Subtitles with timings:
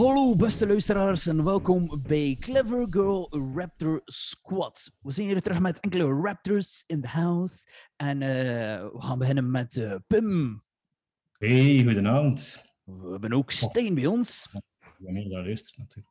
[0.00, 4.90] Hallo beste luisteraars en welkom bij Clever Girl Raptor Squad.
[5.00, 7.54] We zijn hier terug met enkele Raptors in the house.
[7.96, 10.62] En eh, we gaan beginnen met eh, Pim.
[11.32, 12.64] Hey, goedenavond.
[12.84, 14.48] We hebben ook Steen bij ons.
[14.98, 16.08] Wanneer je daar luistert, natuurlijk.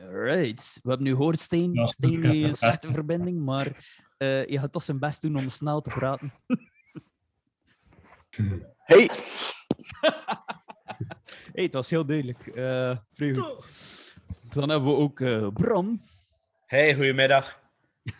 [0.00, 0.78] Alright.
[0.82, 1.72] We hebben nu gehoord Steen.
[1.72, 1.86] Ja.
[1.86, 5.90] Steen een slechte verbinding, maar eh, je gaat toch zijn best doen om snel te
[5.90, 6.32] praten.
[8.76, 9.10] Hey,
[11.54, 12.46] hey, het was heel duidelijk.
[12.46, 13.66] Eh vrij goed.
[14.54, 16.02] Dan hebben we ook eh, Bram.
[16.66, 17.62] hey, goedemiddag.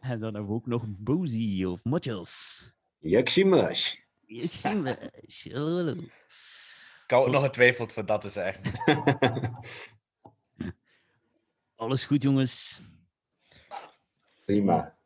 [0.00, 2.64] En dan hebben we ook nog Bozy of Motjes.
[2.98, 3.94] Yakshimash.
[4.62, 4.94] Hallo,
[5.76, 5.92] hallo.
[5.92, 8.62] Ik had ook nog getwijfeld voor dat te zeggen.
[11.76, 12.80] Alles goed, jongens?
[14.44, 14.96] Prima.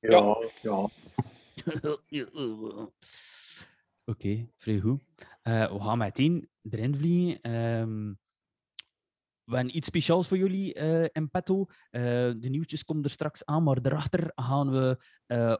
[0.00, 0.36] Ja.
[0.62, 0.88] ja.
[4.08, 5.00] Oké, vrij goed.
[5.42, 7.40] Eh, we gaan meteen erin vliegen.
[7.40, 8.14] Ehm,
[9.44, 11.66] we hebben iets speciaals voor jullie eh, in petto.
[11.90, 12.02] Eh,
[12.38, 14.98] de nieuwtjes komen er straks aan, maar daarachter gaan we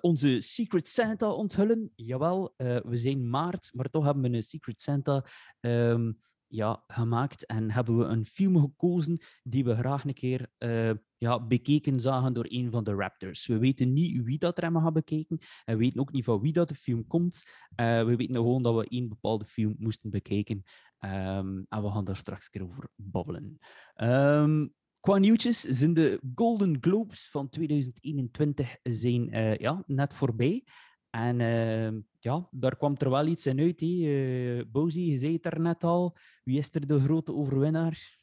[0.00, 1.92] onze Secret Santa onthullen.
[1.94, 5.24] Jawel, we zijn maart, maar toch hebben we een Secret Santa
[5.60, 6.12] ehm,
[6.48, 11.46] ja, gemaakt en hebben we een film gekozen die we graag een keer eh, ja,
[11.46, 13.46] bekeken zagen door een van de Raptors.
[13.46, 16.52] We weten niet wie dat hebben gaan bekeken en we weten ook niet van wie
[16.52, 17.42] dat de film komt.
[17.74, 20.62] Eh, we weten gewoon dat we één bepaalde film moesten bekijken.
[20.98, 23.58] Ehm, en we gaan daar straks een over babbelen.
[23.94, 24.66] Ehm,
[25.00, 30.64] qua nieuwtjes zijn de Golden Globes van 2021 zijn, eh, ja, net voorbij.
[31.10, 33.80] En ehm, ja, daar kwam er wel iets in uit.
[33.80, 34.58] Hè.
[34.58, 36.16] Eh, Bozy, je zei het er net al.
[36.44, 38.18] Wie is er de grote overwinnaar?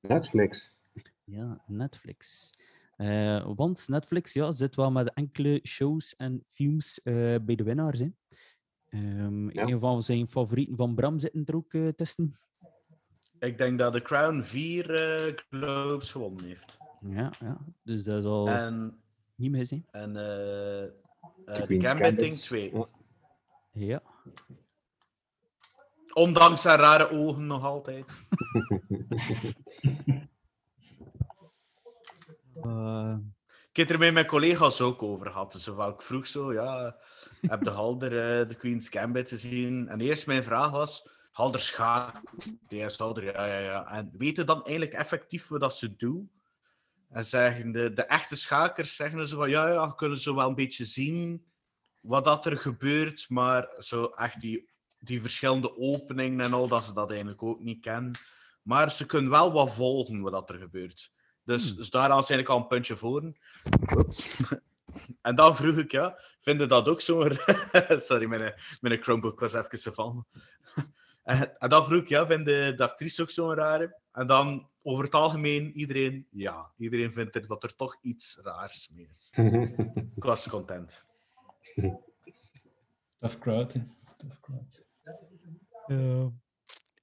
[0.00, 0.76] Netflix.
[1.24, 2.50] Ja, Netflix.
[2.96, 7.98] Eh, want Netflix ja, zit wel met enkele shows en films eh, bij de winnaars.
[7.98, 8.08] Hè.
[8.88, 9.62] Ehm, Ja.
[9.62, 12.38] Een van zijn favorieten van Bram zitten er ook tussen.
[13.38, 16.76] Ik denk dat de Crown vier eh, Globes gewonnen heeft.
[17.00, 19.00] Ja, ja, dus dat is al En,
[19.34, 19.70] niet mis.
[19.70, 19.80] Hè.
[19.90, 20.12] en
[21.48, 22.40] eh eh, Gambit ding Gambit.
[22.40, 22.72] twee.
[22.76, 22.86] Ja.
[23.72, 24.02] Ja.
[26.12, 28.04] Ondanks zijn rare ogen nog altijd.
[32.62, 33.16] Eh,
[33.70, 35.52] Ik heb het er met mijn collega's ook over gehad.
[35.52, 36.96] Dus ik vroeg zo, ja,
[37.40, 39.88] heb de Halder eh, de Queen's Gambit gezien?
[39.88, 42.20] En eerst mijn vraag was, Halder schaak.
[42.68, 43.86] Is Halder, ja, ja, ja.
[43.92, 46.30] En weten dan eigenlijk effectief wat dat ze doen?
[47.08, 50.54] En zeggen de, de echte schakers zeggen zo van, ja, ja, kunnen zo wel een
[50.54, 51.46] beetje zien
[52.00, 56.92] wat dat er gebeurt, maar zo echt die, die verschillende openingen en al, dat ze
[56.92, 58.12] dat eigenlijk ook niet kennen.
[58.62, 61.12] Maar ze kunnen wel wat volgen wat dat er gebeurt.
[61.44, 63.32] Dus, dus daaraan is eigenlijk al een puntje voor.
[65.22, 67.38] En dan vroeg ik, ja, vinden dat ook zo'n...
[68.08, 70.26] Sorry, mijn, mijn Chromebook was even te vallen.
[71.22, 74.00] En, en dan vroeg ik, ja, vinden de actrice ook zo'n rare?
[74.12, 76.72] En dan, over het algemeen, iedereen, ja.
[76.76, 79.32] Iedereen vindt er, dat er toch iets raars mee is.
[80.16, 81.04] Ik was content.
[83.18, 83.86] Tough crowd, hè.
[84.16, 84.84] Tough crowd.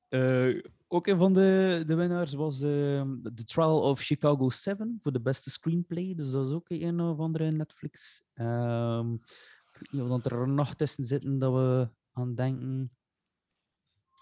[0.09, 5.11] eh, ook een van de, de winnaars was ehm, The Trial of Chicago 7 voor
[5.11, 6.15] de beste screenplay.
[6.15, 8.23] Dus dat is ook een of andere Netflix.
[8.33, 12.91] Ehm, ik weet niet of dat er nog tussen zitten dat we aan denken.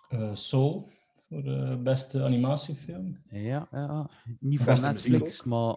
[0.09, 0.91] Eh, Soul,
[1.33, 3.23] voor de beste animatiefilm.
[3.29, 4.09] Ja, ja.
[4.39, 5.75] niet van Beste Netflix, maar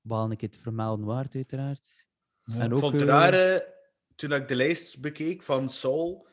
[0.00, 2.06] wel een keer te vermelden waard, uiteraard.
[2.44, 2.54] Ja.
[2.54, 3.74] En Ik ook, vond het eh, rare,
[4.14, 6.28] toen ik de lijst bekeek van Soul,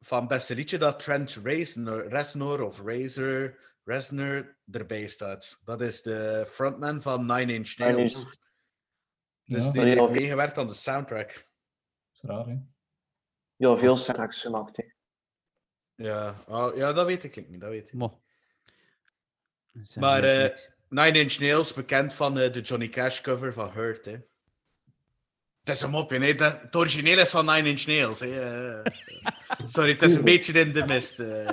[0.00, 5.58] van beste liedje, dat Trent Reznor, Reznor of Razor, Reznor erbij staat.
[5.64, 8.14] Dat is de frontman van Nine Inch Nine Nails.
[8.20, 8.36] Inch-
[9.44, 9.70] Dus Ja.
[9.70, 11.28] die heeft meegewerkt aan de soundtrack.
[11.32, 11.44] Dat
[12.12, 12.56] is raar, hè.
[13.56, 14.76] Ja, veel soundtracks gemaakt.
[14.76, 14.84] hè.
[15.96, 17.92] Ja, oh, ja dat weet ik niet, dat weet ik.
[17.94, 18.20] Mo.
[20.00, 20.56] Maar, eh.
[20.88, 24.12] Nine Inch Nails, bekend van eh, de Johnny Cash cover van Hurt, hè.
[25.64, 26.34] Het is een mopje, hè.
[26.34, 28.40] Dat- Het origineel is van Nine Inch Nails, hè.
[28.82, 28.92] eh.
[29.64, 31.20] Sorry, het is een beetje in de mist.
[31.20, 31.26] eh.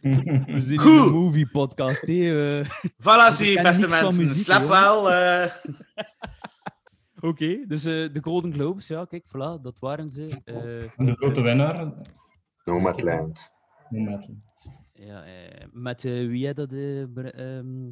[0.00, 1.06] We in Goed.
[1.06, 2.06] een movie podcast.
[2.06, 2.70] hè, eh.
[2.82, 4.24] Voilà, zie, beste niks van mensen.
[4.24, 5.10] muziek, Slap hè, wel.
[5.12, 5.54] eh.
[7.30, 10.40] Oké, dus eh, de Golden Globes, ja, kijk, voilà, dat waren ze.
[10.44, 11.92] Eh, En de grote winnaar,
[12.64, 13.50] Nomadland.
[13.92, 14.42] Nomadland.
[14.92, 16.72] ja, eh, met eh, wie had dat?
[16.72, 17.90] eh, ehm,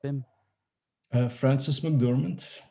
[0.00, 0.26] Pim.
[1.08, 2.64] Eh, Francis McDormand.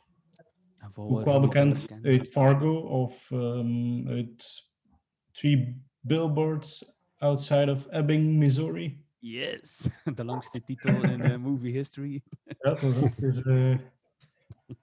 [0.93, 2.05] Voor Ook wel bekend bekend?
[2.05, 4.69] uit Fargo of ehm, uit
[5.31, 9.05] Three Billboards Outside of Ebbing, Missouri.
[9.19, 12.23] Yes, de langste titel in movie history.
[12.43, 12.81] Ja, dat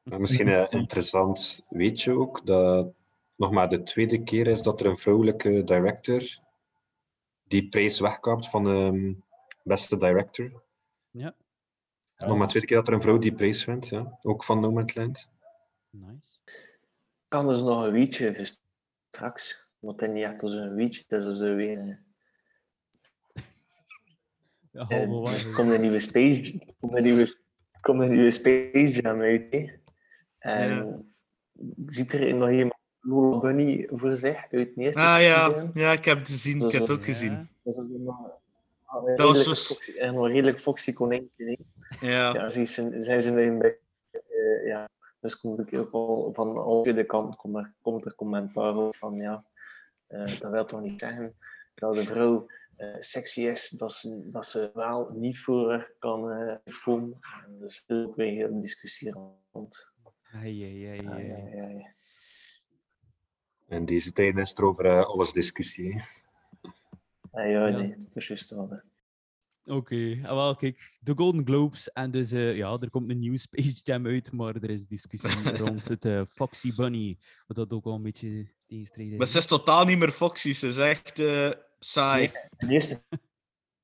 [0.03, 2.93] Maar misschien een interessant weetje ook, dat
[3.37, 6.39] nog maar de tweede keer is dat er een vrouwelijke director
[7.49, 9.15] die prijs wegkaapt van de
[9.63, 10.63] beste director.
[11.11, 11.35] Ja,
[12.17, 14.19] nog maar de dus- tweede keer dat er een vrouw die prijs wint, ja.
[14.23, 15.31] ook van Nomadland.
[15.91, 16.39] nice.
[17.29, 18.59] Kan dus nog een weetje voor
[19.11, 19.73] straks.
[19.79, 22.07] Want het is niet echt als een weetje, het is als een weer.
[24.71, 26.01] Ja, eh, komt een nieuwe
[26.81, 27.37] komt een nieuwe,
[27.81, 29.47] komt een nieuwe Space Jam uit.
[29.51, 29.77] hè.
[30.39, 31.15] En
[31.87, 32.78] ziet er nog iemand
[33.09, 36.63] Lola Bunny voor zich uit het eerste Ah ja, ja, ik heb het gezien.
[36.63, 37.05] Ik heb het ook Ja.
[37.05, 37.49] gezien.
[37.63, 38.17] Dat is ook nog
[38.85, 41.59] ah, een Dat was redelijk zo- foxy- een redelijk foxy konijntje.
[42.01, 42.35] Ja.
[42.35, 43.79] Ja, ze zijn, zijn ze nu bij.
[44.11, 44.89] eh, ja,
[45.21, 48.97] dus kom ik ook al van al de kant komt er, komt er commentaar op
[48.97, 49.45] van ja,
[50.07, 51.35] eh, dat wil toch niet zeggen
[51.75, 52.47] dat de vrouw
[52.77, 57.19] eh, sexy is, dat ze, dat ze wel niet voor haar kan eh, uitkomen.
[57.47, 59.13] En dus er is ook weer heel discussie
[59.53, 59.89] rond.
[60.33, 61.27] Ai, ai, ai, Ja, ai.
[61.27, 61.97] ja, ja, ja.
[63.69, 65.93] In deze tijd is er over eh, alles discussie.
[65.95, 66.01] hè.
[67.31, 67.77] Ah, ja, Ja.
[67.77, 68.81] nee, dat is juist wel.
[69.65, 73.39] Oké, ah, wel kijk, de Golden Globes en dus eh, ja, er komt een nieuwe
[73.39, 77.85] Space Jam uit, maar er is discussie rond het eh, Foxy Bunny, wat dat ook
[77.85, 80.53] wel een beetje tegenstrijdig Maar ze is totaal niet meer Foxy.
[80.53, 82.31] Ze is echt eh, saai.
[82.57, 83.03] De eerste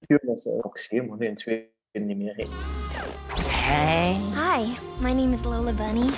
[0.06, 2.34] film was uh, Foxy, maar in het tweede niet meer.
[2.36, 2.44] hè.
[4.32, 6.10] Hi, my name is Lola Bunny.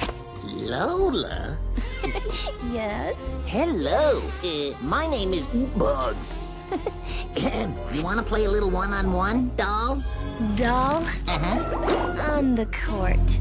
[0.56, 1.58] Lola?
[2.72, 3.16] Yes?
[3.46, 4.20] Hello.
[4.44, 6.36] Uh, my name is Bugs.
[7.92, 10.00] you want to play a little one-on-one, doll?
[10.56, 12.36] Doll Uh-huh.
[12.38, 13.40] on the court.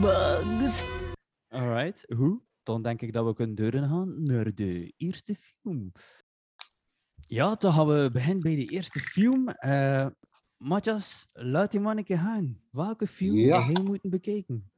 [0.00, 0.82] Bugs.
[1.54, 2.40] Alright, goed.
[2.62, 5.92] Dan denk ik dat we kunnen deuren gaan naar de eerste film.
[7.26, 9.48] Ja, dan gaan we beginnen bij de eerste film.
[9.48, 10.06] Eh
[10.56, 12.60] Matthias, laat die manneke gaan.
[12.70, 13.58] Welke film Ja.
[13.82, 14.70] moeten bekijken?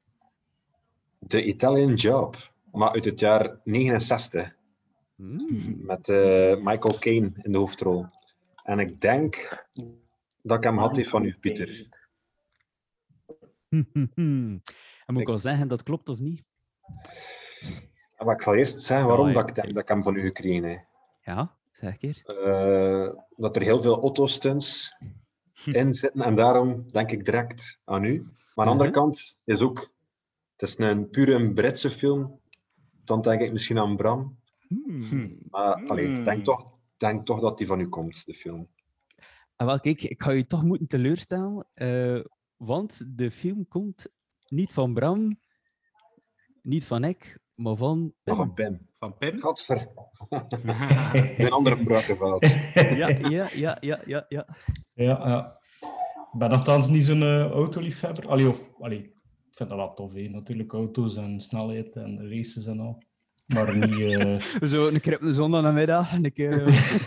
[1.27, 2.37] The Italian Job,
[2.73, 4.57] maar uit het jaar 69.
[5.17, 5.85] Hmm.
[5.85, 8.07] Met eh, Michael Caine in de hoofdrol.
[8.65, 9.65] En ik denk
[10.43, 11.89] dat ik hem had die van u, Pieter.
[13.69, 14.63] en
[15.07, 16.45] moet ik wel zeggen, dat klopt of niet?
[18.19, 19.33] Maar ik zal eerst zeggen waarom ja.
[19.33, 20.85] dat ik denk dat ik hem van u gekregen heb.
[21.23, 22.23] Ja, zeg keer.
[22.25, 24.97] Eh, dat er heel veel autostunts
[25.65, 28.23] in zitten en daarom denk ik direct aan u.
[28.55, 28.99] Maar aan de andere Mhm.
[28.99, 29.93] kant is ook,
[30.61, 32.41] het is een pure Britse film.
[33.05, 34.39] Dan denk ik misschien aan Bram.
[34.69, 35.39] Hmm.
[35.51, 36.43] Maar allee, ik denk Hmm.
[36.43, 36.67] toch,
[36.97, 38.69] denk toch dat die van u komt, de film.
[39.57, 42.21] En wel, kijk, ik ga je toch moeten teleurstellen, eh,
[42.57, 44.07] want de film komt
[44.49, 45.41] niet van Bram,
[46.63, 48.35] niet van ik, maar van Pim.
[48.35, 48.89] van Pim.
[48.93, 49.39] Van Pim?
[49.39, 49.89] Gadver.
[51.37, 52.47] een andere Brakkenveld.
[52.75, 54.57] Ja, ja, ja, ja, ja, ja.
[54.95, 55.59] Ja, ja.
[56.33, 58.29] Ik ben nogthans niet zo'n eh, autoliefhebber.
[58.29, 59.15] Allee, of, allee,
[59.67, 60.29] vind dat wel tof, hè.
[60.29, 63.03] natuurlijk, auto's en snelheid en races en al.
[63.47, 64.01] Maar niet...
[64.11, 67.01] eh, Zo een keer op de zondagnamiddag, een keer eh,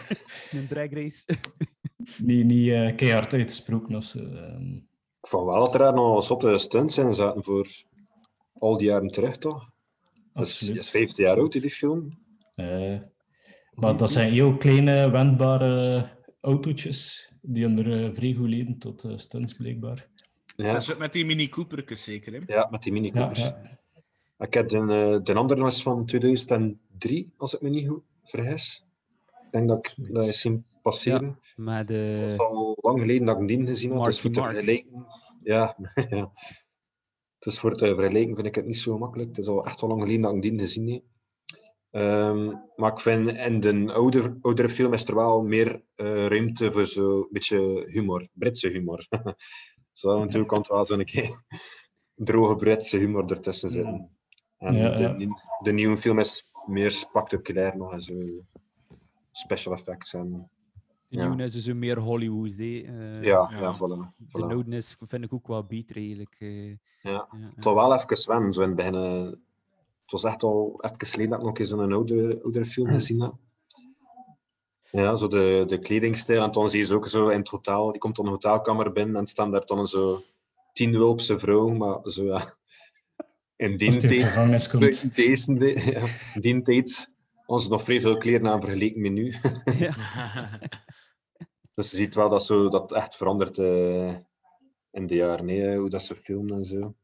[0.51, 1.25] een dragrace.
[2.17, 4.19] niet, niet eh, keihard uitgesproken of zo.
[4.19, 4.75] ehm.
[5.21, 7.67] Ik vond wel dat er daar nog zotte stunts in zaten voor
[8.53, 9.69] al die jaren terug, toch?
[10.33, 10.77] Dat is, Absoluut.
[10.81, 12.17] is 15 jaar oud, die film.
[12.55, 12.99] Eh,
[13.73, 16.09] maar dat zijn heel kleine, wendbare
[16.41, 17.31] autootjes.
[17.41, 20.07] Die onder uh, vrij goed leden tot eh, stunts, blijkbaar.
[20.55, 22.39] Ja, Dat is ook met die Mini Coopertjes zeker, hè?
[22.45, 23.39] ja met die Mini Ja, Coopers.
[23.39, 23.79] ja.
[24.37, 28.85] Ik heb de, eh, de andere was van 2003, als ik me niet goed vergis.
[29.45, 31.39] Ik denk dat ik dat eens zien passeren.
[31.55, 32.29] Maar Het de...
[32.31, 34.05] is al lang geleden dat ik die gezien had.
[34.05, 35.05] Dus voor te vergelijken...
[35.43, 35.77] Ja,
[36.09, 36.31] ja.
[37.39, 39.29] Dus voor te vergelijken vind ik het niet zo makkelijk.
[39.29, 41.03] Het is al echt al lang geleden dat ik die gezien heb.
[41.91, 46.71] Ehm, maar ik vind in de oude, oudere film is er wel meer eh, ruimte
[46.71, 49.07] voor zo'n beetje humor, Britse humor.
[49.93, 51.43] Zo natuurlijk kan het wel zo'n keer
[52.15, 54.09] droge Britse humor ertussen zitten.
[54.57, 55.11] En Ja, de, ja.
[55.11, 58.13] nie- de nieuwe film is meer spectaculair nog en zo.
[59.31, 60.49] Special effects en
[61.07, 61.27] De Ja.
[61.27, 62.49] nieuwe is dus een meer Hollywood.
[62.57, 62.63] hè.
[62.81, 63.59] Eh, ja, Ja.
[63.59, 63.75] ja.
[63.75, 64.15] voilà.
[64.17, 64.41] De voilà.
[64.51, 66.35] oude is vind ik ook wel beter eigenlijk.
[66.39, 66.67] eh.
[66.69, 66.77] Ja.
[67.01, 68.95] ja, Het was wel even zwemmen, zo in het begin.
[68.95, 69.31] eh,
[70.01, 73.21] Het was echt al even geleden dat ik nog eens een oude, oudere film gezien
[73.21, 73.33] heb.
[74.95, 76.43] Ja, zo de, de kledingstijl.
[76.43, 77.91] En dan zie je ze ook zo in het hotel.
[77.91, 80.21] Die komt dan een hotelkamer binnen en staan daar dan zo
[80.73, 81.77] tien wulpse vrouwen.
[81.77, 82.55] Maar zo ja.
[83.55, 87.13] In die tijd, deze, de- ja, in die tijd,
[87.45, 89.33] ons nog vrij veel kleren aan vergeleken met nu.
[89.77, 89.95] ja.
[91.75, 93.57] Dus je ziet wel dat, zo, dat echt verandert.
[93.57, 94.15] eh,
[94.91, 96.95] in de jaren, nee, hoe dat ze filmen en zo.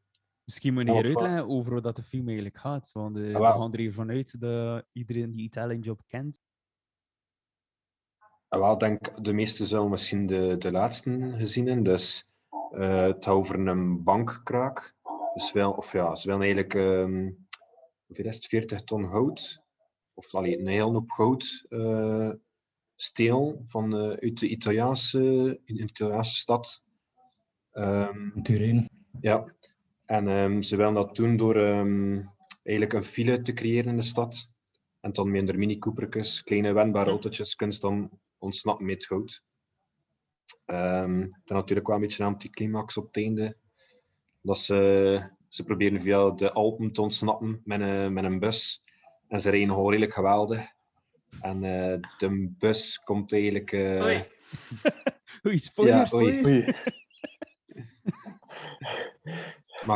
[0.44, 2.90] Misschien moet je hier wat- uitleggen over hoe dat de film eigenlijk gaat.
[2.92, 6.40] Want eh, Ah, we gaan er hier vanuit dat iedereen die Italian Job kent.
[8.58, 11.84] Wel, denk de meeste zullen misschien de, de laatste gezien hebben.
[11.84, 12.26] Dus
[12.70, 14.94] eh, het gaat over een bankkraak.
[15.34, 17.30] Dus wel, of ja, ze willen eigenlijk ehm
[18.10, 19.62] hoeveel is het, 40 ton hout,
[20.14, 22.30] of allee, een heel hoop goud, eh
[22.96, 26.82] stelen van, eh, uit de Italiaanse, Italiaanse stad.
[27.70, 28.88] Ehm, Turijn.
[29.20, 29.54] ja,
[30.06, 32.22] en ehm, ze willen dat doen door ehm,
[32.62, 34.50] eigenlijk een file te creëren in de stad.
[35.00, 39.42] En dan met de mini Coopertjes, kleine wendbare autootjes, kun je dan ontsnappen met goud.
[40.64, 43.56] Ehm dan natuurlijk wel een beetje een anticlimax op het einde.
[44.40, 48.82] Dat ze, ze proberen via de Alpen te ontsnappen met een, met een bus.
[49.28, 50.66] En ze rijden gewoon redelijk geweldig.
[51.40, 53.72] En eh, de bus komt eigenlijk...
[53.72, 54.28] eh, Oei.
[55.46, 56.64] Oei, spoiler, Ja, oei.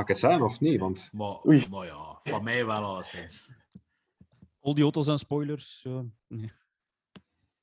[0.01, 0.81] Ik het zeggen of niet?
[0.81, 1.11] Want...
[1.13, 3.51] Maar, maar ja, van mij wel al sinds.
[4.61, 5.81] Al die auto's en spoilers.
[5.81, 6.11] zo.
[6.27, 6.53] Nee.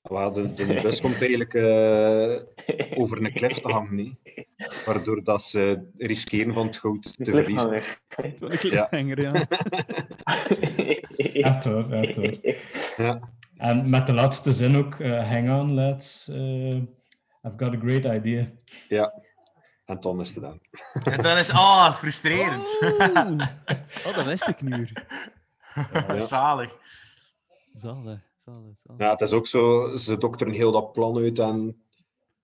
[0.02, 4.16] De, de bus komt eigenlijk eh, over een klif te hangen, niet?
[4.86, 7.74] waardoor dat ze riskeren van het goud te verliezen.
[7.74, 8.58] Ja.
[8.58, 9.34] cliffhanger, ja.
[11.52, 12.38] Echt hoor, echt hoor.
[12.98, 13.20] Ja.
[13.58, 16.76] En met de laatste zin ook, eh, hang on lads, eh,
[17.44, 18.52] I've got a great idea.
[18.88, 19.22] Ja,
[19.86, 20.60] en dan is het gedaan.
[21.16, 22.78] En dan is, ah, frustrerend.
[24.06, 24.90] Oh, dat wist ik nu.
[26.20, 26.78] Zalig.
[27.74, 29.02] Zalig, zalig, zalig.
[29.02, 31.66] Ja, het is ook zo, ze dokteren heel dat plan uit en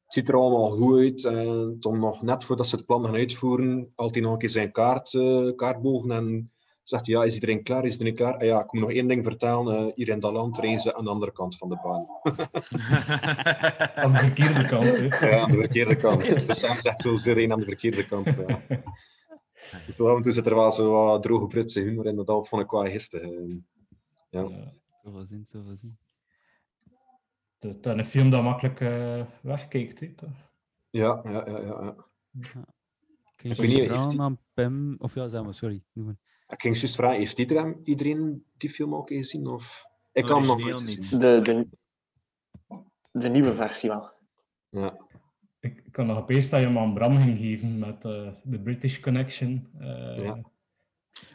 [0.04, 1.26] het ziet er allemaal goed uit.
[1.26, 4.50] En dan nog net voordat ze het plan gaan uitvoeren, haalt hij nog een keer
[4.50, 6.52] zijn kaart, eh, kaart boven en
[6.84, 8.34] zegt hij, ja, is iedereen klaar, is iedereen klaar?
[8.38, 11.04] Ah ja, ik moet nog één ding vertellen, eh, hier in dat land reizen aan
[11.04, 12.08] de andere kant van de baan.
[14.04, 15.28] Aan de verkeerde kant, hè.
[15.28, 16.48] Ja, aan de verkeerde kant.
[16.48, 18.26] Dus Sam zegt zo iedereen aan de verkeerde kant.
[18.26, 18.62] Ja.
[19.86, 22.48] Dus zo af en toe zit er wel zo wat droge Britse humor in, dat
[22.48, 23.32] vond ik wel gisteren.
[23.32, 23.56] eh.
[24.30, 24.74] Ja.
[25.08, 25.98] Zoveel zin, zoveel zin.
[27.60, 30.14] Het is een film dat makkelijk eh, wegkijkt, hè.
[30.16, 30.52] toch?
[30.90, 31.96] Ja, ja, ja, ja.
[33.42, 34.96] Ik weet niet, heeft die- aan Pim?
[35.00, 35.84] Of ja, zeg maar, sorry.
[36.48, 39.48] Ik ging juist vragen, heeft iedereen, iedereen die film al gezien?
[39.48, 39.86] Of...
[40.12, 40.98] Ik kan hem nog niet.
[41.00, 41.20] gezien.
[41.20, 41.68] De, de,
[43.12, 44.12] de nieuwe versie wel.
[44.70, 44.98] Ja.
[45.60, 48.60] Ik, ik kan nog opeens dat je hem aan Bram ging geven met eh, de
[48.60, 49.70] British Connection.
[49.80, 50.42] eh, Ja.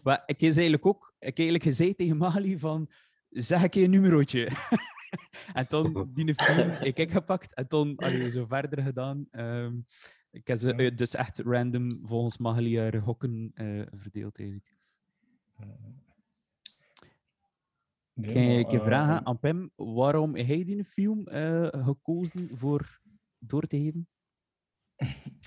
[0.03, 2.91] Maar ik is eigenlijk ook, ik heb eigenlijk gezegd tegen Mali van,
[3.33, 4.49] zeg ik je een numerootje.
[5.53, 9.27] en dan die film ik heb gepakt en dan allee, zo verder gedaan.
[9.31, 9.81] Ehm,
[10.31, 14.77] ik heb ze eh, dus echt random volgens Magali haar hokken eh, verdeeld eigenlijk.
[18.13, 23.01] nee, Kan je eh, vragen aan Pim, waarom heb jij die film eh, gekozen voor
[23.39, 24.09] door te geven?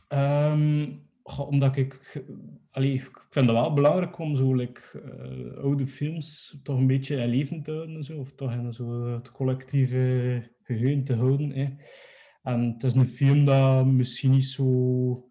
[0.07, 2.23] Ehm, omdat ik...
[2.71, 7.15] Allee, ik vind het wel belangrijk om zo like, eh, oude films toch een beetje
[7.15, 7.95] in leven te houden.
[7.95, 11.77] en Zo, of toch in zo het collectieve geheugen te houden.
[12.43, 15.29] En het is een film dat misschien niet zo...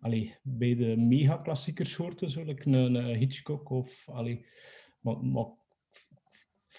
[0.00, 4.08] Allee, bij de mega-klassiekers hoort, zo, like een, Hitchcock of...
[4.08, 4.46] Allee,
[5.00, 5.46] maar, maar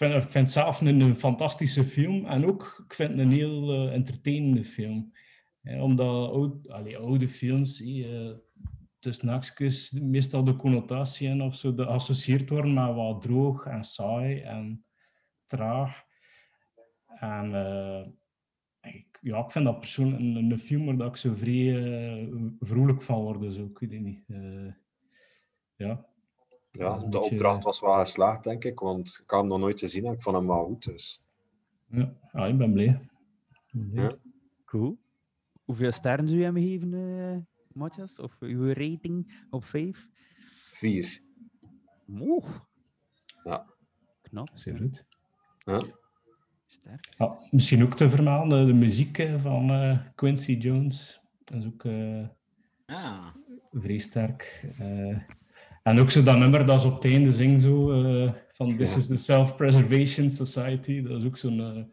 [0.00, 2.26] vind, het zelf een, een fantastische film.
[2.26, 5.12] En ook, ik vind het een heel eh, entertainende film.
[5.64, 8.30] Ja, omdat oud, allee, oude films, eh,
[8.98, 14.40] tussen haakjes, meestal de connotatie en of zo geassocieerd worden met wat droog en saai
[14.40, 14.84] en
[15.46, 16.04] traag.
[17.06, 18.06] En eh,
[18.94, 21.82] ik, ja, ik vind dat persoonlijk een, een film waar dat ik zo vrij
[22.22, 22.28] eh,
[22.60, 23.40] vrolijk van word.
[23.40, 24.24] Dus ook, ik weet niet.
[24.26, 24.72] eh,
[25.76, 26.06] ja.
[26.70, 29.78] Ja, de beetje- opdracht was wel geslaagd, denk ik, want ik had hem nog nooit
[29.78, 30.84] gezien en ik vond hem wel goed.
[30.84, 31.22] Dus.
[31.90, 32.84] Ja, ja ik ben blij.
[32.86, 33.00] Ik
[33.72, 34.04] ben blij.
[34.04, 34.10] Ja.
[34.64, 34.98] Cool.
[35.64, 37.36] Hoeveel sterren zou je hem geven, eh
[37.72, 38.18] Matthias?
[38.18, 40.08] Of uw rating op 5?
[40.72, 41.20] Vier.
[42.06, 42.44] Mooi.
[43.44, 43.66] Ja.
[44.22, 44.48] Knap.
[44.54, 45.04] Zeer goed.
[45.58, 45.80] Ja.
[46.66, 47.14] Sterk.
[47.16, 51.20] Ja, misschien ook te vermelden, de, de muziek eh, van eh, Quincy Jones.
[51.44, 52.26] Dat is ook eh,
[52.86, 53.26] Ah.
[53.70, 54.64] vrij sterk.
[54.78, 55.18] Eh,
[55.82, 58.96] en ook zo dat nummer dat ze op het einde zingt, zo, eh, van This
[58.96, 61.02] is the Self-Preservation Society.
[61.02, 61.84] Dat is ook zo'n eh,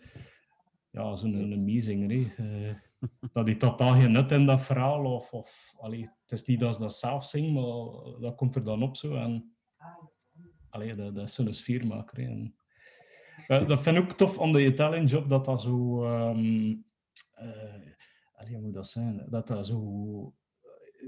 [0.92, 2.32] ja, zo'n een meezinger.
[2.36, 2.74] hè.
[3.02, 5.06] Eh, dat die totaal geen nut in dat verhaal.
[5.06, 8.64] Of, of, allee, het is niet dat ze dat zelf zingt, maar dat komt er
[8.64, 9.16] dan op zo.
[9.16, 9.56] En,
[10.70, 12.20] allee, dat, dat is zo'n sfeermaker.
[12.20, 12.56] En,
[13.48, 16.04] dat, dat vind ik ook tof aan de Italian Job, dat dat zo...
[16.04, 16.30] eh,
[18.34, 19.26] allee, hoe moet dat zijn?
[19.30, 20.34] Dat dat zo...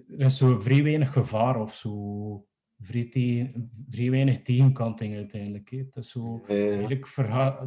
[0.07, 2.47] Er is zo vrij weinig gevaar of zo.
[2.79, 5.69] Vrij, tegen, vrij weinig tegenkanting uiteindelijk.
[5.69, 6.43] Het is zo...
[6.47, 7.07] Eigenlijk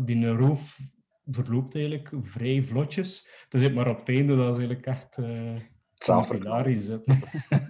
[0.04, 0.80] die roof
[1.30, 3.28] verloopt eigenlijk vrij vlotjes.
[3.48, 5.18] Het is maar op het einde dat is eigenlijk echt...
[5.18, 5.56] eh,
[6.30, 7.02] Hilarisch, dat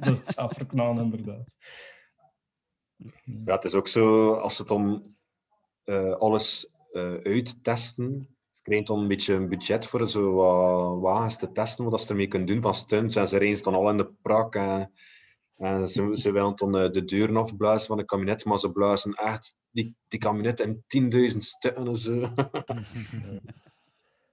[0.01, 1.57] is het zelfverknaan, inderdaad.
[3.25, 5.15] Ja, het is ook zo, als ze dan
[5.85, 11.37] eh, alles eh, uittesten, ze krijgen dan een beetje een budget voor zo wat wagens
[11.37, 13.17] te testen, wat ze ermee kunnen doen van stunts.
[13.17, 14.55] En ze ze dan al in de prak.
[14.55, 14.93] En,
[15.57, 19.13] en ze, ze willen dan eh, de deuren afblazen van een kabinet, maar ze blazen
[19.13, 20.85] echt die, die kabinet in
[21.33, 22.21] 10.000 stukken en zo.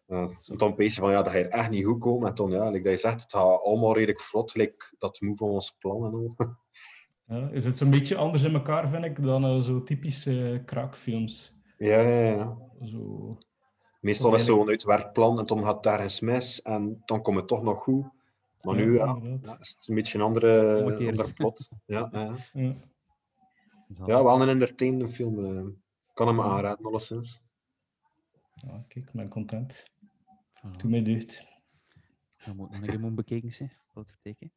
[0.07, 2.29] Ja, en dan pees je van, ja, dat ga je er echt niet goed komen.
[2.29, 5.37] En dan, ja, like dat je zegt, het gaat allemaal redelijk vlot, like dat move
[5.37, 6.35] van ons plan en al.
[7.27, 10.65] Ja, is het zo'n beetje anders in elkaar, vind ik, dan eh, zo typische eh,
[10.65, 11.53] kraakfilms.
[11.77, 12.57] Ja, ja, ja.
[12.81, 13.29] Zo...
[14.01, 17.47] Meestal is het zo'n uitwerkplan en dan gaat het ergens mis en dan komt het
[17.47, 18.05] toch nog goed.
[18.63, 21.71] Maar nu Ja, ja, ja, is het een beetje een andere, ander plot.
[21.85, 22.35] Ja, ja.
[23.87, 24.05] Ja.
[24.05, 25.45] ja, wel een entertainende film.
[25.45, 25.63] eh.
[26.13, 27.41] kan hem aanraden, alleszins.
[28.53, 29.83] Ja, kijk, ik ben content.
[30.55, 30.77] Voilà.
[30.77, 31.45] Doe mij deugd.
[32.45, 33.71] Dan moet nog een bekeken zijn.
[33.93, 34.51] Wat verteken.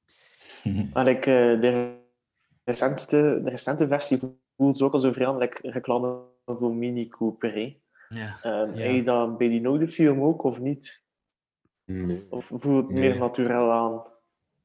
[0.92, 1.98] Maar ik, eh, de,
[2.64, 4.18] recentste, de recente versie
[4.56, 7.52] voelt ook al zo vrij aan like, reclame voor Mini Cooper.
[7.52, 7.80] hè.
[8.08, 8.38] Ja.
[8.42, 11.04] Ehm, Heb je dat bij die oude film ook of niet?
[11.86, 12.26] Nee.
[12.30, 13.08] Of voelt het Nee.
[13.10, 14.02] meer natuurlijk aan?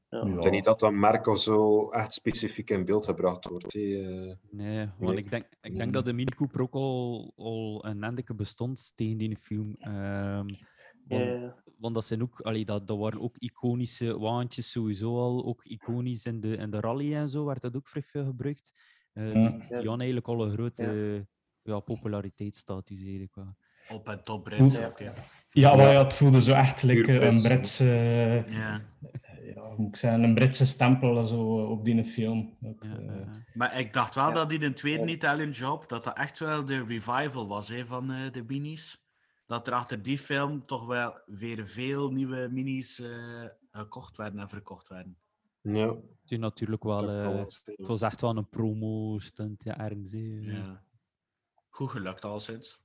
[0.08, 0.22] Ja.
[0.22, 3.74] Ik denk niet dat dat merk of zo echt specifiek in beeld gebracht wordt.
[3.74, 3.80] eh.
[4.50, 5.16] Nee, want Nee.
[5.16, 5.78] ik denk, ik Nee.
[5.78, 9.74] denk dat de Mini Cooper ook al, al een endeke bestond tegen die film.
[9.78, 10.46] Ehm,
[11.08, 11.62] want, Ja.
[11.78, 16.24] want dat zijn ook, allee, dat, dat waren ook iconische wagentjes sowieso al, ook iconisch
[16.26, 18.80] in de, in de rally en zo, werd dat ook vrij veel gebruikt.
[19.12, 19.40] Eh, Ja.
[19.42, 21.26] dus die hadden eigenlijk al een grote
[21.62, 21.80] ja.
[21.80, 23.54] populariteitsstatus eigenlijk wel.
[23.92, 24.92] Op en top Brits ja.
[25.50, 27.42] Ja, maar ja, het voelde zo echt eh, een Brits.
[27.42, 28.82] Britse, eh, Ja.
[29.54, 32.56] ja, hoe moet ik zeggen, een Britse stempel zo op die film.
[32.62, 33.26] Ook, Ja, eh.
[33.54, 34.34] Maar ik dacht wel Ja.
[34.34, 38.10] dat in een tweede Italian Job, dat dat echt wel de revival was hè, van
[38.12, 39.00] eh, de minis.
[39.46, 44.48] Dat er achter die film toch wel weer veel nieuwe minis eh, gekocht werden en
[44.48, 45.16] verkocht werden.
[45.60, 50.12] Ja, Het is natuurlijk wel, eh, het was echt wel een promo-stunt, ja, ergens.
[50.12, 50.38] hè.
[50.40, 50.82] Ja.
[51.68, 52.80] Goed gelukt al sinds.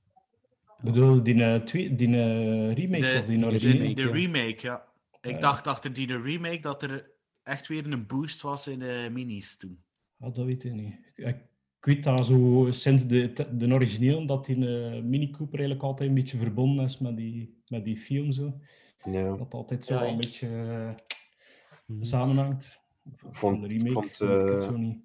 [0.78, 3.78] Ik bedoel, die, eh, twee, die eh, remake De, of die de, originele?
[3.78, 4.86] remake, de remake, ja.
[5.20, 7.10] Ik dacht achter die de remake dat er
[7.42, 9.82] echt weer een boost was in de minis toen.
[10.20, 10.94] Ah, dat weet ik niet.
[11.14, 15.82] Ik, ik weet dat zo sinds de, de origineel, dat die eh, Mini Cooper eigenlijk
[15.82, 18.32] altijd een beetje verbonden is met die, met die film.
[18.32, 18.60] Zo.
[19.10, 19.36] Ja.
[19.36, 20.48] Dat altijd zo Ja, een beetje
[21.86, 22.02] Mhm.
[22.04, 22.80] samenhangt.
[23.16, 24.10] Van Vond- de remake vond, ik
[24.52, 24.96] het zo niet.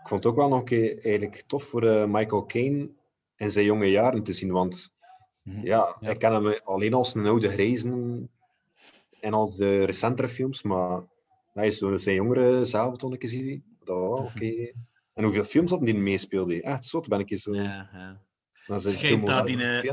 [0.00, 2.90] Ik vond het ook wel nog een keer eigenlijk tof voor Michael Caine
[3.36, 4.50] in zijn jonge jaren te zien.
[4.50, 4.92] Want
[5.42, 5.66] Mhm.
[5.66, 6.10] ja, Ja.
[6.10, 8.28] ik ken hem alleen als een oude grijzen
[9.20, 10.62] en als de recentere films.
[10.62, 11.02] Maar
[11.52, 13.64] hij is zo zijn jongere zelf toen ik zie.
[13.84, 14.72] Wel oké.
[15.14, 16.62] En hoeveel films hadden die meespeelde?
[16.62, 17.54] Echt zot ben ik eens zo.
[17.54, 18.78] Ja, ja.
[18.78, 19.90] zijn Schijnt dat die, eh.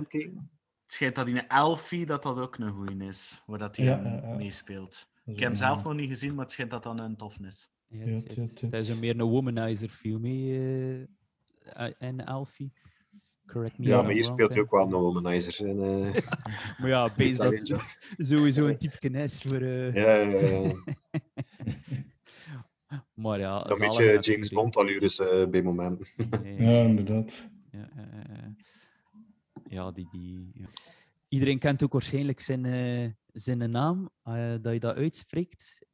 [0.84, 3.86] Het schijnt dat in een Elfie dat dat ook een goeie is, waar dat hij
[3.86, 4.36] Ja, ja, ja.
[4.36, 5.10] meespeelt.
[5.26, 7.38] Ik heb hem een- zelf nog niet gezien, maar het schijnt dat dan een tof
[7.40, 7.72] is.
[7.88, 11.04] Ja, Ja, het, het- het- het- het- dat is een meer een womanizer film, hè,
[11.64, 12.72] eh, en Alfie.
[13.52, 15.68] Correct me Ja, maar hier speelt ook wel een womanizer.
[15.68, 15.82] En,
[16.14, 16.22] eh,
[16.80, 17.82] Maar ja, beest dat
[18.18, 19.62] sowieso een type is voor...
[19.62, 20.72] eh, ja, ja, ja.
[23.14, 24.50] Maar ja, Een beetje James.
[24.50, 26.06] Bond allures eh bij momenten.
[26.42, 27.50] Nee, Ja, inderdaad.
[27.72, 28.56] ja, ja, ja, ja.
[29.70, 30.08] Ja, die...
[30.12, 30.66] die ja.
[31.28, 35.86] Iedereen kent ook waarschijnlijk zijn, eh, zijn naam, eh, dat je dat uitspreekt.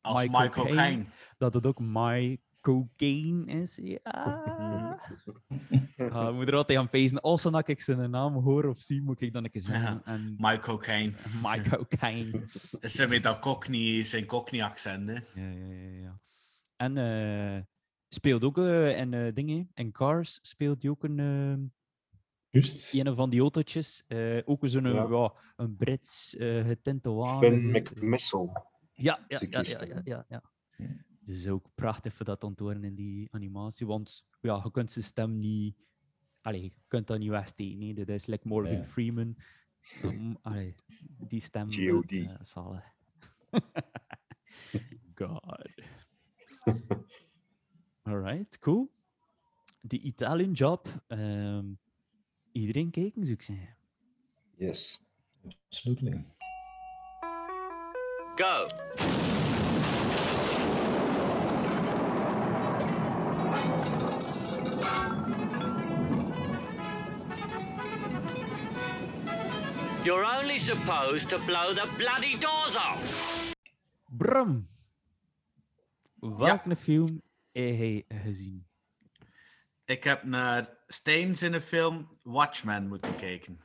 [0.00, 1.04] Als Michael Michael Caine.
[1.38, 3.78] Dat het ook My Cocaine is.
[3.82, 5.00] Ja.
[5.96, 7.20] Ik moet er altijd aan pezen.
[7.20, 10.02] Als dan ik zijn naam hoor of zie, moet ik dan een keer zeggen.
[10.04, 11.12] En Michael Caine.
[11.42, 12.42] My Cocaine.
[12.80, 15.14] Ze met dat cockney, zijn cockney accent, hè.
[15.14, 16.20] Ja, ja, ja, ja.
[16.76, 17.62] En eh,
[18.08, 21.70] speelt ook eh, in eh, dingen, in Cars speelt hij ook een, eh,
[22.48, 22.92] Juist.
[22.94, 24.04] een van die autootjes.
[24.06, 25.06] eh, ook zo'n Ja.
[25.10, 25.32] ja.
[25.56, 27.60] een Brits eh getinte wagen.
[27.60, 27.68] Finn zo.
[27.78, 28.62] McMissile.
[28.92, 30.42] Ja, ja, ja, ja, ja, ja,
[31.28, 35.04] is ook prachtig voor dat te onthoren in die animatie, want ja, je kunt zijn
[35.04, 35.76] stem niet...
[36.40, 37.80] Allee, je kunt dat niet wegsteken.
[37.86, 37.92] hè.
[37.94, 38.84] Dat is like Morgan Ja.
[38.84, 39.36] Freeman.
[40.02, 40.74] Um, allee,
[41.28, 41.64] die stem...
[41.66, 42.12] dat, G.O.D..
[42.12, 42.84] eh, zalig.
[45.14, 45.74] God.
[48.02, 48.90] Alright, cool.
[49.80, 50.88] Die Italian Job.
[51.06, 51.72] ehm,
[52.52, 53.76] iedereen kijken, zou ik zeggen.
[54.56, 55.02] Yes.
[55.68, 56.24] Absolutely.
[58.34, 58.66] Go.
[70.04, 73.54] You're only supposed to blow the bloody doors off.
[74.08, 74.68] Bram,
[76.20, 78.66] welke film heb jij gezien?
[79.84, 83.60] Ik heb naar Steins in de film Watchmen moeten kijken.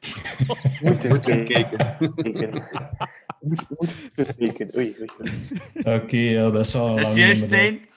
[0.80, 1.98] Moeten Moeten kijken.
[2.14, 2.68] kijken.
[3.40, 4.76] Moet, moet spreken.
[4.76, 5.94] Oei, oei, oei.
[5.96, 7.46] Oké, ja, dat is wel is juist, hè.
[7.46, 7.88] Stijn.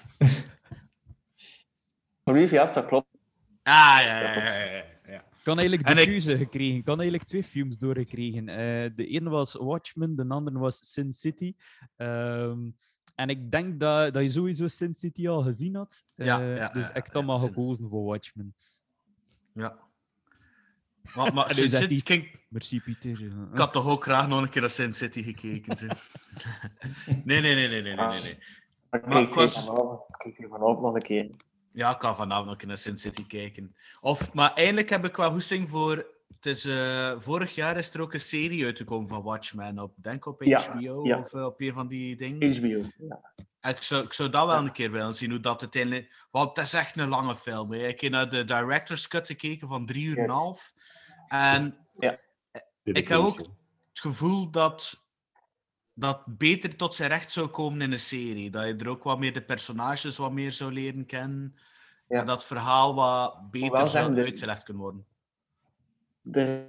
[2.23, 3.07] Olivier, ja, dat klopt.
[3.63, 4.90] Ah, ja, ja, ja, ja, ja, ja.
[5.43, 6.77] Kan eigenlijk En de ik- gekregen.
[6.77, 8.47] Ik kan eigenlijk twee films doorgekregen.
[8.49, 11.55] Eh, de ene was Watchmen, de andere was Sin City.
[11.95, 12.59] Ehm,
[13.15, 16.03] en ik denk dat, dat je sowieso Sin City al gezien had.
[16.15, 18.55] Ja, Eh, ja, dus ja, ik heb ja, dan maar gekozen voor Watchmen.
[19.53, 19.77] Ja.
[21.15, 23.21] Maar, maar nu Sin City, Merci, Pieter.
[23.51, 25.77] ik had toch ook graag nog een keer naar Sin City gekeken.
[27.23, 28.31] nee, nee, nee, nee, nee, nee, nee, nee.
[28.31, 28.39] Ik
[28.91, 31.29] Maar kijk ik was- hier vanavond, ik kijk hier vanavond nog een keer.
[31.73, 33.75] Ja, ik kan vanavond nog naar Sin City kijken.
[34.01, 36.19] Of, maar eigenlijk heb ik wel hoesting voor...
[36.35, 39.79] Het is, eh, vorig jaar is er ook een serie uitgekomen van Watchmen.
[39.79, 41.19] Op, denk op HBO ja.
[41.19, 42.55] of eh, op een van die dingen.
[42.55, 42.87] HBO.
[42.97, 43.69] Ja.
[43.71, 46.27] Ik zou, ik zou dat wel een keer willen zien, hoe dat uiteindelijk...
[46.31, 47.71] Want het is echt een lange film.
[47.71, 47.87] Hè.
[47.87, 50.73] Ik heb naar de director's cut gekeken van drie uur en een half.
[51.27, 52.19] En Ja.
[52.83, 55.03] ik heb ook het gevoel dat
[56.01, 58.51] dat beter tot zijn recht zou komen in een serie.
[58.51, 61.55] Dat je er ook wat meer de personages wat meer zou leren kennen.
[62.07, 62.19] Ja.
[62.19, 65.05] En dat het verhaal wat beter zou de- uitgelegd kunnen worden.
[66.21, 66.65] De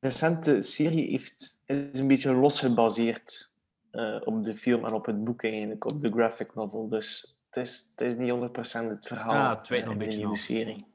[0.00, 3.50] recente serie heeft, is een beetje los gebaseerd
[3.90, 6.88] eh, op de film en op het boek eigenlijk, op de graphic novel.
[6.88, 10.32] Dus het is, het is niet 100% het verhaal Ja, het eh, een de nieuwe
[10.32, 10.38] af.
[10.38, 10.86] serie.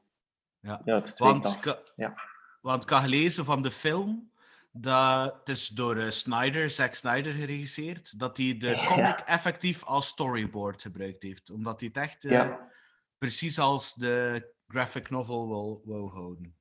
[0.60, 0.80] Ja.
[0.84, 1.82] Ja, het Want, af.
[1.96, 2.14] Ja.
[2.60, 4.30] want ik had gelezen van de film,
[4.80, 10.06] dat het is door eh, Snyder, Zack Snyder geregisseerd, dat hij de comic effectief als
[10.06, 11.50] storyboard gebruikt heeft.
[11.50, 12.70] Omdat hij het echt eh, Ja.
[13.18, 16.56] precies als de graphic novel wil, wou houden.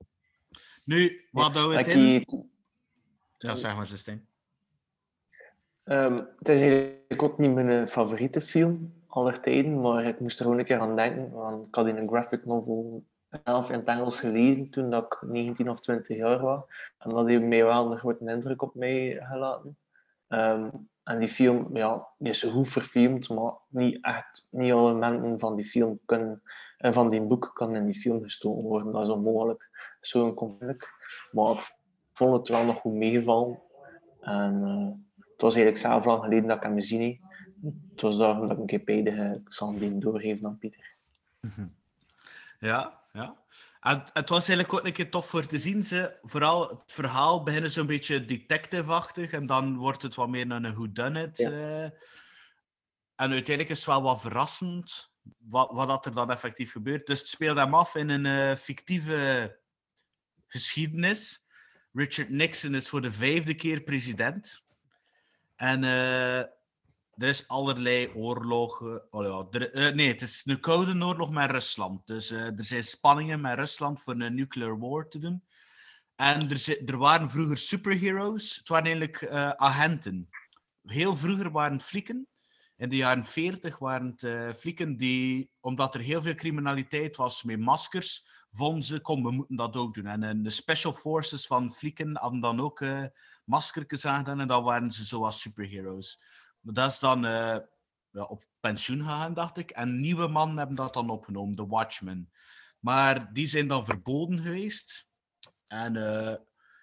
[0.84, 2.26] Nu, wat houden we het in?
[3.38, 3.90] Ja, zeg maar.
[5.84, 10.38] Ehm, het is eigenlijk ook niet mijn eh, favoriete film aller tijden, maar ik moest
[10.38, 11.32] er gewoon een keer aan denken.
[11.32, 13.06] Want ik had in een graphic novel
[13.44, 16.62] zelf in het Engels gelezen toen dat ik 19 of 20 jaar was.
[16.98, 19.78] En dat heeft mij wel een grote indruk op mij gelaten.
[20.28, 20.70] Ehm,
[21.04, 25.56] en die film ja, die is goed verfilmd, maar niet echt, niet alle elementen van
[25.56, 26.42] die film kunnen,
[26.78, 28.92] en van die boek kan in die film gestoken worden.
[28.92, 29.70] Dat is onmogelijk.
[30.02, 30.90] Zo'n conflict.
[31.32, 31.76] Maar ik
[32.14, 33.60] vond het wel nog goed meegevallen.
[34.22, 37.20] En eh, het was eigenlijk zelf lang geleden dat ik hem gezien.
[37.92, 40.96] Het was daarom dat ik een keer beide eh, ik zal hem doorgeven aan Pieter.
[42.60, 43.46] Ja, ja.
[43.80, 45.86] En het was eigenlijk ook een keer tof voor te zien.
[45.86, 50.74] Ze, vooral het verhaal begint zo'n beetje detective-achtig en dan wordt het wat meer een
[50.74, 51.38] whodunit.
[51.38, 51.52] Ja.
[51.52, 51.84] eh.
[53.16, 57.06] En uiteindelijk is het wel wat verrassend wat, wat er dan effectief gebeurt.
[57.08, 59.60] Dus het speelt hem af in een eh, fictieve
[60.48, 61.46] geschiedenis.
[61.94, 64.64] Richard Nixon is voor de vijfde keer president.
[65.56, 66.44] En eh,
[67.18, 69.02] er is allerlei oorlogen.
[69.10, 72.08] Oh ja, er- eh, nee, het is een koude oorlog met Rusland.
[72.08, 75.44] Dus eh, er zijn spanningen met Rusland voor een nuclear war te doen.
[76.16, 78.56] En er, er waren vroeger superheroes.
[78.56, 80.30] Het waren eigenlijk eh, agenten.
[80.86, 82.28] Heel vroeger waren het.
[82.76, 87.60] In de jaren 40 waren het flieken die, omdat er heel veel criminaliteit was met
[87.60, 90.06] maskers, vonden ze, kom, we moeten dat ook doen.
[90.06, 92.86] En de special forces van flieken hadden dan ook
[93.44, 96.20] maskertjes aangedaan en dan waren ze zoals superheroes.
[96.68, 97.58] Maar dat is dan eh,
[98.10, 99.72] ja, op pensioen gegaan, dacht ik.
[99.72, 102.32] En nieuwe mannen hebben dat dan opgenomen, de Watchmen.
[102.80, 105.08] Maar die zijn dan verboden geweest.
[105.68, 106.36] En eh,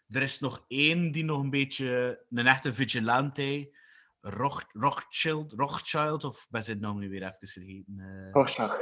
[0.09, 3.77] er is nog één die nog een beetje, een echte vigilante,
[4.21, 7.95] Roch, Rothschild, Rothschild, of bij zijn naam nu weer even vergeten.
[7.99, 8.79] eh Rorschach.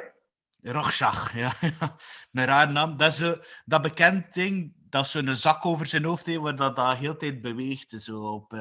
[0.60, 1.52] Rorschach, ja.
[2.32, 2.96] een raar naam.
[2.96, 6.96] Dat is dat bekend ding, dat zo'n zak over zijn hoofd heeft, waar dat, dat
[6.96, 8.52] heel de tijd beweegt, zo op,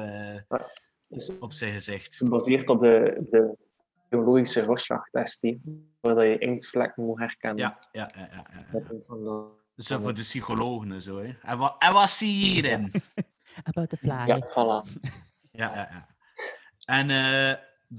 [1.12, 2.16] is op zijn gezicht.
[2.16, 3.56] gebaseerd op de, de
[4.08, 5.46] biologische Rorschach-test,
[6.00, 7.58] waar dat je inktvlekken moet herkennen.
[7.58, 8.46] Ja, ja, ja.
[8.72, 9.46] ja,
[9.76, 11.18] Zo voor de psychologen en zo.
[11.18, 11.34] Hè.
[11.42, 12.92] En, wat, en wat zie je hierin?
[13.72, 14.26] About the fly.
[14.26, 15.00] Ja, voilà.
[15.54, 16.08] Ja, ja, ja.
[16.84, 17.50] En eh,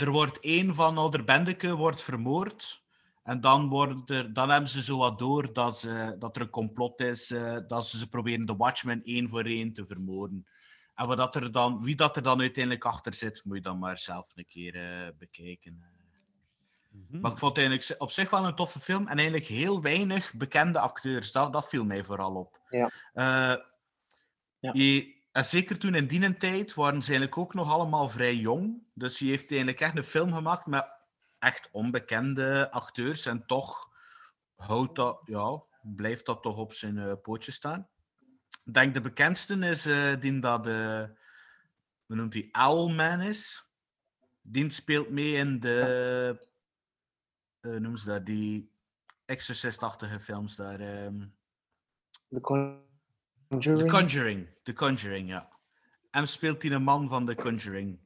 [0.01, 2.83] er wordt één van ouder bendeke wordt vermoord.
[3.23, 6.49] En dan, wordt er, dan hebben ze zo wat door dat, ze, dat er een
[6.49, 10.47] complot is, eh, dat ze, ze proberen de Watchmen één voor één te vermoorden.
[11.03, 13.79] En wat dat er dan, wie dat er dan uiteindelijk achter zit, moet je dan
[13.79, 15.83] maar zelf een keer eh, bekijken.
[17.09, 20.33] Maar ik vond het eigenlijk op zich wel een toffe film en eigenlijk heel weinig
[20.33, 21.31] bekende acteurs.
[21.31, 22.61] Dat, dat viel mij vooral op.
[22.69, 22.89] Ja.
[23.13, 23.65] Eh,
[24.59, 24.71] Ja.
[24.73, 28.83] je- en zeker toen in die tijd waren ze eigenlijk ook nog allemaal vrij jong.
[28.93, 30.87] Dus hij heeft eigenlijk echt een film gemaakt met
[31.39, 33.25] echt onbekende acteurs.
[33.25, 33.89] En toch
[34.55, 37.87] houdt dat, ja, blijft dat toch op zijn eh, pootje staan.
[38.65, 41.03] Ik denk de bekendste is eh, die dat, eh
[42.05, 43.71] hoe noemt hij, Owlman is.
[44.41, 46.39] Die speelt mee in de,
[47.61, 48.71] eh noem ze dat, die
[49.25, 50.79] Exorcist-achtige films daar.
[50.79, 51.25] ehm,
[52.29, 53.79] The Conjuring.
[53.79, 54.47] The Conjuring.
[54.63, 55.49] The Conjuring, ja.
[56.11, 57.99] En speelt hij een man van The Conjuring.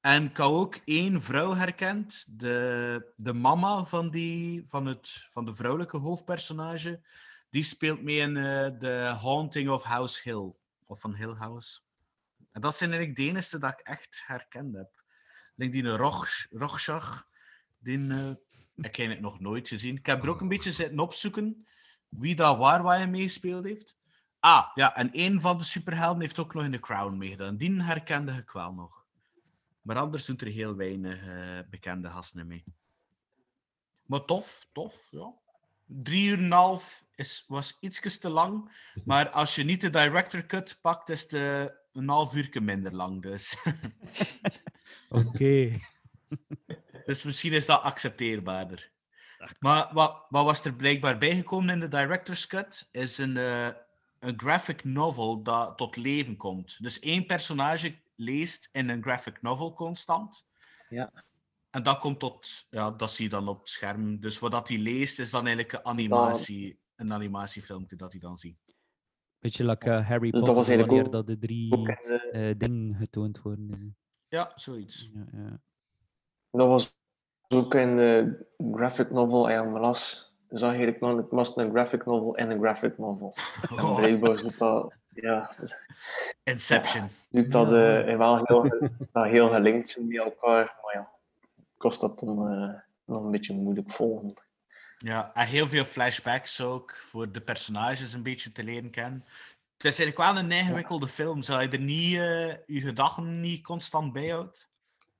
[0.00, 5.44] En ik had ook één vrouw herkend, de, de mama van, die, van, het, van
[5.44, 7.00] de vrouwelijke hoofdpersonage.
[7.50, 10.52] Die speelt mee in eh, The Haunting of House Hill,
[10.86, 11.80] of van Hill House.
[12.52, 15.04] En dat zijn eigenlijk de enige dat ik echt herkend heb.
[15.54, 15.86] Denk die
[16.50, 17.24] Rochschach,
[17.78, 19.96] die eh, ik nog nooit gezien.
[19.96, 21.66] Ik heb er ook een beetje zitten opzoeken
[22.08, 23.96] wie dat waar waar hij meespeeld heeft.
[24.38, 27.56] Ah, ja, en een van de superhelden heeft ook nog in The Crown meegedaan.
[27.56, 29.04] Die herkende ik wel nog.
[29.82, 32.64] Maar anders doen er heel weinig eh, bekende gasten mee.
[34.02, 35.34] Maar tof, tof, ja.
[35.86, 38.70] Drie uur en een half is, was iets te lang.
[39.04, 42.94] Maar als je niet de director cut pakt, is het eh, een half uur minder
[42.94, 43.22] lang.
[43.22, 43.56] Dus.
[45.08, 45.80] Oké.
[47.06, 48.90] dus misschien is dat accepteerbaarder.
[49.58, 52.88] Maar wat, wat was er blijkbaar bijgekomen in de director's cut?
[52.92, 53.68] Is een, eh,
[54.18, 56.82] een graphic novel dat tot leven komt.
[56.82, 60.46] Dus één personage leest in een graphic novel constant.
[60.88, 61.12] Ja.
[61.76, 64.20] En dat komt tot, ja, dat zie je dan op het scherm.
[64.20, 68.38] Dus wat dat hij leest is dan eigenlijk een animatie, een animatiefilmpje dat hij dan
[68.38, 68.74] ziet.
[69.38, 71.86] Beetje like eh, Harry Dus Potter, dat was eigenlijk ook- dat de drie
[72.32, 73.96] eh, dingen getoond worden.
[74.28, 75.10] Ja, zoiets.
[75.14, 75.60] Ja, ja.
[76.50, 76.96] Dat was
[77.48, 80.34] ook in de graphic novel en ik las.
[80.48, 83.34] Zag je eigenlijk nog, het was een graphic novel en een graphic novel.
[83.76, 83.96] En Oh.
[83.96, 85.50] blijkbaar zit dat, ja,
[86.42, 87.08] Inception.
[87.30, 90.78] zit dat eh, wel heel, heel gelinkt zijn met elkaar.
[90.82, 91.14] Maar ja,
[91.76, 94.34] kost dat dan eh, nog een beetje moeilijk volgen.
[94.98, 99.24] Ja, en heel veel flashbacks ook voor de personages een beetje te leren kennen.
[99.76, 101.42] Het is eigenlijk wel een ingewikkelde film.
[101.42, 104.70] Zou je er niet eh, je gedachten niet constant bijhoudt?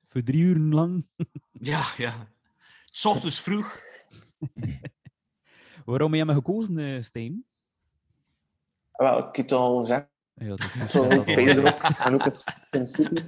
[0.09, 1.07] Voor drie uur lang.
[1.61, 2.29] Ja, ja.
[2.91, 3.81] S ochtends vroeg.
[5.85, 7.45] Waarom heb je hem gekozen, eh Stijn?
[8.93, 10.16] Wel, ik heb het al gezegd.
[10.39, 10.95] Ja, dat is
[12.05, 13.23] en ook het Sin City.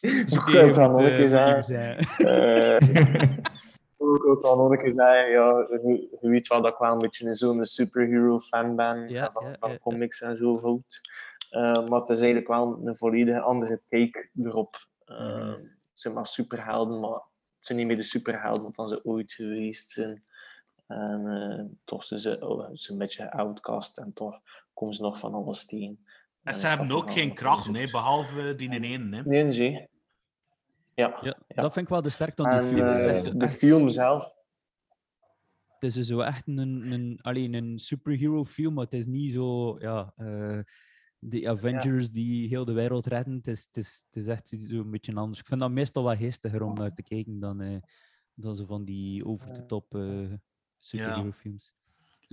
[0.00, 1.98] Is wil het zeggen.
[1.98, 3.38] niet Eh,
[3.96, 5.66] Ook het een keer zeggen, ja,
[6.20, 9.44] je, weet wel dat ik wel een beetje een zo'n superhero fan ben Ja, van,
[9.44, 11.00] ja, van ja, comics en zo hout.
[11.50, 14.86] Eh, maar het is eigenlijk wel een volledig andere take erop.
[15.04, 19.32] Eh, Het zijn maar superhelden, maar het zijn niet meer de superhelden dan ze ooit
[19.32, 20.24] geweest zijn.
[20.86, 24.40] En eh, toch zijn ze, oh, ze een beetje outcast en toch
[24.74, 26.04] komen ze nog van alles tegen.
[26.42, 29.16] En ze hebben ook geen kracht, nee, behalve die in ene.
[29.16, 29.22] Hè.
[29.22, 29.88] Nee, nee.
[30.94, 31.18] Ja.
[31.22, 32.88] Ja, dat vind ik wel de sterkte aan die En film.
[32.88, 34.32] Eh, echt- de echt- film zelf,
[35.78, 36.58] Het is zo echt een,
[36.92, 40.58] een, alleen een superhero film, maar het is niet zo, ja, eh,
[41.18, 43.34] de Avengers die heel de wereld redden.
[43.34, 45.40] Het is, het is, het is echt zo een beetje anders.
[45.40, 47.76] Ik vind dat meestal wel geestiger om naar te kijken dan, eh,
[48.34, 50.32] dan zo van die over-the-top eh
[50.78, 51.72] superhero films.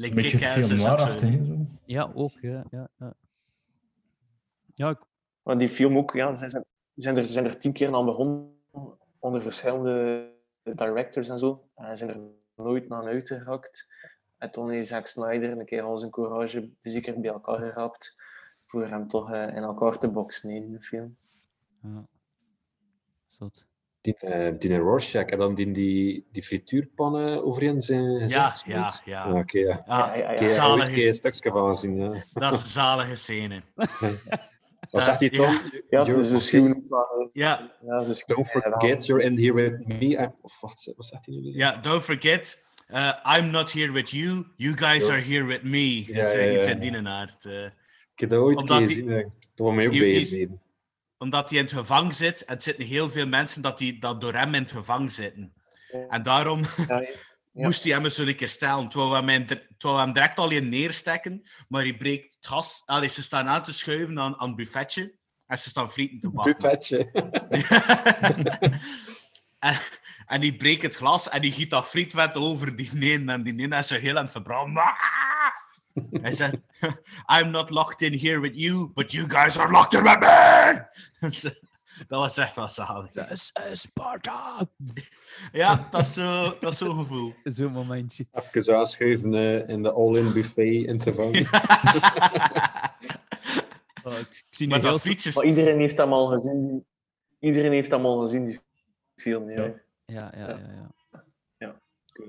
[0.02, 1.38] Like beetje Kick-Ass film is ook noir-achtig, zo.
[1.38, 1.56] hè, zo.
[1.86, 2.64] Ja, ook, ja.
[2.72, 3.14] ja, ja.
[4.76, 5.06] ja ik-
[5.44, 8.54] Maar die film ook, ja, ze zijn, zijn, er, zijn er tien keer aan begonnen
[9.20, 10.30] onder verschillende
[10.64, 11.68] directors en zo.
[11.76, 12.20] En zijn er
[12.56, 13.90] nooit naar uitgeraakt.
[14.38, 18.22] En toen heeft Zack Snyder een keer al zijn courage zeker bij elkaar geraapt
[18.66, 21.18] voor hem toch eh, in elkaar te boksen in de film.
[21.84, 22.08] ja.
[23.28, 23.66] Zot.
[24.02, 28.92] Die, eh die Rorschach, en dan die, die, die frituurpannen overheen zijn gezicht Ja, ja,
[29.06, 29.24] ja.
[29.24, 29.84] Ah, Oké, ja.
[29.88, 30.42] Ja, ja, ja.
[30.42, 32.24] Ja, een is- een stukje van gezien, ja.
[32.34, 33.62] Dat is een zalige scène.
[34.92, 35.38] Wat zegt hij ja.
[35.38, 35.70] toch?
[35.90, 36.40] Ja, dus okay.
[36.40, 40.06] schreeuwen wel- Ja, ja, ze Don't forget you're in here with me.
[40.18, 41.56] I'm- Of wat, wat zegt hij nu weer?
[41.56, 45.12] ja, don't forget, uh, I'm not here with you, you guys Ja.
[45.14, 46.06] are here with me.
[46.06, 46.72] Ja, is ja, uh, iets ja.
[46.72, 47.46] in die aard.
[48.14, 49.06] Ik heb dat ooit een gezien.
[49.56, 50.62] Toen was mij ook Je- bij je- gebleven.
[51.22, 54.22] Omdat hij in het gevangen zit, en het zitten heel veel mensen dat, die, dat
[54.22, 55.54] door hem in het gevangen zitten.
[55.92, 56.06] Ja.
[56.10, 57.04] En daarom Ja,
[57.66, 58.90] moest hij hem eens een keer stellen.
[58.90, 59.46] Terwijl we hem,
[59.78, 62.84] terwijl hem direct al in neersteken, maar hij breekt het gas.
[62.86, 65.16] Allee, ze staan aan te schuiven aan, aan het buffetje.
[65.48, 66.56] En ze staan frieten te bakken.
[66.58, 67.12] Buffetje.
[69.60, 69.78] en,
[70.26, 73.30] en die breekt het glas en die giet dat frietvet over die neen.
[73.30, 74.84] En die neen is zo heel aan het verbranden.
[76.12, 76.56] Hij zegt,
[77.40, 80.51] I'm not locked in here with you, but you guys are locked in with me!
[82.08, 83.12] dat was echt wel zalig.
[83.12, 84.68] Dat is eh, Sparta!
[85.52, 87.34] Ja, dat is zo- dat is zo'n gevoel.
[87.44, 88.26] Zo'n momentje.
[88.52, 91.48] Even aanschuiven eh, in de all-in buffet in te vangen.
[94.04, 95.36] Oh, ik, zie nu Maar heel dat.
[95.36, 96.62] Maar iedereen heeft hem al gezien.
[96.68, 96.86] die-
[97.40, 98.60] Iedereen heeft hem al gezien, die
[99.16, 99.50] film.
[99.50, 99.64] Ja.
[99.66, 99.74] Ja.
[100.06, 100.58] Ja, ja, ja.
[101.12, 101.24] ja.
[101.58, 101.82] Ja.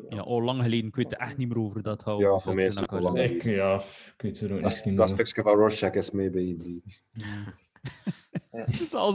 [0.08, 0.86] Ja, al lang geleden.
[0.88, 2.22] Ik weet er echt niet meer over dat hou.
[2.22, 4.72] Ja, voor mij is het ook al lang Ik, ja, ik weet er ook Dat,
[4.72, 5.14] echt niet dat meer.
[5.26, 6.92] stukje van Rorschach is mee bij gebleven.
[7.12, 7.71] Zelfs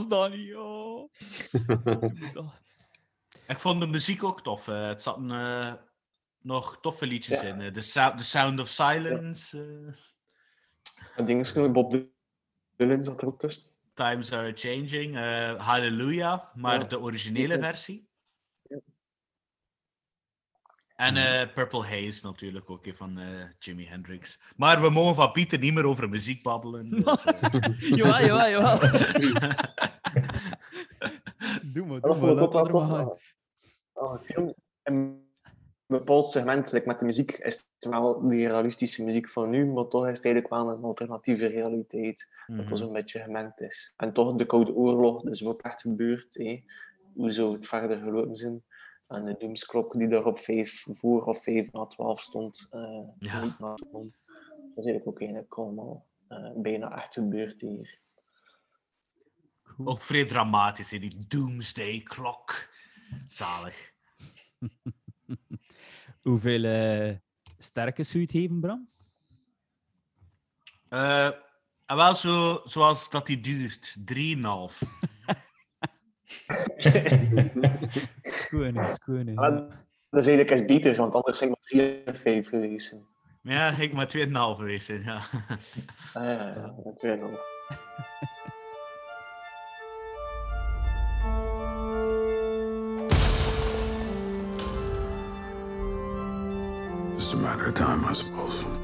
[0.08, 1.10] dan niet, oh.
[3.48, 4.68] Ik vond de muziek ook tof.
[4.68, 4.86] eh.
[4.88, 5.72] het zaten eh,
[6.38, 7.60] nog toffe liedjes in.
[7.60, 7.72] eh.
[7.72, 9.58] The, Sou- The Sound of Silence.
[9.58, 9.94] eh.
[11.16, 11.96] En ding is, Bob
[12.76, 13.62] Dylan zat er ook tussen.
[13.94, 16.84] Times Are Changing, eh, Hallelujah, maar Ja.
[16.84, 17.60] de originele Ja.
[17.60, 18.07] versie.
[20.98, 23.24] En eh, Purple Haze natuurlijk ook, van eh,
[23.58, 24.40] Jimi Hendrix.
[24.56, 26.90] Maar we mogen van Pieter niet meer over muziek babbelen.
[26.90, 27.80] Dus, eh.
[27.80, 28.78] jawel, jawel, jawel.
[31.72, 32.72] Doe maar, Dat doe maar.
[32.72, 33.12] Laat gaan.
[33.92, 35.26] Ah, een in een
[35.86, 39.88] bepaald segment, like met de muziek, is het wel die realistische muziek van nu, maar
[39.88, 42.70] toch is het eigenlijk wel een alternatieve realiteit, dat Mhm.
[42.72, 43.92] er zo'n beetje gemengd is.
[43.96, 46.34] En toch de Koude Oorlog, dat is ook echt gebeurd.
[46.34, 46.62] hè.
[47.14, 48.62] Hoe zou het verder gelopen zijn?
[49.08, 53.42] En de doomsklok die daar op 5 voor of 5 na 12 stond, eh Ja.
[53.44, 54.14] niet na te komen.
[54.74, 57.98] Dat is eigenlijk ook eigenlijk allemaal eh, bijna echt gebeurd hier.
[59.84, 62.68] Ook vrij dramatisch, hè, die Doomsday Clock.
[63.26, 63.92] Zalig.
[66.22, 67.16] Hoeveel eh
[67.58, 68.88] sterke zou je het geven, Bram?
[70.88, 71.26] Eh,
[71.86, 74.82] en wel zo, zoals dat die duurt, 3,5.
[78.22, 79.26] Schoon, hè, schoon.
[79.26, 79.32] hè.
[79.32, 79.50] Maar
[80.10, 83.06] dat is eigenlijk eens beter, want anders zijn we 3 en 5 geweest.
[83.42, 85.20] Ja, ik maar 2,5 geweest ja.
[86.14, 87.40] Ah, ja, ja, ja, 2,5.
[97.16, 98.77] Just a matter of time, I suppose.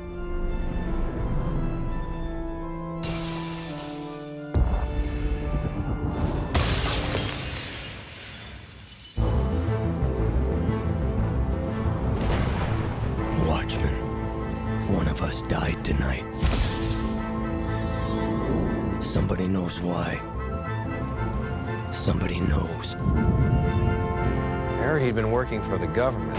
[25.75, 26.39] For the government.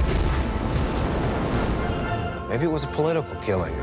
[2.50, 3.76] Maybe it was a political killing.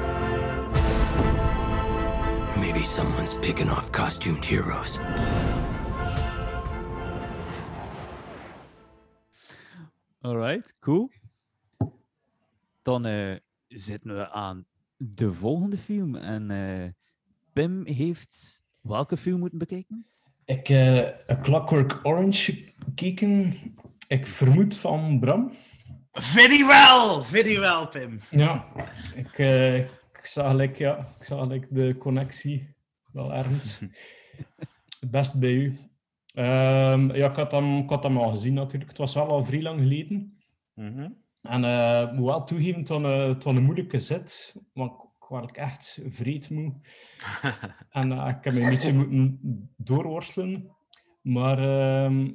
[2.58, 4.98] Maybe someone's picking off costumed heroes.
[10.24, 11.10] Alright, cool.
[12.82, 13.36] Dan eh,
[13.68, 16.16] zitten we aan de volgende film.
[16.16, 16.88] En eh,
[17.52, 20.06] Pim heeft welke film moeten bekijken?
[20.44, 23.52] Ik heb A Clockwork Orange gekeken.
[24.12, 25.52] Ik vermoed van Bram.
[26.12, 28.20] Very well, very well, Pim.
[28.30, 28.66] Ja,
[29.14, 32.74] ik, eh, ik zag ja, ik zag gelijk de connectie
[33.12, 33.80] wel ergens.
[35.10, 35.78] Best bij u.
[36.34, 38.90] Ehm, ja, ik had, hem, ik had hem al gezien natuurlijk.
[38.90, 40.38] Het was wel al vrij lang geleden.
[40.74, 41.08] Mhm.
[41.42, 41.64] En
[42.08, 44.54] ik moet wel toegeven, het was een, het was een moeilijke zit.
[44.72, 46.72] Want ik was echt vreedmoe.
[47.90, 50.70] en eh, ik heb me een beetje moeten doorworstelen.
[51.22, 52.28] Maar ehm,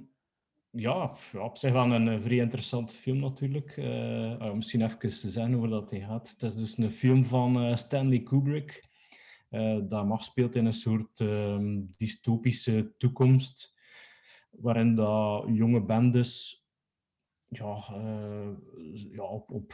[0.78, 3.78] ja, ja, op zich wel een, vrij interessante film natuurlijk.
[3.78, 6.30] Eh, ah, misschien even te zeggen over dat hij gaat.
[6.30, 8.86] Het is dus een film van eh, Stanley Kubrick.
[9.50, 13.76] eh, dat afspeelt in een soort ehm, dystopische toekomst.
[14.52, 16.64] Waarin dat jonge bendes
[17.50, 18.50] ja, eh,
[19.12, 19.74] ja, op, op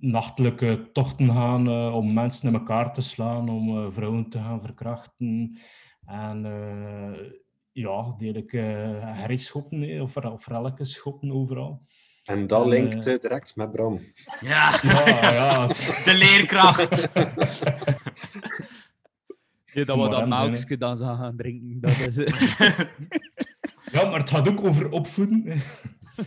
[0.00, 5.58] nachtelijke tochten gaan om mensen in elkaar te slaan, om vrouwen te gaan verkrachten.
[6.06, 6.42] En
[7.80, 8.62] ja, degelijk uh,
[9.00, 11.82] herrieschoppen hè, of, of relken schoppen overal.
[12.24, 14.00] En dat En, linkt eh, eh, direct met Bram.
[14.40, 15.66] Ja, Ja, ja.
[16.04, 17.08] de leerkracht.
[19.72, 21.80] Ja, dat we dat melkje dan gaan drinken.
[21.80, 22.68] Dat is, eh,
[23.92, 25.44] Ja, maar het gaat ook over opvoeden.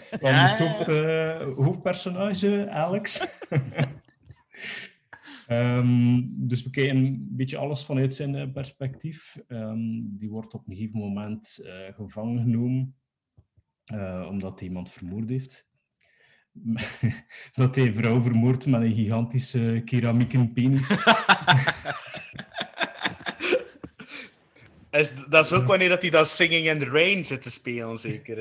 [0.10, 3.28] Want Ja, hoofd, eh, hoofdpersonage, Alex.
[5.54, 9.38] Ehm, dus we kijken een beetje alles vanuit zijn eh, perspectief.
[9.48, 12.96] Ehm, die wordt op een gegeven moment eh, gevangen genomen,
[13.86, 15.66] eh, omdat hij iemand vermoord heeft.
[17.54, 20.88] dat hij een vrouw vermoordt met een gigantische keramieken penis.
[24.92, 27.98] Is, dat is ook wanneer dat hij dat Singing in the Rain zit te spelen,
[27.98, 28.36] zeker.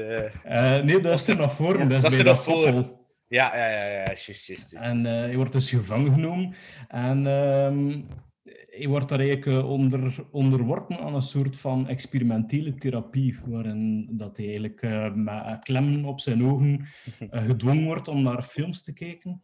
[0.85, 1.79] nee, dat is er nog voor.
[1.79, 3.02] Ja, dat is dat is er nog voor.
[3.33, 4.81] Ja, ja, ja, ja.
[4.81, 6.55] En eh, hij wordt dus gevangen genomen.
[6.88, 8.01] En ehm,
[8.66, 14.37] hij wordt daar eigenlijk eh, onder, onderworpen aan een soort van experimentele therapie, waarin dat
[14.37, 16.87] hij eigenlijk eh, met klemmen op zijn ogen
[17.48, 19.42] gedwongen wordt om naar films te kijken.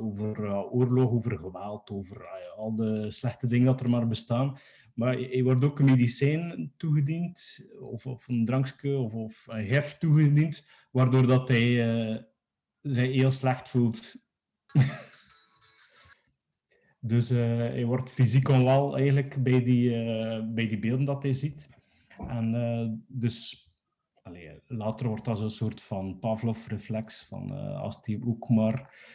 [0.00, 4.58] over oorlog, over geweld, over al de slechte dingen dat er maar bestaan.
[4.94, 9.66] Maar hij hij wordt ook een medicijn toegediend, of, of een drankje, of, of een
[9.66, 12.28] hef toegediend, waardoor dat hij
[12.82, 14.14] zich heel slecht voelt.
[17.00, 21.34] dus eh, hij wordt fysiek onwel eigenlijk bij die, eh, bij die beelden dat hij
[21.34, 21.68] ziet.
[22.28, 23.68] En eh, dus
[24.22, 29.08] allee, later wordt dat zo'n soort van Pavlov-reflex, van als die ook maar...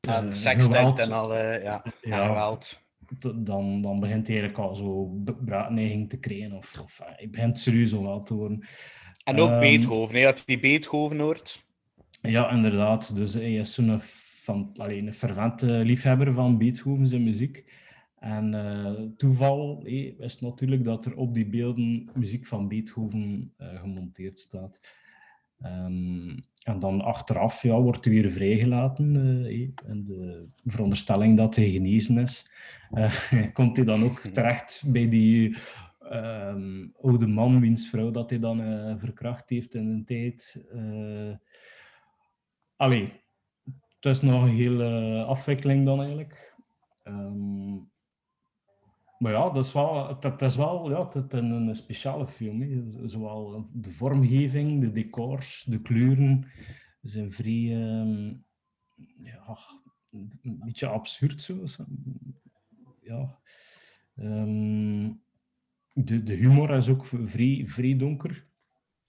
[0.00, 2.26] Ja, seks denkt en al, ja, Ja.
[2.26, 2.84] geweld.
[3.36, 5.06] dan, dan begint hij eigenlijk al zo
[5.44, 6.52] braadneiging te krijgen.
[6.52, 8.66] Of, of hij begint serieus al wel te worden.
[9.24, 11.65] En ook Ehm, Beethoven, hè, je die Beethoven hoort.
[12.26, 13.14] Ja, inderdaad.
[13.14, 13.98] Dus hij is zo'n
[14.46, 17.64] van, allee, een fervente liefhebber van Beethoven zijn muziek.
[18.18, 23.80] En eh, toeval hé, is natuurlijk dat er op die beelden muziek van Beethoven eh,
[23.80, 24.80] gemonteerd staat.
[25.60, 29.16] Ehm, en dan achteraf ja, wordt hij weer vrijgelaten.
[29.16, 32.50] eh, hé, in de veronderstelling dat hij genezen is.
[32.90, 33.12] Eh,
[33.52, 35.56] komt hij dan ook terecht bij die
[36.10, 40.64] ehm, oude man, wiens vrouw dat hij dan eh, verkracht heeft in een tijd.
[42.76, 43.12] Allee,
[44.00, 46.54] het is nog een hele afwikkeling dan eigenlijk.
[47.02, 47.74] Ehm,
[49.18, 52.90] maar ja, dat is wel, het is wel ja, een, speciale film.
[53.08, 56.46] Zowel de vormgeving, de decors, de kleuren
[57.02, 58.34] zijn vrij ehm,
[59.22, 59.58] ja,
[60.42, 61.64] een beetje absurd zo.
[63.00, 63.38] Ja.
[64.16, 65.12] Ehm,
[65.92, 68.46] de, de humor is ook vrij, vrij donker.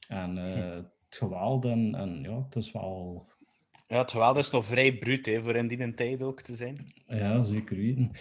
[0.07, 3.28] En eh, het geweld en, en ja, het is wel
[3.88, 6.93] Ja, het geweld is nog vrij bruut hè, voor in die tijd ook te zijn.
[7.07, 8.11] Ja, zeker weten.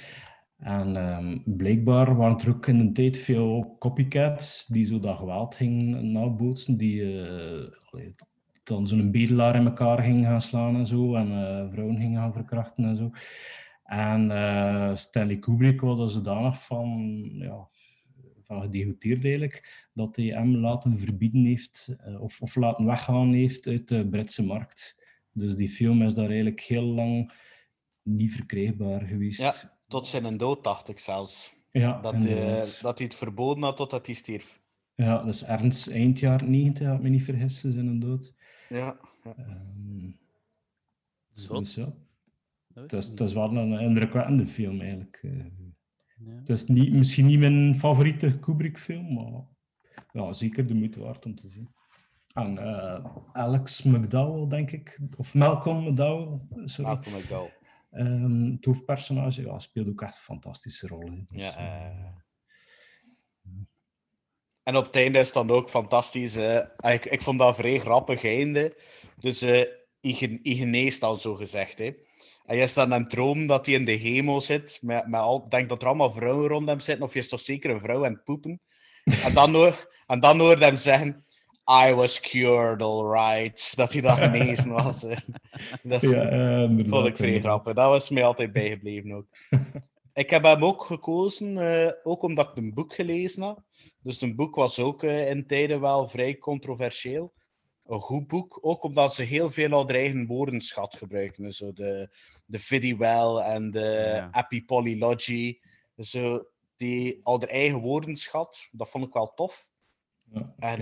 [0.58, 5.56] En ehm, blijkbaar waren er ook in een tijd veel copycats die zo dat geweld
[5.56, 8.06] gingen nabootsen, die eh,
[8.62, 12.32] dan zo'n bedelaar in elkaar gingen gaan slaan en zo, en eh, vrouwen gingen gaan
[12.32, 13.10] verkrachten en zo.
[13.84, 17.68] En eh, Stanley Kubrick was er zodanig van, ja,
[18.42, 23.88] van gedegoteerd eigenlijk, dat hij hem laten verbieden heeft, of, of laten weggaan heeft uit
[23.88, 24.95] de Britse markt.
[25.36, 27.32] Dus die film is daar eigenlijk heel lang
[28.02, 29.40] niet verkrijgbaar geweest.
[29.40, 31.54] Ja, tot zijn dood dacht ik zelfs.
[31.70, 32.76] Ja, dat, inderdaad.
[32.76, 34.60] eh, dat hij het verboden had totdat hij stierf.
[34.94, 38.34] Ja, dus ergens eind jaar 90, had ik me niet vergist, is in een dood.
[38.68, 39.34] Ja, ja.
[39.36, 40.10] Ehm,
[41.32, 41.58] Zot.
[41.58, 41.92] dus ja,
[42.68, 45.18] Dat is, het is wel een indrukwekkende film eigenlijk.
[45.22, 45.30] eh.
[46.18, 46.34] Ja.
[46.34, 49.42] Het is niet, misschien niet mijn favoriete Kubrick-film, maar
[50.12, 51.68] ja, zeker de moeite waard om te zien.
[52.36, 56.90] En eh, Alex McDowell, denk ik, of Malcolm McDowell, sorry.
[56.90, 57.52] Malcolm McDowell.
[57.90, 61.00] Ehm, het hoofdpersonage ja, speelt ook echt een fantastische rol.
[61.10, 61.22] hè.
[61.28, 62.14] Dus, Ja, eh, eh.
[64.62, 66.36] En op het einde is het dan ook fantastisch.
[66.80, 68.76] ik, ik vond dat een vrij grappig einde.
[69.18, 69.40] Dus
[70.00, 71.78] gen- hij geneest al zo gezegd.
[71.78, 71.90] Hè.
[72.44, 74.78] En je is dan een droom dat hij in de hemel zit.
[74.82, 77.04] Met, met al, denk dat er allemaal vrouwen rond hem zitten.
[77.04, 78.60] Of je is toch zeker een vrouw aan het poepen.
[79.24, 81.24] En dan, hoor, en dan hem zeggen...
[81.70, 83.76] I was cured, all right.
[83.76, 85.00] Dat hij dan genezen was.
[85.82, 87.74] Dat Ja, vond ik vrij grappig.
[87.74, 89.26] Dat was mij altijd bijgebleven ook.
[90.16, 93.62] Ik heb hem ook gekozen, eh, ook omdat ik een boek gelezen had.
[94.02, 97.32] Dus een boek was ook eh, in tijden wel vrij controversieel.
[97.86, 101.52] Een goed boek, ook omdat ze heel veel al hun eigen woordenschat gebruiken.
[101.52, 104.42] Zo de, de Fiddy-well en de Ja.
[104.42, 105.58] Epipolylogy.
[105.96, 106.44] Zo
[106.76, 109.68] die al hun eigen woordenschat, dat vond ik wel tof.
[110.32, 110.80] Ja, En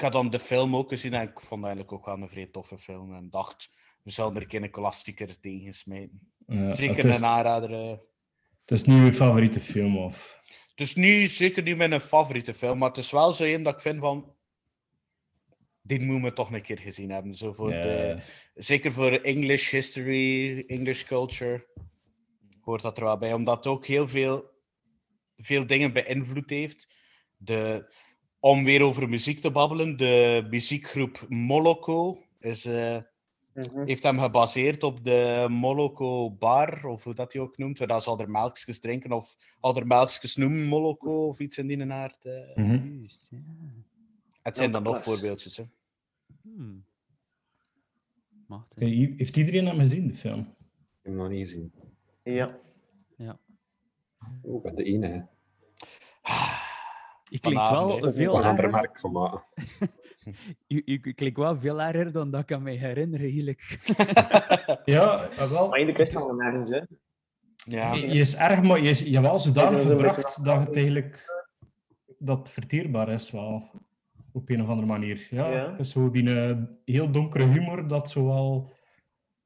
[0.00, 2.46] ik had dan de film ook gezien en ik vond eigenlijk ook wel een vrij
[2.46, 3.14] toffe film.
[3.14, 3.70] En dacht,
[4.02, 6.32] we zullen er een keer een klassieker tegen smijten.
[6.46, 7.72] Ja, Zeker is- een aanrader.
[7.72, 7.98] eh.
[8.60, 10.40] Het is niet uw favoriete film, of?
[10.70, 13.74] Het is niet, zeker niet mijn favoriete film, maar het is wel zo een dat
[13.74, 14.34] ik vind van...
[15.82, 17.34] Die moeten we toch een keer gezien hebben.
[17.34, 17.82] Zo voor Ja.
[17.82, 18.22] de,
[18.54, 21.66] zeker voor English history, English culture.
[22.60, 24.50] Hoort dat er wel bij, omdat het ook heel veel,
[25.36, 26.88] veel dingen beïnvloed heeft.
[27.36, 27.92] De,
[28.40, 32.98] om weer over muziek te babbelen, de muziekgroep Moloko is, eh,
[33.54, 33.84] Mhm.
[33.86, 38.02] heeft hem gebaseerd op de Moloko Bar, of hoe dat hij ook noemt, waar dat
[38.02, 41.92] ze al er melkjes drinken, of al er melkjes noemen Moloko, of iets in die
[41.92, 42.24] aard.
[42.24, 42.56] eh.
[42.56, 43.06] Mhm.
[44.42, 45.56] Het zijn dan nog voorbeeldjes.
[45.56, 45.64] Hè.
[46.42, 46.84] Hmm.
[48.74, 50.40] Heeft iedereen hem gezien, de film?
[50.40, 50.46] Ik
[51.02, 51.72] heb hem nog niet gezien.
[52.22, 52.58] Ja.
[53.16, 53.38] Ja.
[54.42, 55.28] Oh, ik ben de enige.
[57.30, 58.70] Je klinkt wel veel een erger.
[58.70, 59.42] merk van maken.
[60.66, 63.78] Je, je klinkt wel veel erger dan dat ik kan me herinneren, eigenlijk.
[64.84, 65.68] Ja, eh, wel.
[65.68, 66.80] Maar eigenlijk is het al nergens, hè.
[67.64, 67.92] Ja.
[67.92, 70.66] Je, je is erg, maar je is, je hebt wel zodanig Ja, gebracht beetje- dat
[70.66, 71.28] het eigenlijk
[72.18, 73.70] dat het verteerbaar is, wel.
[74.32, 75.26] Op een of andere manier.
[75.30, 75.70] Ja, Ja.
[75.70, 78.72] Het is zo die eh, heel donkere humor dat zo wel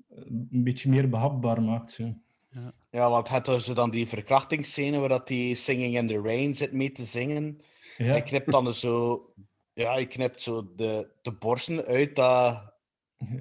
[0.08, 1.92] eh, een beetje meer behapbaar maakt.
[1.92, 2.14] Zo.
[2.90, 6.72] Ja, want het dus dan die verkrachtingsscène waar dat die Singing in the Rain zit
[6.72, 7.60] mee te zingen.
[7.96, 8.04] Ja.
[8.04, 9.24] Hij knipt dan zo,
[9.72, 12.72] ja, hij knipt zo de, de borsten uit dat,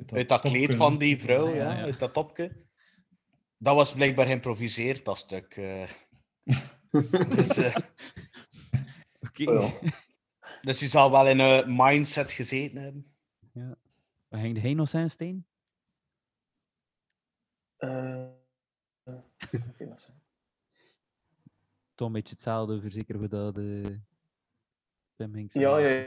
[0.06, 1.82] uit dat kleed van die vrouw, ja, ja, ja.
[1.84, 2.62] uit dat topje.
[3.58, 5.56] Dat was blijkbaar geïmproviseerd, dat stuk.
[5.58, 5.90] eh.
[7.36, 7.76] dus, eh.
[9.46, 9.80] Oh, ja.
[10.62, 13.16] dus hij zal wel in een mindset gezeten hebben.
[14.28, 15.48] Waar ging hij nog zijn steen?
[17.78, 18.28] Eh,
[19.04, 19.24] dat
[19.96, 20.10] is-
[21.96, 23.98] toch een beetje hetzelfde, verzekeren we dat eh
[25.62, 26.06] Ja, ja,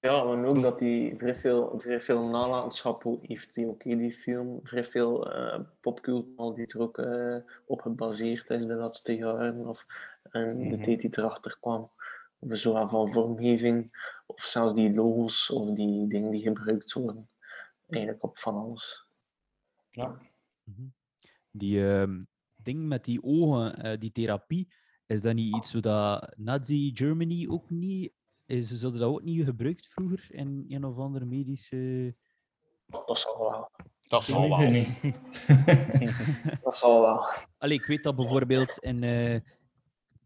[0.00, 3.54] ja, maar ook dat hij vrij veel, vrij veel nalatenschap ook heeft.
[3.54, 7.36] hij Oké, die film, vrij veel eh popcultuur die er ook eh,
[7.66, 9.66] op gebaseerd is de laatste jaren.
[9.68, 9.86] Of
[10.22, 10.82] en de Mhm.
[10.82, 11.90] tijd die erachter kwam.
[12.38, 13.90] Of zowel van vormgeving,
[14.26, 17.28] of zelfs die logos, of die dingen die gebruikt worden.
[17.88, 19.06] Eigenlijk op van alles.
[19.90, 20.18] Ja.
[21.50, 22.22] Die ehm,
[22.56, 24.72] ding met die ogen, eh, die therapie,
[25.06, 28.12] is dat niet iets wat Nazi Germany ook niet
[28.52, 28.68] is?
[28.68, 32.14] Ze dat ook niet gebruikt vroeger in een of andere medische.
[32.86, 33.70] Dat zal wel.
[34.08, 34.70] Dat zal wel.
[34.70, 34.88] niet.
[36.62, 37.26] dat zal wel.
[37.58, 39.02] Allee, ik weet dat bijvoorbeeld in.
[39.02, 39.40] eh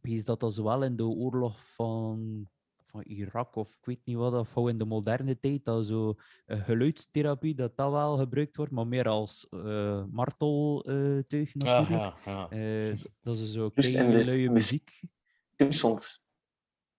[0.07, 2.49] ik weet dat dat zowel in de oorlog van,
[2.87, 6.15] van Irak of ik weet niet wat, of in de moderne tijd, dat zo
[6.47, 11.89] eh, geluidstherapie, dat dat wel gebruikt wordt, maar meer als eh marteltuig natuurlijk.
[11.89, 12.51] ja, ja.
[12.51, 15.01] Eh, dat is zo kleine de, luie muziek.
[15.57, 16.25] Simpsons.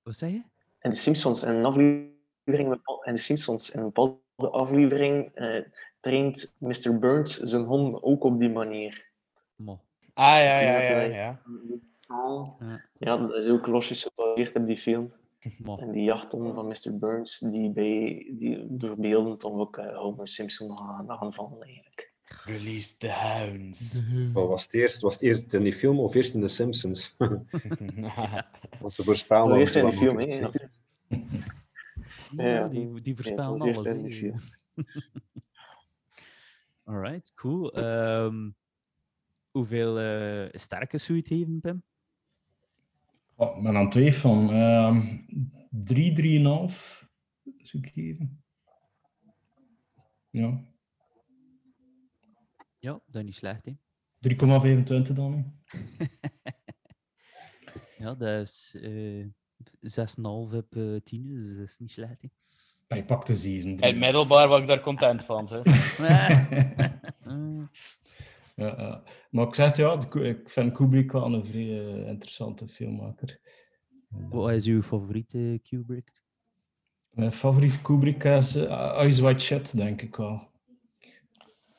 [0.03, 0.43] Wat zei je?
[0.87, 5.61] En de Simpsons in een aflevering, in de Simpsons in een bepaalde aflevering eh,
[5.99, 6.99] traint Mr.
[6.99, 9.09] Burns zijn hond ook op die manier.
[9.55, 9.79] Mo.
[10.13, 11.41] Ah, ja, ja, ja, ja.
[12.07, 12.81] Ja.
[12.97, 15.13] Ja, dat is ook losjes gebaseerd op die film.
[15.57, 15.77] Mo.
[15.77, 16.97] En die jachthond van Mr.
[16.97, 22.11] Burns, die, bij, die doorbeeldend om ook eh, Homer Simpson gaan aanvallen eigenlijk.
[22.45, 24.01] Release the hounds.
[24.33, 25.01] Wat was het eerst?
[25.01, 27.15] Was het eerst in die film of eerst in The Simpsons?
[27.17, 30.49] Want de was eerst in die wat film, hè.
[32.31, 33.79] Ja, die, die eerst alles.
[33.79, 34.39] film.
[36.83, 37.73] Alright, cool.
[37.73, 38.51] Ehm,
[39.51, 41.83] hoeveel eh sterke zou je het geven, Pim?
[43.35, 44.51] Oh, ik ben aan twee van.
[44.51, 45.17] ehm
[45.69, 46.13] 3,
[46.71, 47.07] 3,5
[47.61, 48.43] zou ik geven.
[50.29, 50.61] Ja.
[52.79, 53.71] Ja, dat is niet slecht, hè?
[54.19, 55.33] 3,25 dan.
[55.33, 55.43] hè.
[57.97, 59.25] Ja, dat is eh
[59.81, 62.27] 6,5 op eh 10, dus dat is niet slecht, hè?
[62.87, 63.69] Hij pakte 7.
[63.69, 65.49] In het middelbaar was ik daar content van.
[65.51, 65.61] Hè.
[68.57, 69.03] Ja, ja.
[69.29, 73.39] Maar ik zeg het, ja, ik vind Kubrick wel een vrij eh, interessante filmmaker.
[74.09, 76.11] Wat is uw favoriete Kubrick?
[77.09, 80.47] Mijn favoriete Kubrick is eh, Eyes Wide Shut, denk ik wel.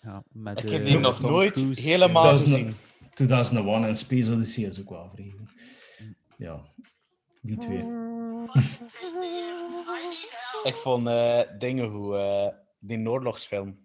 [0.02, 1.82] Ja, met, Ik heb eh, die nog Tom nooit Cruise.
[1.82, 2.74] helemaal 2000 gezien.
[3.14, 5.34] 2001 en Space Odyssey is ook wel vrij.
[6.36, 6.62] Ja,
[7.42, 7.84] die twee.
[10.62, 13.78] Ik vond eh, dingen hoe eh, die oorlogsfilm.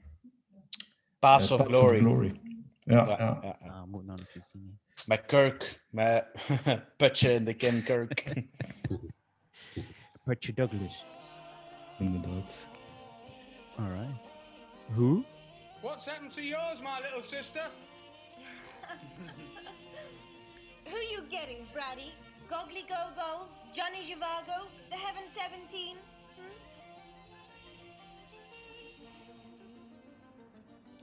[1.19, 1.99] Pass of Paths of Glory.
[1.99, 2.41] Glory.
[2.79, 3.39] Ja, ja, ja.
[3.41, 3.71] ja, ja.
[3.71, 4.79] Ah, moet nog een keer zien.
[5.05, 6.25] Met Kirk, met
[6.97, 8.23] Putje in de kin Kirk.
[10.25, 11.05] Putje Douglas.
[11.99, 12.61] Inderdaad.
[13.77, 14.27] Alright.
[14.95, 15.23] Hoe?
[15.81, 17.61] What's happened to yours, my little sister?
[20.85, 22.11] Who you getting, Brady?
[22.53, 23.45] Goggly Go Go?
[23.75, 24.69] Johnny Zhivago?
[24.91, 25.97] The Heaven 17?
[26.37, 26.45] Hmm?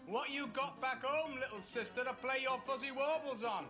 [0.07, 3.65] What you got back home, little sister, to play your fuzzy warbles on?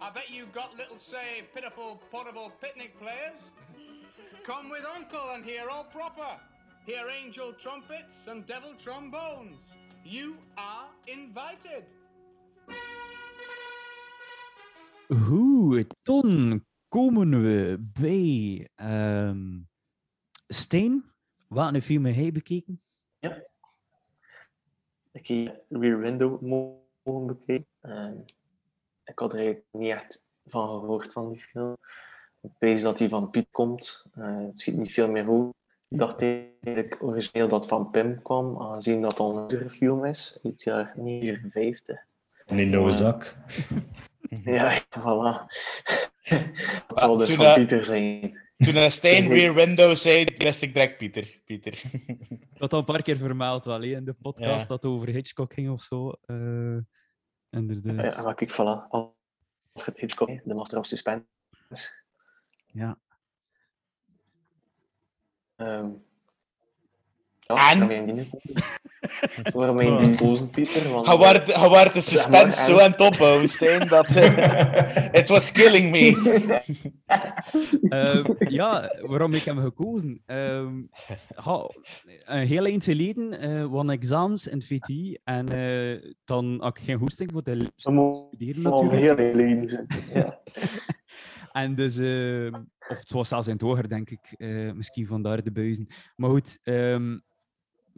[0.00, 3.42] I bet you got little, say, pitiful, portable picnic players.
[4.46, 6.40] Come with Uncle and hear all proper.
[6.86, 9.60] Hear angel trumpets and devil trombones.
[10.02, 11.84] You are invited.
[15.10, 19.58] Goed, dan komen we bij ehm
[20.48, 21.04] Steen.
[21.46, 22.82] Wat een film heb bekeken?
[25.12, 27.66] Ik heb Rear Window mogen bekijken.
[27.80, 28.24] En
[29.04, 31.76] ik had er eigenlijk niet echt van gehoord van die film.
[32.40, 34.06] Ik weet dat die van Piet komt.
[34.14, 35.54] Eh, het ziet niet veel meer hoe.
[35.88, 40.40] Ik dacht eigenlijk origineel dat van Pim kwam, aangezien dat al een oudere film is,
[40.42, 42.06] uit het jaar 59.
[42.46, 43.36] En in de zak.
[44.28, 45.46] Ja, voilà.
[46.88, 48.38] Dat zal dus toen van Pieter zijn.
[48.56, 51.40] Toen hij Stijn Rear Window zei, wist ik direct Pieter.
[51.44, 51.80] Pieter.
[52.58, 54.66] Dat al een paar keer vermeld wel, in de podcast Ja.
[54.66, 56.10] dat over Hitchcock ging of zo.
[56.26, 56.76] eh
[57.50, 58.14] inderdaad.
[58.14, 58.88] Ja, maar kijk, voilà.
[58.88, 61.24] Alfred Hitchcock, de Master of Suspense.
[62.66, 62.98] Ja.
[65.56, 65.90] Ehm
[67.54, 67.76] ja,
[69.52, 70.00] waarom heb je die gekozen?
[70.00, 70.82] Je die gekozen, Pieter?
[70.82, 71.14] Hij
[71.54, 74.16] eh, waard de suspense en- zo aan het opbouwen, Stijn, dat...
[74.16, 76.06] eh, it was killing me.
[77.88, 80.22] Ehm, ja, waarom heb ik hem gekozen?
[80.26, 80.74] Ehm,
[81.34, 81.70] ha,
[82.24, 86.84] een heel eind geleden eh won examens in het VTI en eh, dan had ik
[86.84, 89.18] geen hoesting voor te studeren al natuurlijk.
[89.18, 89.86] heel geleden.
[90.14, 90.38] Ja.
[91.52, 92.52] En dus, eh,
[92.88, 94.34] of het was zelfs in het hoger, denk ik.
[94.36, 95.86] eh, misschien vandaar de buizen.
[96.16, 97.18] Maar goed, ehm,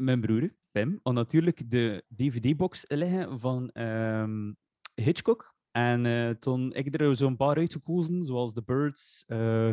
[0.01, 4.53] mijn broer, Pim, had natuurlijk de DVD-box liggen van ehm,
[4.94, 5.55] Hitchcock.
[5.70, 9.70] En eh, toen ik er zo'n paar uitgekozen, zoals The Birds, eh,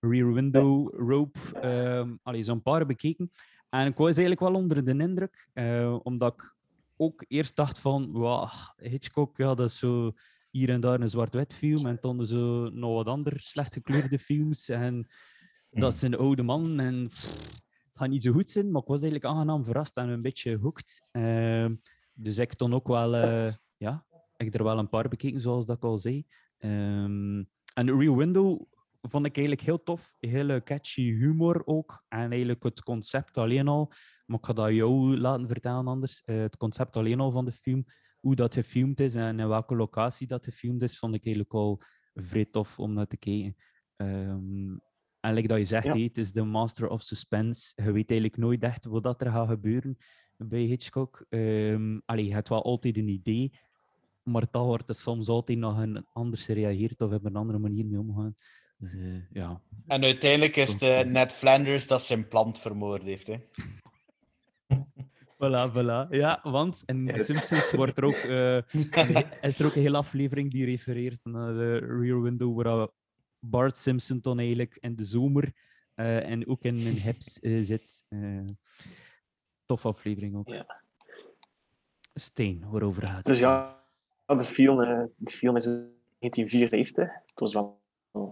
[0.00, 3.30] Rear Window, Rope, ehm allee, zo'n paar bekeken.
[3.68, 6.56] En ik was eigenlijk wel onder de indruk, eh, omdat ik
[6.96, 10.12] ook eerst dacht van, wow, Hitchcock, ja, dat is zo
[10.50, 14.68] hier en daar een zwart-wit film, en dan zo nog wat andere slecht gekleurde films.
[14.68, 15.08] En
[15.70, 17.60] dat is een oude man, en pff,
[18.00, 21.06] gaat niet zo goed zijn, maar ik was eigenlijk aangenaam verrast en een beetje hooked.
[21.10, 21.74] Ehm,
[22.12, 25.76] dus ik toen ook wel, eh, ja, ik er wel een paar bekeken, zoals dat
[25.76, 26.24] ik al zei.
[26.58, 27.44] Ehm,
[27.74, 28.62] en Real Window
[29.00, 30.14] vond ik eigenlijk heel tof.
[30.18, 32.04] Hele catchy humor ook.
[32.08, 33.92] En eigenlijk het concept alleen al.
[34.26, 36.22] Maar ik ga dat jou laten vertellen anders.
[36.24, 37.84] Eh, het concept alleen al van de film.
[38.20, 41.80] Hoe dat gefilmd is en in welke locatie dat gefilmd is, vond ik eigenlijk al
[42.14, 43.56] vrij tof om naar te kijken.
[43.96, 44.76] Ehm,
[45.20, 45.92] en like dat je zegt, Ja.
[45.92, 47.72] hé, het is de master of suspense.
[47.76, 49.98] Je weet eigenlijk nooit echt wat dat er gaat gebeuren
[50.36, 51.24] bij Hitchcock.
[51.28, 53.52] Ehm allee, je hebt wel altijd een idee,
[54.22, 57.86] maar toch wordt er soms altijd nog een anders gereageerd of op een andere manier
[57.86, 58.34] mee omgaan.
[58.78, 59.00] Dus eh,
[59.32, 59.60] ja.
[59.86, 63.26] En uiteindelijk is het eh, Ned Flanders dat zijn plant vermoord heeft.
[63.26, 63.36] Hè.
[65.42, 66.08] Voilà, voilà.
[66.10, 69.96] Ja, want in The Simpsons wordt er ook, eh, een- is er ook een hele
[69.96, 72.88] aflevering die refereert naar de Rear Window, waar
[73.40, 75.52] Bart Simpson dan eigenlijk in de zomer
[75.94, 78.04] eh, en ook in een hips eh, zit.
[78.08, 78.44] Eh
[79.64, 80.64] tof aflevering ook.
[82.14, 83.24] Steen, waarover gaat het?
[83.24, 83.80] Dus ja,
[84.26, 87.12] de film, eh, de film is in 1954.
[87.26, 87.78] Het was wel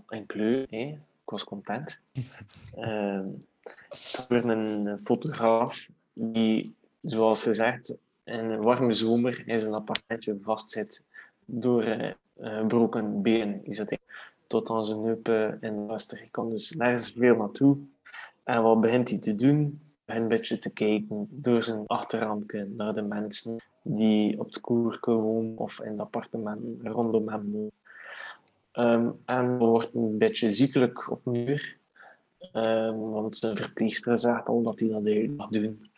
[0.07, 0.79] een kleur, hè.
[1.23, 2.01] ik was content.
[2.75, 3.29] Ehm
[3.89, 11.03] het was een fotograaf die, zoals gezegd, in een warme zomer in zijn appartementje vastzit
[11.45, 13.65] door eh, gebroken been.
[13.65, 13.97] Is het, hè.
[14.49, 16.19] Tot aan zijn heupen in Wester.
[16.19, 17.77] Hij kan dus nergens veel naartoe.
[18.45, 19.81] En wat begint hij te doen?
[20.05, 25.11] Begint een beetje te kijken door zijn achterrandje naar de mensen die op de koerke
[25.11, 27.73] wonen of in de appartementen rondom hem wonen.
[28.73, 31.57] Ehm, en wordt een beetje ziekelijk opnieuw,
[32.53, 35.91] Ehm, want zijn verpleegster zegt al dat hij dat de hele doen.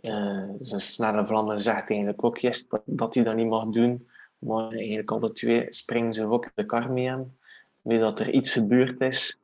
[0.00, 2.40] Eh, zijn snelle vlammen zegt eigenlijk ook
[2.84, 4.08] dat, hij dat niet mag doen.
[4.38, 7.36] Maar eigenlijk alle twee springen ze ook de kar mee hem.
[7.84, 9.38] Dat er iets gebeurd is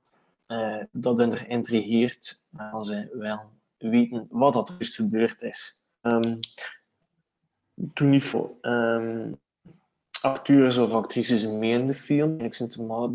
[0.47, 2.49] eh, dat hen er intrigeert.
[2.57, 3.41] En ze wel
[3.78, 5.82] weten wat dat dus gebeurd is.
[6.01, 6.36] Ehm,
[7.95, 9.32] toen niet ehm,
[10.20, 12.41] acteurs of actrices mee in de film.
[12.41, 13.09] Ik zit maar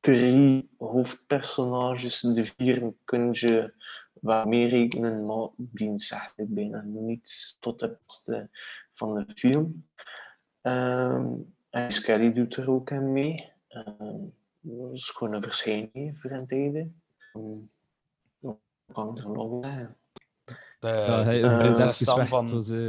[0.00, 2.20] drie hoofdpersonages.
[2.20, 3.72] De vier kun je
[4.12, 8.48] wat meer rekenen, maar die zegt bijna niet tot de beste
[8.92, 9.86] van de film.
[10.60, 11.32] Ehm
[11.74, 13.52] en Skelly doet er ook aan mee.
[14.92, 17.02] Is gewoon een verschijning voor een tijden.
[18.38, 18.58] Wat
[18.92, 19.96] kan ik er nog zeggen?
[20.78, 22.28] De, Ja, hij werd prinses weg.
[22.28, 22.44] van...
[22.44, 22.86] Het was, eh,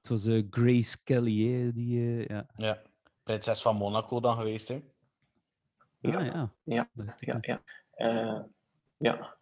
[0.00, 1.98] het was eh, Grace Kelly, hè, die...
[2.00, 2.46] eh, ja.
[2.56, 2.82] Ja,
[3.22, 4.74] prinses van Monaco dan geweest, hè?
[6.02, 6.52] Ah, ja.
[6.62, 7.62] Ja, Dat ja, ja.
[7.90, 8.42] Eh,
[8.96, 9.36] ja.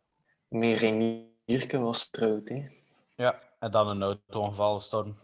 [0.49, 2.66] Met Renierke was getrouwd, hè.
[3.16, 5.16] Ja, en dan een auto-ongeval storm.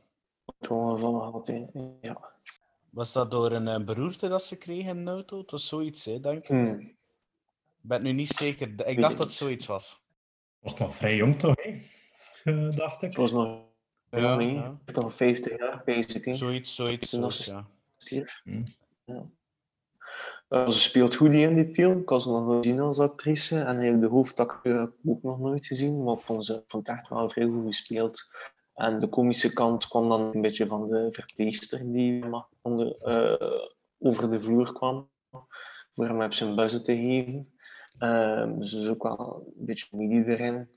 [0.45, 1.67] Auto-ongeval had, hè.
[2.01, 2.29] Ja.
[2.91, 5.39] Was dat door een eh, beroerte dat ze kregen in een auto?
[5.39, 6.49] Het was zoiets, hè, denk ik.
[6.49, 6.81] Hmm.
[7.83, 8.69] Ik ben nu niet zeker.
[8.69, 10.01] Ik Weet dacht dat het zoiets was.
[10.59, 11.83] Was nog vrij jong toch, hè?
[12.45, 13.09] Eh, dacht ik.
[13.09, 13.69] Het was nog
[14.11, 14.79] Ja, ja.
[14.95, 16.35] Nog 50 jaar, bezig, hè.
[16.35, 17.67] Zoiets, zoiets, zoiets, ja.
[18.45, 18.63] Hm.
[19.05, 19.27] Ja.
[20.49, 22.01] Eh, ze speelt goed in die film.
[22.01, 23.61] Ik had ze nog nooit gezien als actrice.
[23.61, 26.05] En de hoofdacteur heb ik ook nog nooit gezien.
[26.05, 28.33] Maar ik vond, ze, vond het echt wel vrij goed gespeeld.
[28.81, 32.25] En de komische kant kwam dan een beetje van de verpleegster die
[32.63, 33.69] onder, eh,
[33.99, 35.09] over de vloer kwam.
[35.91, 37.53] Voor hem op zijn buzzen te geven.
[37.99, 40.69] Ehm, dus is ook wel een beetje comedie erin.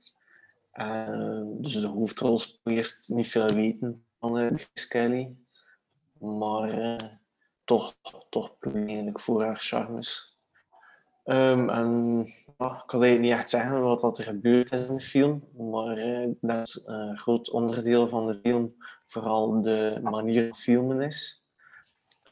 [0.72, 5.36] Ehm, dus de hoofdrol eerst niet veel weten van eh, Grace Kelly.
[6.18, 7.08] Maar eh,
[7.64, 7.94] toch,
[8.30, 10.33] toch eigenlijk voor haar charmes.
[11.24, 12.26] Ehm, en
[12.58, 16.82] ja, ik kan niet echt zeggen wat er gebeurt in de film, maar eh, dat
[16.84, 18.74] een groot onderdeel van de film
[19.06, 21.44] vooral de manier van filmen is.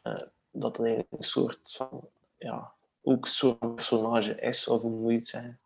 [0.02, 0.16] Eh,
[0.50, 2.72] dat het een soort van, ja,
[3.02, 5.58] ook van personage is, of hoe moet je het zeggen.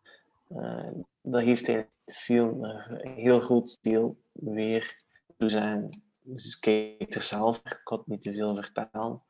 [0.49, 4.97] Eh, dat heeft eigenlijk de film eh, een heel groot deel weer
[5.37, 6.03] te zijn.
[6.23, 9.23] Dus kijk er zelf, ik kan niet te veel vertellen.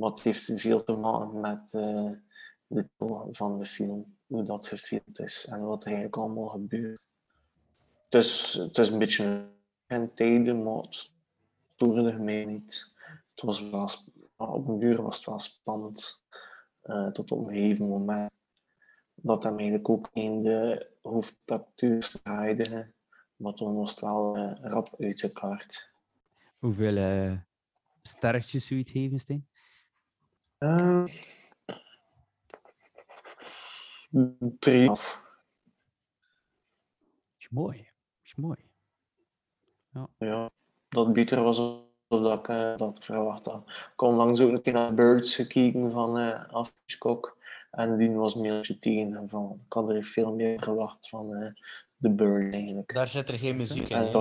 [0.00, 1.72] Het heeft veel te maken met
[2.66, 7.04] de toon van de film, hoe dat gefilmd is en wat er eigenlijk allemaal gebeurt.
[8.04, 9.46] Het is, het is een beetje
[9.86, 11.10] een tijden, maar het
[11.74, 12.94] stoorde mij niet.
[13.34, 13.88] Het was wel,
[14.36, 16.22] op een duur was het wel spannend,
[16.80, 18.30] eh, tot op een gegeven moment.
[19.14, 22.90] Dat hem eigenlijk ook in de hoofdtactuur draaide,
[23.36, 24.94] maar toen was het wel eh, rap
[25.32, 25.90] uit.
[26.58, 27.32] Hoeveel uh,
[28.02, 29.46] sterretjes zoiets geven, Steen?
[34.14, 35.22] 3,5.
[37.38, 37.88] Is mooi.
[38.22, 38.58] Is mooi.
[39.90, 40.08] Ja.
[40.18, 40.50] ja,
[40.88, 41.56] dat bieter was
[42.08, 43.62] dat ik eh, dat verwacht had.
[43.66, 46.64] Ik kon langs ook een keer naar Birds gekeken van eh,
[47.70, 49.28] En die was meer een.
[49.28, 51.52] Van, ik had er veel meer verwacht van eh,
[51.96, 52.94] de Birds eigenlijk.
[52.94, 54.12] Daar zit er geen muziek in.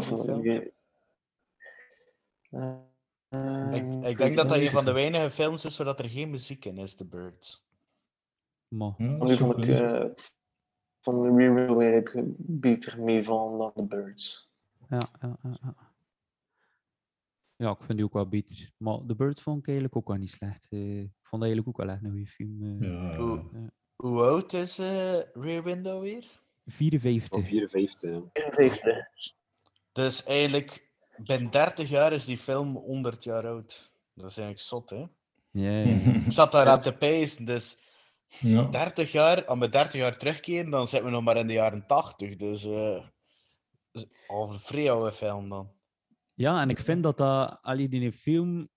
[3.73, 6.29] Ik, ik eh, denk dat dat een van de weinige films is waar er geen
[6.29, 7.63] muziek in is, The Birds.
[8.73, 10.05] Maar, Want die vond ik eh,
[11.01, 14.51] van de Real weer beter meevallen dan The Birds.
[14.89, 15.75] Ja, ja, ja, ja.
[17.55, 18.71] Ja, ik vind die ook wel beter.
[18.77, 20.67] Maar The Bird vond ik eigenlijk ook wel niet slecht.
[20.69, 22.81] Eh, ik vond dat eigenlijk ook wel echt een goede film.
[22.81, 23.17] eh.
[23.95, 26.25] Hoe, oud is eh, Rear Window weer?
[26.65, 27.45] 54.
[27.45, 28.21] 54, ja.
[28.33, 29.07] 54.
[29.91, 33.93] Dus eigenlijk, binnen 30 jaar is die film 100 jaar oud.
[34.13, 35.05] Dat is eigenlijk zot, hè?
[35.51, 35.83] Ja.
[36.25, 37.77] Ik zat daar aan te pezen, dus
[38.39, 38.63] Ja.
[38.63, 41.85] 30 jaar, als we 30 jaar terugkeren, dan zitten we nog maar in de jaren
[41.87, 42.35] 80.
[42.35, 43.03] Dus, eh
[43.91, 45.71] dus al een vrij oude film dan.
[46.33, 48.69] Ja, en ik vind dat dat, allee, die film,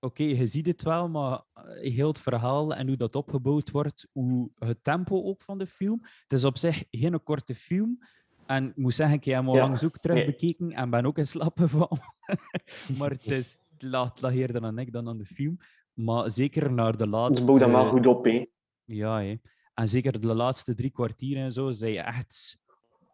[0.00, 4.08] oké, je ziet het wel, maar eh, heel het verhaal en hoe dat opgebouwd wordt,
[4.12, 6.00] hoe het tempo ook van de film.
[6.02, 7.98] Het is op zich geen korte film.
[8.46, 10.26] En ik moet zeggen, ik heb hem al Ja, langs ook terug nee.
[10.26, 12.14] bekeken en ben ook in slaap gevallen.
[12.98, 15.56] maar het is het lag eerder aan ik dan aan de film.
[15.92, 17.34] Maar zeker naar de laatste...
[17.34, 18.44] Dus bouw dat maar goed op, hè.
[18.84, 19.34] Ja, hè.
[19.74, 22.62] en zeker de laatste drie kwartier en zo, zij echt...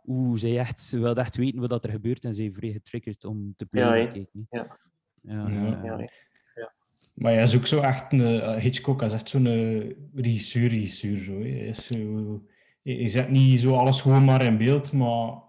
[0.05, 3.55] Oeh, zij echt, ze wilde echt weten wat er gebeurt en zij vrij getriggerd om
[3.57, 4.79] te blijven Ja.
[5.23, 5.49] Ja.
[5.49, 5.99] Ja,
[6.55, 6.73] Ja.
[7.15, 8.41] Maar hij is ook zo echt een...
[8.41, 11.19] eh, Hitchcock is echt zo'n eh, regisseur, regisseur.
[11.19, 11.49] Zo, hè.
[11.49, 12.43] Hij, is zo,
[12.83, 15.43] hij, zet niet zo alles gewoon maar in beeld, maar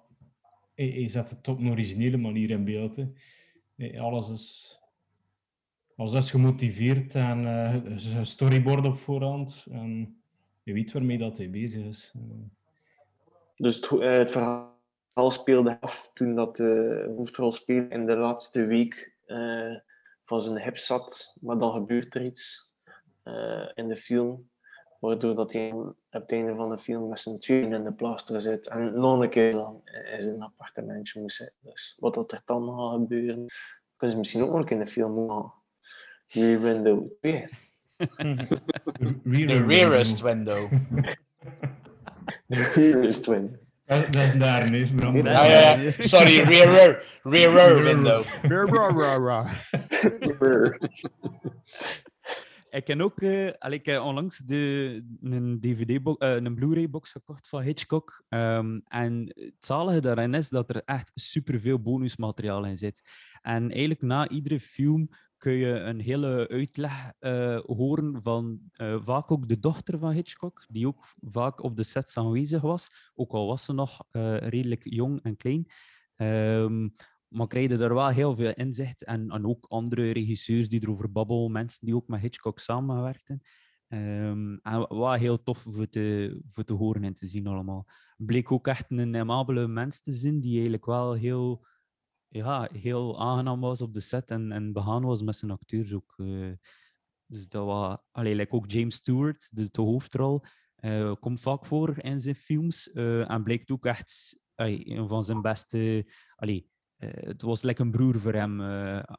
[0.76, 2.96] hij, hij zet het op een originele manier in beeld.
[2.96, 4.00] Hè.
[4.00, 4.80] Alles is...
[6.02, 9.66] Alles is gemotiveerd en eh, een storyboard op voorhand.
[9.72, 10.22] En
[10.64, 12.12] je weet waarmee dat hij bezig is.
[12.16, 12.22] Eh,
[13.56, 19.76] Dus het, eh, verhaal speelde af toen dat de hoofdrolspeler in de laatste week eh,
[20.26, 21.36] van zijn hip zat.
[21.42, 22.74] Maar dan gebeurt er iets
[23.24, 24.50] eh, in de film,
[25.00, 28.42] waardoor dat hij op het einde van de film met zijn tweeën in de plaster
[28.42, 29.82] zit en nog een keer dan
[30.16, 31.58] in zijn appartementje moet zitten.
[31.62, 33.46] Dus wat dat er dan gaat gebeuren,
[33.96, 35.60] kunnen ze misschien ook nog in de film gaan.
[36.34, 37.48] Rear Window 2.
[37.98, 40.70] The rearest window.
[42.50, 43.60] Rearest window.
[43.86, 45.16] Dat, is daar, nee, Bram.
[45.18, 45.44] Ah, ja,
[45.78, 45.92] ja.
[45.98, 48.26] Sorry, rear, rear window.
[52.70, 53.24] Ik heb ook
[53.60, 58.24] allee, ik heb onlangs de, een, DVD -bo- eh, een Blu-ray-box gekocht van Hitchcock.
[58.30, 63.02] Ehm, en het zalige daarin is dat er echt superveel bonusmateriaal in zit.
[63.42, 65.10] En eigenlijk na iedere film
[65.42, 70.66] kun je een hele uitleg eh, horen van eh, vaak ook de dochter van Hitchcock,
[70.70, 74.82] die ook vaak op de sets aanwezig was, ook al was ze nog eh, redelijk
[74.84, 75.72] jong en klein.
[76.16, 76.90] Ehm,
[77.28, 79.04] maar krijg je er wel heel veel inzicht.
[79.04, 83.42] En, en ook andere regisseurs die erover babbelen, mensen die ook met Hitchcock samenwerkten.
[83.88, 87.88] Ehm en wat heel tof voor te, voor te horen en te zien allemaal.
[88.18, 91.66] Bleek ook echt een amabele mens te zijn, die eigenlijk wel heel,
[92.34, 96.14] ja, heel aangenaam was op de set en, en begaan was met zijn acteurs ook.
[96.18, 96.52] eh.
[97.26, 97.98] dus dat was...
[98.12, 100.42] Allee, like ook James Stewart, de, de hoofdrol,
[100.76, 102.92] eh, komt vaak voor in zijn films.
[102.92, 106.12] eh, en blijkt ook echt een van zijn beste...
[106.36, 106.70] Allee,
[107.02, 108.62] het was lekker een broer voor hem,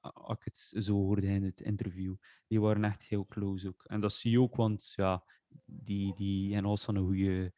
[0.00, 2.14] als ik het zo hoorde in het interview.
[2.46, 3.84] Die waren echt heel close ook.
[3.84, 5.24] En dat zie je ook, want ja,
[5.64, 7.52] die, die en als een goede,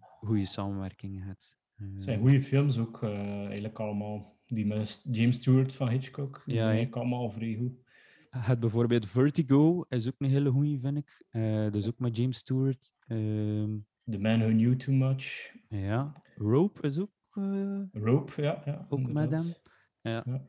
[0.00, 1.56] goede samenwerking had.
[1.74, 4.33] Het zijn goede films ook, eigenlijk allemaal.
[4.46, 6.42] Die met James Stewart van Hitchcock.
[6.46, 7.82] Die Ja, zijn eigenlijk allemaal vrij goed.
[8.30, 11.24] Het bijvoorbeeld Vertigo is ook een hele goede, vind ik.
[11.30, 12.92] Eh dus ook met James Stewart.
[13.06, 13.76] Ehm,
[14.10, 15.52] The Man Who Knew Too Much.
[15.68, 18.62] ja, Rope is ook, eh, Rope, ja.
[18.64, 19.54] ja ook met hem.
[20.00, 20.22] Ja.
[20.26, 20.46] Ja.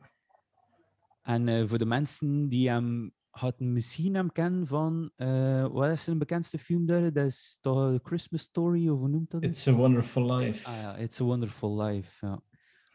[1.22, 5.10] En eh, voor de mensen die hem hadden misschien hem kennen van,
[5.72, 7.12] wat is zijn bekendste film daar?
[7.12, 9.42] Dat is toch Christmas Story, of hoe noemt dat?
[9.42, 10.68] It's a Wonderful Life.
[10.68, 12.42] Ah ja, It's a Wonderful Life, ja.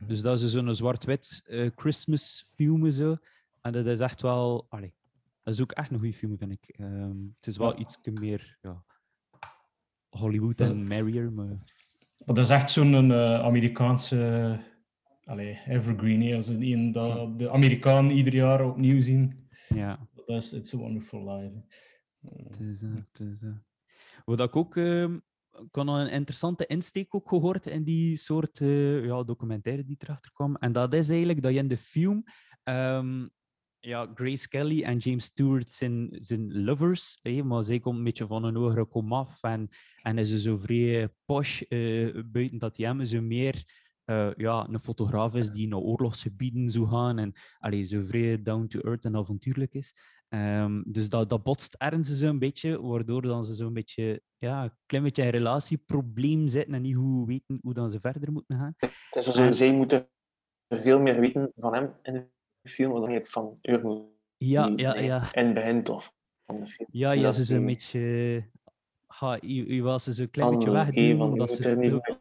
[0.08, 3.18] Dus dat is zo'n zwart-wit eh, Christmas film en zo.
[3.62, 4.66] En dat is echt wel...
[4.70, 4.94] Allee,
[5.44, 6.68] dat is ook echt een goede film, vind ik.
[6.68, 7.78] Ehm, het is wel Ja.
[7.80, 8.84] iets meer ja,
[10.10, 11.48] Hollywood Dat is- en merrier, maar...
[12.26, 14.60] Maar dat is echt zo'n eh, Amerikaanse
[15.24, 16.22] allee, evergreen.
[16.22, 16.36] hè.
[16.36, 19.50] Als een, een dat de Amerikanen ieder jaar opnieuw zien.
[19.68, 20.08] Ja.
[20.26, 21.62] Dat is It's a Wonderful Life.
[22.44, 23.42] Het is, het is.
[24.26, 24.78] Wat ik ook...
[24.78, 25.18] ehm,
[25.60, 30.32] ik had een interessante insteek ook gehoord in die soort eh, ja, documentaire die erachter
[30.32, 30.56] kwam.
[30.56, 32.24] En dat is eigenlijk dat je in de film...
[32.64, 33.26] ehm,
[33.82, 38.44] ja, Grace Kelly en James Stewart zijn, zijn lovers, maar zij komt een beetje van
[38.44, 39.70] een hogere komaf en,
[40.02, 43.64] en is ze zo vrij posh eh, buiten dat hij hem zo meer
[44.12, 48.68] eh, ja, een fotograaf is die naar oorlogsgebieden zou gaan en allee, zo vrij down
[48.68, 49.96] to earth en avontuurlijk is.
[50.30, 54.64] Ehm, dus dat, dat botst ergens zo een beetje, waardoor dan ze zo'n beetje, ja,
[54.64, 58.58] een klein beetje een relatieprobleem zitten en niet hoe weten hoe dan ze verder moeten
[58.58, 58.74] gaan.
[58.78, 60.10] Het is zo, En- zij moeten
[60.70, 62.14] veel meer weten van hem in
[62.62, 63.58] de film dan je van.
[64.38, 65.34] Ja, ja, ja.
[65.34, 66.12] In het begin toch
[66.46, 66.88] van de film.
[66.92, 68.50] Ja, ja, ze is een beetje...
[69.06, 72.20] Ha, je, wil ze zo een klein beetje wegdoen, je omdat ze er er.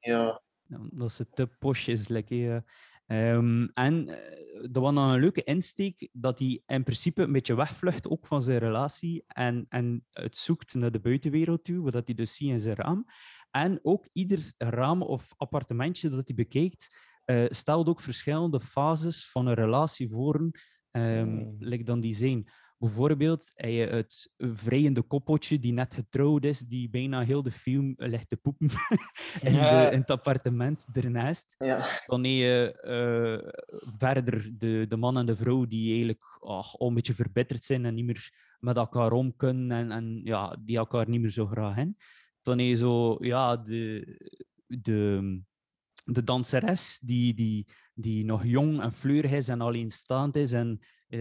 [0.00, 0.44] Ja.
[0.68, 2.08] Dat ze te posh is.
[2.08, 2.64] Like, ja.
[3.06, 7.54] Ehm, en eh, dat was dan een leuke insteek dat hij in principe een beetje
[7.54, 12.14] wegvlucht ook van zijn relatie en, en het zoekt naar de buitenwereld toe, wat hij
[12.14, 13.06] dus ziet in zijn raam.
[13.50, 19.46] En ook ieder raam of appartementje dat hij bekijkt, eh, stelt ook verschillende fases van
[19.46, 20.50] een relatie voor,
[20.90, 22.48] ehm like dan die zijn.
[22.78, 27.94] Bijvoorbeeld heb je het vrijende koppeltje die net getrouwd is, die bijna heel de film
[27.96, 28.70] ligt te poepen
[29.42, 31.54] in, de, in het appartement ernaast.
[31.58, 32.00] Ja.
[32.04, 33.62] Dan heb je eh,
[33.98, 37.84] verder de, de man en de vrouw die eigenlijk ach, al een beetje verbitterd zijn
[37.84, 41.46] en niet meer met elkaar om kunnen en, en ja, die elkaar niet meer zo
[41.46, 41.96] graag hebben.
[42.42, 44.04] Dan heb je zo ja, de,
[44.66, 45.40] de,
[46.04, 50.80] de danseres die, die, die nog jong en fleurig is en alleenstaand is en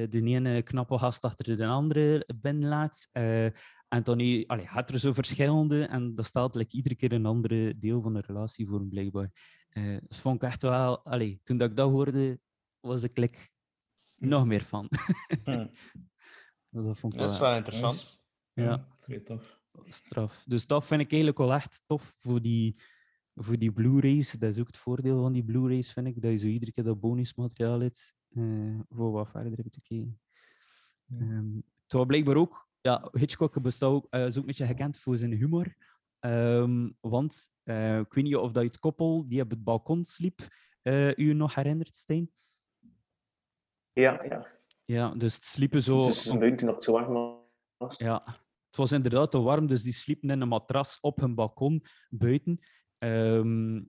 [0.09, 3.09] de ene knappe gast achter de andere binnenlaat.
[3.11, 3.45] Eh,
[3.87, 7.25] en dan je- allee, gaat er zo verschillende en dat stelt like, iedere keer een
[7.25, 9.31] andere deel van de relatie voor, blijkbaar.
[9.69, 11.05] Eh dus vond ik echt wel...
[11.05, 12.39] Allee, toen dat ik dat hoorde,
[12.79, 13.37] was ik like,
[14.19, 14.89] nog meer van.
[15.43, 15.67] Hm.
[16.69, 18.19] Dus dat vond ik Dat is wel interessant.
[18.53, 19.61] Ja, vrij tof.
[19.85, 20.43] straf.
[20.45, 22.75] Dus dat vind ik eigenlijk wel echt tof voor die,
[23.35, 24.31] voor die Blu-rays.
[24.31, 26.21] Dat is ook het voordeel van die Blu-rays, vind ik.
[26.21, 30.19] Dat je zo iedere keer dat bonusmateriaal hebt eh, voor wat verder te kijken.
[31.09, 35.17] Ehm, terwijl blijkbaar ook, ja, Hitchcock bestaat ook, eh, is ook een beetje gekend voor
[35.17, 35.75] zijn humor.
[36.19, 40.05] Ehm, want eh, ik weet niet of dat je het koppel die op het balkon
[40.05, 40.39] sliep,
[40.81, 42.31] eh, u nog herinnert, Stijn?
[43.93, 44.53] Ja, ja.
[44.85, 45.99] Ja, dus het sliepen zo...
[45.99, 47.43] Het is een buiten dat het zo warm
[47.77, 47.97] was.
[47.97, 48.23] Ja,
[48.67, 52.59] het was inderdaad te warm, dus die sliepen in een matras op hun balkon buiten.
[52.97, 53.83] Ehm,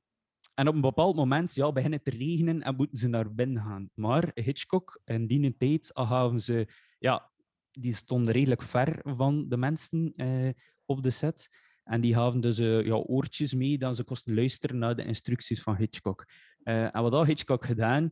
[0.57, 3.63] en op een bepaald moment ja, begint het te regenen en moeten ze naar binnen
[3.63, 3.91] gaan.
[3.95, 6.67] Maar Hitchcock, in die tijd gaven ze...
[6.99, 7.31] Ja,
[7.71, 10.49] die stonden redelijk ver van de mensen eh,
[10.85, 11.49] op de set.
[11.85, 15.63] En die gaven dus eh, ja, oortjes mee dat ze kosten luisteren naar de instructies
[15.63, 16.27] van Hitchcock.
[16.63, 18.11] Eh, en wat had Hitchcock gedaan?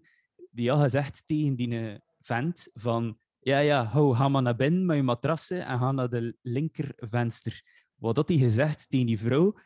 [0.51, 3.19] Die had gezegd tegen die eh, vent van...
[3.41, 7.63] Ja, ja, hou, ga maar naar binnen met je matrassen en ga naar de linkervenster.
[7.95, 9.59] Wat had hij gezegd tegen die vrouw?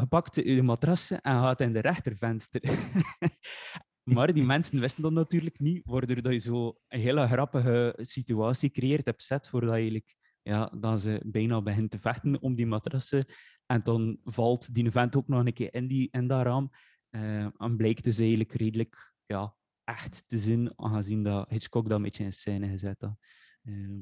[0.00, 2.60] Je pakt je matrassen en gaat in de rechtervenster.
[4.14, 8.70] maar die mensen wisten dat natuurlijk niet, waardoor dat je zo een hele grappige situatie
[8.70, 12.66] creëert op set, voordat je eigenlijk, ja, dan ze bijna begint te vechten om die
[12.66, 13.24] matrassen.
[13.66, 16.70] En dan valt die vent ook nog een keer in, die, in dat raam.
[17.10, 22.02] Eh, en blijkt dus eigenlijk redelijk ja, echt te zien, aangezien dat Hitchcock dat een
[22.02, 23.16] beetje in scène gezet had.
[23.64, 24.00] Ehm,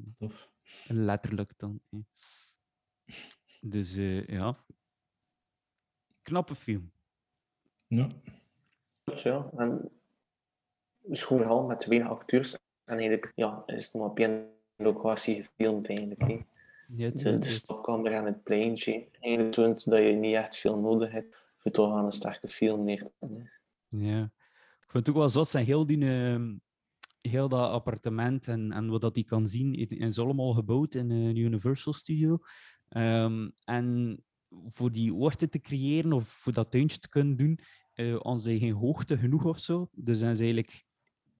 [0.86, 1.80] letterlijk dan.
[3.60, 4.64] Dus eh, ja,
[6.22, 6.92] knappe film.
[7.86, 8.08] Ja.
[9.22, 9.90] Ja, en
[11.10, 12.58] schoon verhaal met weinig acteurs.
[12.84, 14.46] En eigenlijk ja, is het maar op één
[14.76, 16.20] locatie gefilmd eigenlijk.
[16.20, 16.40] hè.
[16.96, 19.08] Ja, de, de stopkamer en het pleintje.
[19.20, 22.84] Eigenlijk toont dat je niet echt veel nodig hebt voor toch aan een sterke film
[22.84, 23.26] neer te.
[23.88, 24.22] Ja.
[24.80, 26.56] Ik vind het ook wel zot, zijn heel, die, ehm,
[27.20, 31.10] heel dat appartement en, en wat dat hij kan zien, in, in Zollemol gebouwd in
[31.10, 32.38] een Universal Studio.
[32.88, 34.16] Ehm, en
[34.64, 37.58] voor die oorten te creëren of voor dat tuintje te kunnen doen,
[37.92, 39.88] eh hadden geen hoogte genoeg of zo.
[39.92, 40.84] Dus zijn ze eigenlijk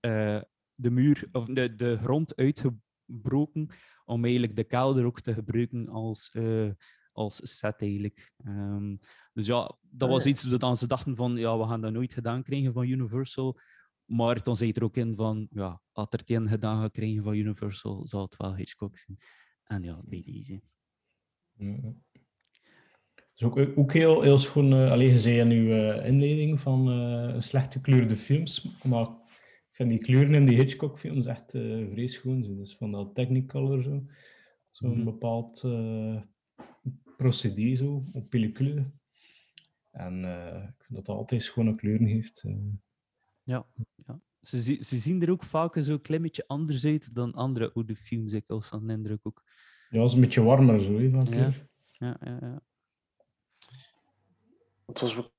[0.01, 0.41] eh,
[0.75, 3.69] de muur of de, de grond uitgebroken
[4.05, 6.71] om eigenlijk de kelder ook te gebruiken als, eh,
[7.13, 8.33] als set eigenlijk.
[8.45, 8.97] Ehm,
[9.33, 10.31] dus ja, dat Ah, was ja.
[10.31, 13.59] iets dat ze dachten van ja, we gaan dat nooit gedaan krijgen van Universal.
[14.05, 16.93] Maar dan zei het er ook in van ja, als er het een gedaan gaat
[16.93, 19.19] krijgen van Universal, zal het wel Hitchcock zijn.
[19.65, 20.61] En ja, bij deze.
[21.57, 22.12] Het
[23.43, 24.73] is ook, ook heel, heel schoon.
[24.73, 29.79] eh alleen je zei in uw eh, inleiding van eh, slecht gekleurde films, maar ik
[29.79, 31.51] vind die kleuren in die Hitchcock-films echt
[31.93, 32.41] vrees schoon.
[32.43, 34.03] Dus van dat Technicolor zo.
[34.71, 35.05] Zo'n Mhm.
[35.05, 35.65] bepaald
[37.17, 38.91] procedé zo, op pellicule.
[39.91, 40.19] En
[40.69, 42.45] ik vind dat dat altijd schone kleuren heeft.
[43.43, 43.67] Ja,
[44.07, 44.21] ja.
[44.41, 47.97] Ze, ze zien er ook vaak zo een klein beetje anders uit dan andere oude
[47.97, 49.43] films, ik als aan de indruk ook.
[49.91, 51.53] Ja, het is een beetje warmer zo, hè, ja,
[51.99, 52.17] ja.
[52.41, 52.63] ja.
[54.87, 55.31] Het was ook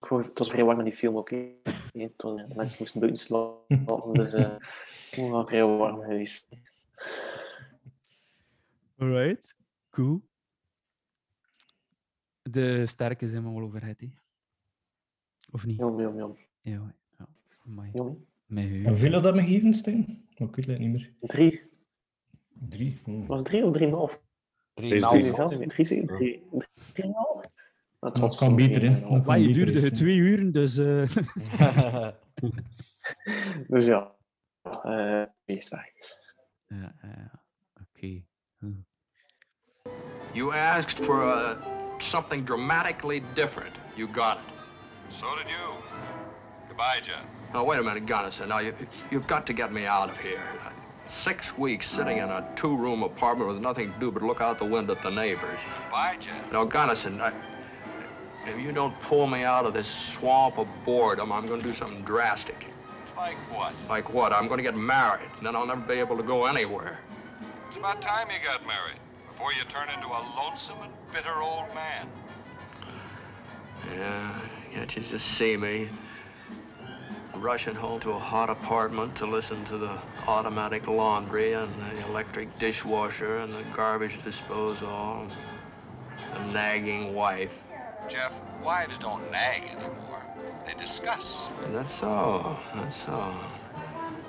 [0.00, 1.30] gewoon- het was vrij warm in die film ook.
[1.30, 1.54] hè.
[2.16, 4.50] Was- mensen moesten buiten slapen, dus eh,
[5.10, 6.48] het was wel vrij warm geweest.
[8.96, 9.56] Alright,
[9.90, 10.22] cool.
[12.42, 14.08] De sterke zijn we al over het, hè?
[15.50, 15.78] Of niet?
[15.78, 16.36] Jom, jom, jom.
[16.60, 17.26] Ja, ja.
[17.66, 17.90] Amai.
[17.94, 18.26] Jom.
[18.46, 18.86] Met u.
[18.88, 20.26] Hoeveel had dat me gegeven, Stijn?
[20.38, 21.12] Maar ik weet het niet meer.
[21.20, 21.62] Drie.
[22.68, 22.96] Drie.
[23.04, 23.26] hm.
[23.26, 24.22] Was het drie of drieënhalf?
[24.74, 25.32] Drie Drie, drie.
[25.32, 26.42] Drie, drie, drie,
[27.06, 27.48] hè.
[28.00, 29.10] Drieënhalf.
[29.10, 30.08] Dat Maar kan je beter, duurde hè, het Stijn.
[30.08, 30.76] twee uur, dus...
[30.78, 32.08] eh,
[33.68, 34.12] Dus ja,
[34.82, 36.34] eh twee sterkjes.
[36.66, 37.42] ja, ja,
[37.80, 38.22] oké.
[38.58, 38.72] Hm.
[40.32, 41.56] You asked for uh,
[41.98, 43.74] something dramatically different.
[43.94, 44.54] You got it.
[45.14, 45.74] So did you.
[46.68, 47.24] Goodbye, Jeff.
[47.52, 48.48] Now, wait a minute, Gunnison.
[48.48, 48.74] Now, you,
[49.10, 50.42] you've got to get me out of here.
[51.06, 54.66] Six weeks sitting in a two-room apartment with nothing to do but look out the
[54.66, 55.60] window at the neighbors.
[55.82, 56.52] Goodbye, Jeff.
[56.52, 57.32] Now, Gunnison, I,
[58.48, 61.72] if you don't pull me out of this swamp of boredom, I'm going to do
[61.72, 62.66] something drastic.
[63.16, 63.74] Like what?
[63.88, 64.32] Like what?
[64.32, 67.00] I'm going to get married, and then I'll never be able to go anywhere.
[67.66, 68.98] It's about time you got married
[69.30, 72.08] before you turn into a lonesome and bitter old man.
[73.94, 74.40] Yeah,
[74.72, 75.88] can't you just see me
[77.34, 82.58] rushing home to a hot apartment to listen to the automatic laundry and the electric
[82.58, 85.28] dishwasher and the garbage disposal,
[86.34, 87.52] and the nagging wife.
[88.08, 88.32] Jeff,
[88.64, 90.22] wives don't nag anymore.
[90.64, 91.50] They discuss.
[91.72, 92.56] That's so.
[92.74, 93.32] That's so.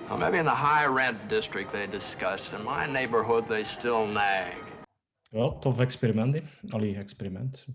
[0.07, 2.53] Well, maybe in the high rent district they discuss.
[2.53, 4.53] In my neighborhood, they still nag.
[5.31, 6.41] Ja, tof experiment, hè.
[6.69, 7.65] Allee, experiment.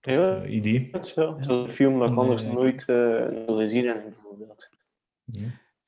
[0.00, 0.42] Tof Ja.
[0.42, 0.88] eh, idee.
[0.92, 1.36] Dat is zo.
[1.40, 4.68] Zo'n film dat ik anders nooit eh zou gezien hebben, bijvoorbeeld.
[5.24, 5.46] Ja,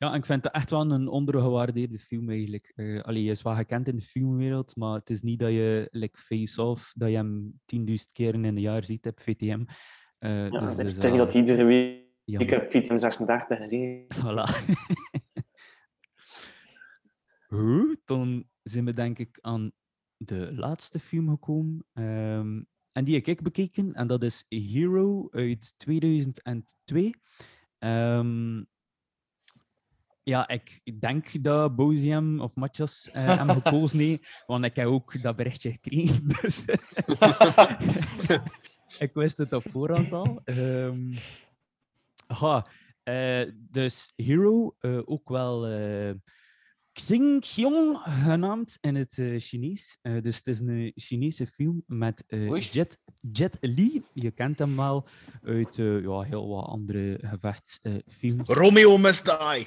[0.08, 2.72] en ik vind het echt wel een ondergewaardeerde film eigenlijk.
[2.74, 5.88] Eh allee, hij is wel gekend in de filmwereld, maar het is niet dat je,
[5.90, 9.64] like Face Off, dat je hem 10.000 keren in een jaar ziet op VTM.
[10.18, 12.08] Eh, Ja, dus het is niet wel- dat iedere week...
[12.24, 14.06] Ja, Ik heb VTM 36 gezien.
[14.14, 14.44] Voilà.
[17.48, 19.72] Goed, dan zijn we denk ik aan
[20.16, 21.84] de laatste film gekomen.
[21.92, 27.10] ehm, en die heb ik bekeken, en dat is Hero uit 2002.
[27.78, 28.62] Ehm,
[30.30, 35.22] ja, ik denk dat Bozium of Matjas eh hem gekozen heeft, want ik heb ook
[35.22, 36.28] dat berichtje gekregen.
[36.42, 36.64] Dus
[39.04, 40.40] ik wist het op voorhand al.
[40.44, 41.14] Ehm,
[42.26, 42.66] Aha,
[43.02, 46.14] eh, dus Hero, eh, ook wel eh
[46.92, 49.98] Xing Xiong genaamd in het eh, Chinees.
[50.02, 52.98] Eh, dus het is een Chinese film met eh, Jet,
[53.32, 54.02] Jet Li.
[54.12, 55.06] Je kent hem wel
[55.42, 58.48] uit eh, ja, heel wat andere gevechtsfilms.
[58.48, 59.66] Romeo Must Die.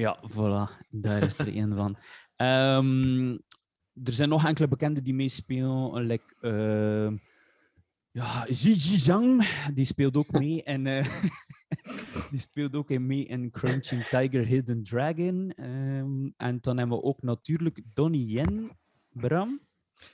[0.00, 0.86] Ja, voilà.
[0.90, 1.96] Daar is er een van.
[2.36, 3.30] Ehm,
[4.04, 6.06] er zijn nog enkele bekenden die meespelen.
[6.06, 7.16] Like, ehm,
[8.10, 10.62] ja, Zizi Zhang, die speelt ook mee.
[10.74, 11.22] En, eh,
[12.30, 15.52] die speelt ook in mee in Crouching Tiger, Hidden Dragon.
[15.56, 18.70] Ehm, en dan hebben we ook natuurlijk Donnie Yen,
[19.10, 19.60] Bram.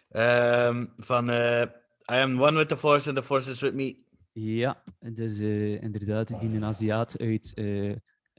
[0.09, 1.63] Ehm, van eh,
[2.11, 4.05] I am one with the force and the force is with me.
[4.33, 7.55] Ja, dus eh, inderdaad, die een Aziat uit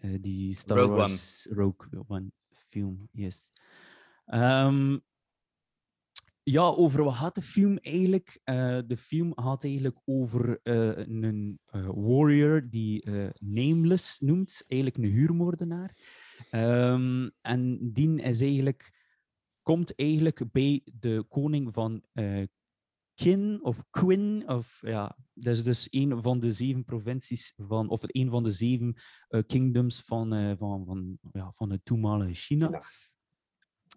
[0.02, 1.08] eh, die Star Rogue One.
[1.08, 2.32] Wars Rogue One
[2.70, 3.52] film, yes.
[4.26, 4.98] Ehm,
[6.43, 8.39] ja, over wat gaat de film eigenlijk?
[8.43, 11.60] Eh, de film gaat eigenlijk over eh, een
[11.93, 15.95] warrior die Nameless noemt, eigenlijk een huurmoordenaar.
[16.50, 18.93] Ehm, en die is eigenlijk,
[19.62, 22.04] komt eigenlijk bij de koning van
[23.18, 28.01] Kin of Quin, of ja, dat is dus een van de zeven provincies van, of
[28.05, 28.93] een van de zeven
[29.28, 32.82] eh, kingdoms van, eh, van, van, ja, van het toenmalige China.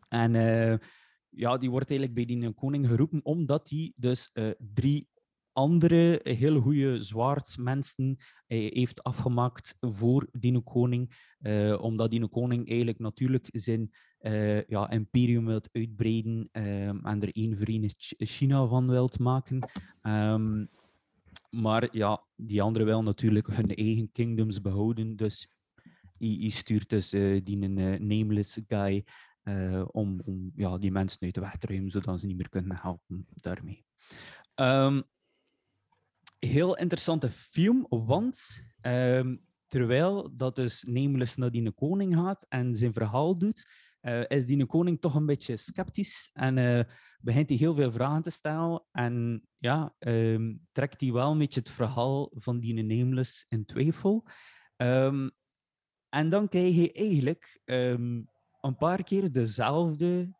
[0.09, 0.79] En eh,
[1.29, 5.09] ja, die wordt eigenlijk bij die koning geroepen omdat hij dus drie
[5.61, 11.29] andere heel goede zwaardmensen eh, heeft afgemaakt voor die koning.
[11.41, 17.33] eh, omdat die koning eigenlijk natuurlijk zijn eh, ja, imperium wilt uitbreiden ehm, en er
[17.33, 19.69] één verenigd Ch- China van wilt maken.
[20.03, 20.67] Ehm,
[21.51, 25.17] maar ja, die anderen wel natuurlijk hun eigen kingdoms behouden.
[25.17, 25.49] Dus
[26.19, 29.05] hij, stuurt dus eh, die een eh, nameless guy
[29.91, 32.79] om, om ja, die mensen uit de weg te ruimen, zodat ze niet meer kunnen
[32.81, 33.85] helpen daarmee.
[34.55, 35.03] Ehm,
[36.41, 39.36] heel interessante film, want ehm,
[39.66, 43.70] terwijl dat dus Nameless naar die koning gaat en zijn verhaal doet,
[44.01, 46.84] eh, is die koning toch een beetje sceptisch en eh,
[47.20, 51.61] begint hij heel veel vragen te stellen en ja, ehm, trekt hij wel een beetje
[51.61, 54.26] het verhaal van die Nameless in twijfel.
[54.76, 55.28] Ehm,
[56.09, 57.61] en dan krijg je eigenlijk
[58.61, 60.38] een paar keer dezelfde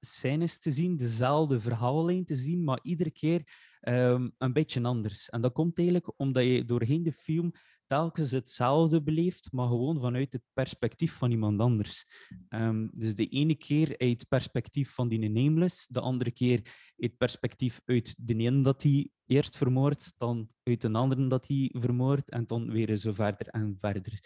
[0.00, 3.42] scènes te zien, dezelfde verhaallijn te zien, maar iedere keer
[3.80, 5.28] ehm, een beetje anders.
[5.28, 7.52] En dat komt eigenlijk omdat je doorheen de film
[7.86, 12.06] telkens hetzelfde beleeft, maar gewoon vanuit het perspectief van iemand anders.
[12.48, 17.10] Ehm, dus de ene keer uit het perspectief van die Nameless, de andere keer uit
[17.10, 21.74] het perspectief uit de ene dat hij eerst vermoordt, dan uit een andere dat hij
[21.78, 24.24] vermoordt, en dan weer zo verder en verder.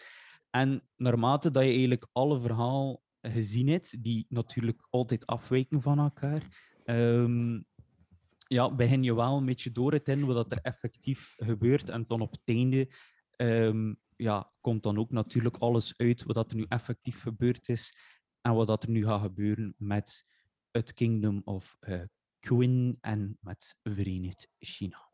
[0.49, 6.73] En naarmate dat je eigenlijk alle verhaal gezien hebt, die natuurlijk altijd afwijken van elkaar,
[6.83, 7.61] ehm,
[8.47, 11.89] ja, begin je wel een beetje door het in wat er effectief gebeurt.
[11.89, 12.89] En dan op het einde
[13.31, 17.97] ehm, ja, komt dan ook natuurlijk alles uit wat er nu effectief gebeurd is
[18.41, 20.25] en wat dat er nu gaat gebeuren met
[20.71, 22.01] het Kingdom of uh,
[22.39, 25.09] Quinn en met Verenigd China.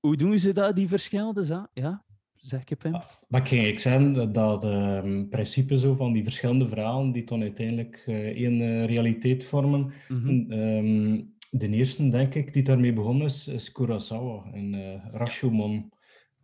[0.00, 1.34] Hoe doen ze dat, die verschillen?
[1.34, 1.60] Dus, hè?
[1.72, 2.92] Ja, zeg ik, Pim?
[3.28, 4.72] Maar ging ik zeggen dat het
[5.04, 9.92] um, principe zo van die verschillende verhalen, die dan uiteindelijk uh, één uh, realiteit vormen,
[10.08, 10.52] Mhm.
[10.52, 15.92] um, de eerste, denk ik, die daarmee begonnen is, is Kurosawa en uh, Rashomon.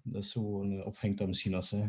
[0.02, 1.84] Dat is zo, een, of hangt dat misschien als, hè?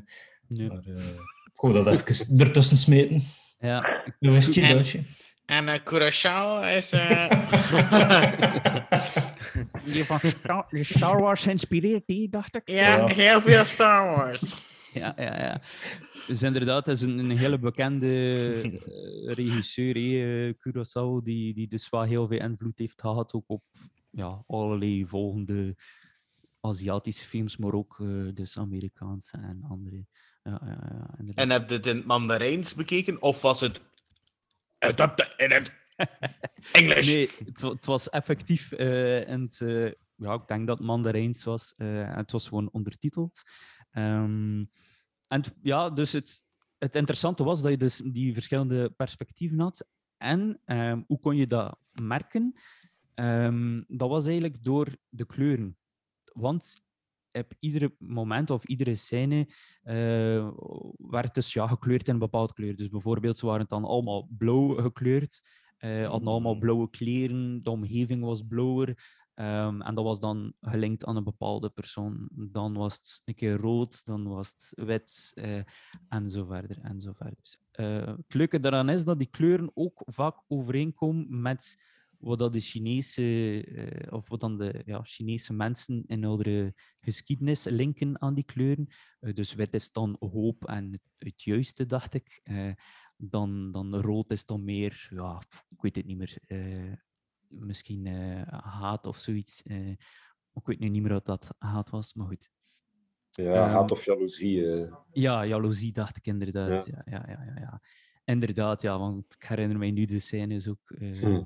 [0.48, 0.68] Nee.
[0.68, 1.06] Maar uh,
[1.54, 3.24] ik wou dat even ertussen smeten.
[3.60, 4.04] Ja.
[4.20, 5.00] Een wistje, En- duitje.
[5.46, 6.92] En uh, Curaçao is...
[6.92, 7.30] eh,
[9.94, 10.20] Die van
[10.82, 12.62] Star, Wars geïnspireerd, die, dacht ik.
[12.70, 14.56] ja, heel veel Star Wars.
[15.04, 15.62] Ja, ja, ja.
[16.28, 18.08] Dus inderdaad, het is een, een hele bekende
[18.86, 23.64] eh, regisseur, eh, Kurosawa, die, die dus wel heel veel invloed heeft gehad ook op
[24.10, 25.76] ja, allerlei volgende
[26.62, 30.06] Aziatische films, maar ook eh, dus Amerikaanse en andere.
[30.44, 31.34] Ja, ja, ja.
[31.34, 33.22] En heb je het in het Mandarijns bekeken?
[33.22, 33.82] Of was het...
[35.38, 35.72] In het
[36.72, 37.06] Engels?
[37.08, 39.58] Nee, het, wa- het was effectief eh, in het,
[40.16, 41.74] ja, ik denk dat het Mandarijns was.
[41.78, 43.42] eh, en het was gewoon ondertiteld.
[43.96, 44.60] Ehm,
[45.28, 46.44] en het- ja, dus het,
[46.78, 49.88] het interessante was dat je dus die verschillende perspectieven had.
[50.18, 52.54] En ehm, hoe kon je dat merken?
[53.14, 55.78] Ehm, dat was eigenlijk door de kleuren.
[56.34, 56.84] Want
[57.32, 59.48] op iedere moment of iedere scène
[59.84, 60.50] eh,
[60.98, 62.76] werd dus ja, gekleurd in een bepaald kleur.
[62.76, 68.24] Dus bijvoorbeeld, ze waren dan allemaal blauw gekleurd, eh hadden allemaal blauwe kleren, de omgeving
[68.24, 69.24] was blauwer.
[69.36, 72.30] Ehm, en dat was dan gelinkt aan een bepaalde persoon.
[72.32, 75.62] Dan was het een keer rood, dan was het wit, eh,
[76.10, 77.58] en zo verder en zo verder.
[77.72, 81.84] Eh, het leuke daaraan is dat die kleuren ook vaak overeenkomen met
[82.20, 83.22] wat dat de Chinese,
[83.64, 88.88] eh, of wat dan de ja, Chinese mensen in oudere geschiedenis linken aan die kleuren.
[89.20, 92.42] Dus wit is dan hoop en het, het juiste, dacht ik.
[93.18, 96.38] Dan, dan rood is dan meer, ja, ik weet het niet meer,
[97.50, 99.64] misschien eh, haat of zoiets.
[99.64, 99.90] eh.
[100.54, 102.50] ik weet nu niet meer wat dat haat was, maar goed.
[103.30, 104.72] Ja, Ehm, haat of jaloezie.
[104.72, 104.94] eh.
[105.12, 106.86] Ja, jaloezie dacht ik inderdaad.
[106.86, 107.02] Ja.
[107.06, 107.82] Ja, ja, ja, ja,
[108.26, 110.94] Inderdaad, ja, want ik herinner mij nu de scènes ook.
[110.98, 111.44] Hm.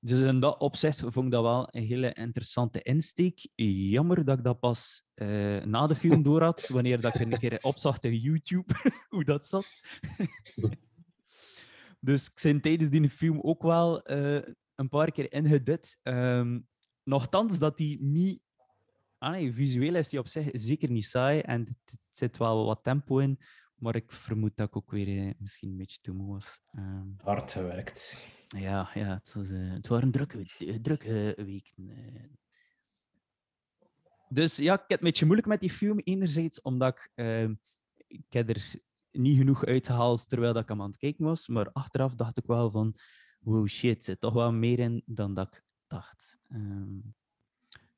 [0.00, 3.48] Dus in dat opzicht vond ik dat wel een hele interessante insteek.
[3.54, 5.04] Jammer dat ik dat pas
[5.64, 8.74] na de film door had, wanneer dat ik een keer opzag op YouTube
[9.08, 9.80] hoe dat zat.
[12.00, 14.02] dus ik ben tijdens die film ook wel
[14.76, 15.98] een paar keer ingedut.
[16.02, 16.58] Ehm
[17.02, 18.40] nochtans dat die niet
[19.18, 22.82] Ah nee, visueel is die op zich zeker niet saai en het, zit wel wat
[22.82, 23.38] tempo in,
[23.74, 26.60] maar ik vermoed dat ik ook weer eh, misschien een beetje te moe was.
[26.72, 28.18] Ehm, Hard gewerkt.
[28.48, 32.38] ja, ja het, was, eh, het waren drukke, eh, drukke weken.
[34.28, 35.98] Dus ja, ik heb het een beetje moeilijk met die film.
[35.98, 37.54] Enerzijds omdat ik, ehm,
[38.06, 38.74] ik heb er
[39.10, 42.46] niet genoeg uitgehaald terwijl dat ik hem aan het kijken was, maar achteraf dacht ik
[42.46, 42.96] wel van,
[43.46, 46.38] wow shit, er zit toch wel meer in dan dat ik dacht.
[46.48, 46.98] Ehm,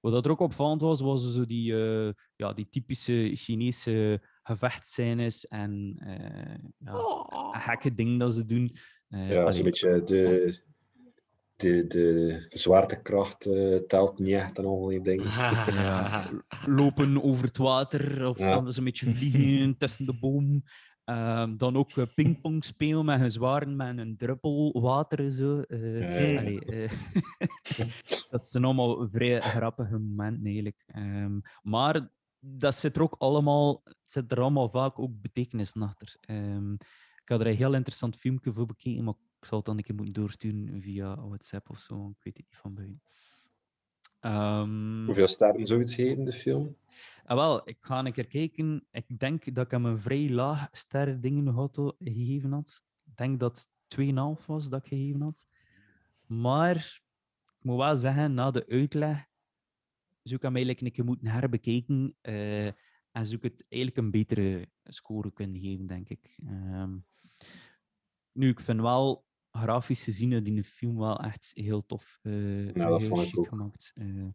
[0.01, 5.47] wat dat er ook opvallend was, was zo die, eh, ja, die typische Chinese gevechtscènes
[5.47, 8.77] en eh, ja, gekke dingen dat ze doen.
[9.09, 10.55] Eh, ja, zo'n beetje de,
[11.57, 15.25] de, de zwaartekracht eh, telt niet echt en al die dingen.
[15.85, 16.31] ja,
[16.67, 18.55] lopen over het water of Ja.
[18.55, 20.63] dan eens een beetje vliegen tussen de boom.
[21.09, 25.19] Ehm, dan ook eh, pingpong spelen met een zwaren met een druppel water.
[25.19, 25.61] en Zo.
[25.61, 26.91] Eh, allee, eh,
[28.31, 30.85] dat zijn allemaal vrij grappige momenten eigenlijk.
[30.87, 36.17] Ehm, maar dat zit er ook allemaal, zit er allemaal vaak ook betekenis achter.
[36.21, 36.73] Ehm,
[37.23, 39.83] ik had er een heel interessant filmpje voor bekeken, maar ik zal het dan een
[39.83, 41.97] keer moeten doorsturen via WhatsApp of zo.
[41.97, 43.03] want Ik weet het niet van buiten.
[44.21, 46.77] Ehm, Hoeveel sterren zou je het geven, de film?
[47.25, 48.87] Ah, wel, ik ga een keer kijken.
[48.91, 52.83] Ik denk dat ik hem een vrij laag sterren dingen gegeven had.
[53.05, 53.69] Ik denk dat het
[54.41, 55.47] 2,5 was dat ik gegeven had.
[56.27, 56.77] Maar
[57.59, 59.27] ik moet wel zeggen, na de uitleg
[60.23, 62.17] zou ik hem eigenlijk een keer moeten herbekijken.
[62.21, 62.67] eh,
[63.13, 66.37] en zou ik het eigenlijk een betere score kunnen geven, denk ik.
[66.47, 66.99] Ehm,
[68.33, 69.27] nu, ik vind wel,
[69.63, 72.19] grafisch gezien die film wel echt heel tof.
[72.23, 73.49] eh Ja, dat heel vond ik chic ook.
[73.49, 73.93] gemaakt.
[73.95, 74.27] eh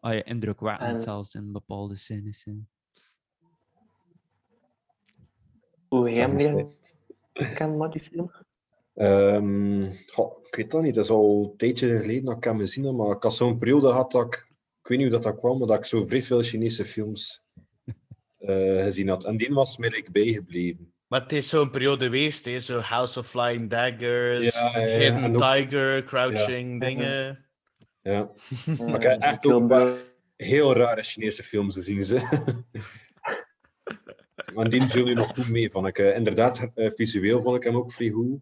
[0.00, 2.46] ah, ja, indrukwekkend En- zelfs in bepaalde scènes.
[5.88, 6.74] Hoe heb jij hem
[7.54, 8.30] kennen met die film?
[8.94, 10.94] Ehm, goh, ik weet dat niet.
[10.94, 13.58] Het is al een tijdje geleden dat ik hem gezien heb, maar ik had zo'n
[13.58, 14.34] periode gehad dat ik,
[14.82, 17.42] ik weet niet hoe dat, dat kwam, maar dat ik zo vrij veel Chinese films
[18.38, 19.24] eh, gezien had.
[19.24, 20.94] En die was me like, bijgebleven.
[21.10, 22.60] Maar het is zo'n periode geweest, hè?
[22.60, 26.88] zo House of Flying Daggers, Ja, ja, ja, Hidden ook- Tiger, Crouching Ja.
[26.88, 27.46] dingen.
[28.02, 28.30] Ja.
[28.78, 29.96] Maar ik heb echt ook wel
[30.36, 32.04] heel rare Chinese films gezien.
[32.04, 32.18] Ze.
[34.54, 35.98] maar die viel nu nog goed mee, vond ik.
[35.98, 38.40] Eh, inderdaad, eh, visueel vond ik hem ook vrij goed.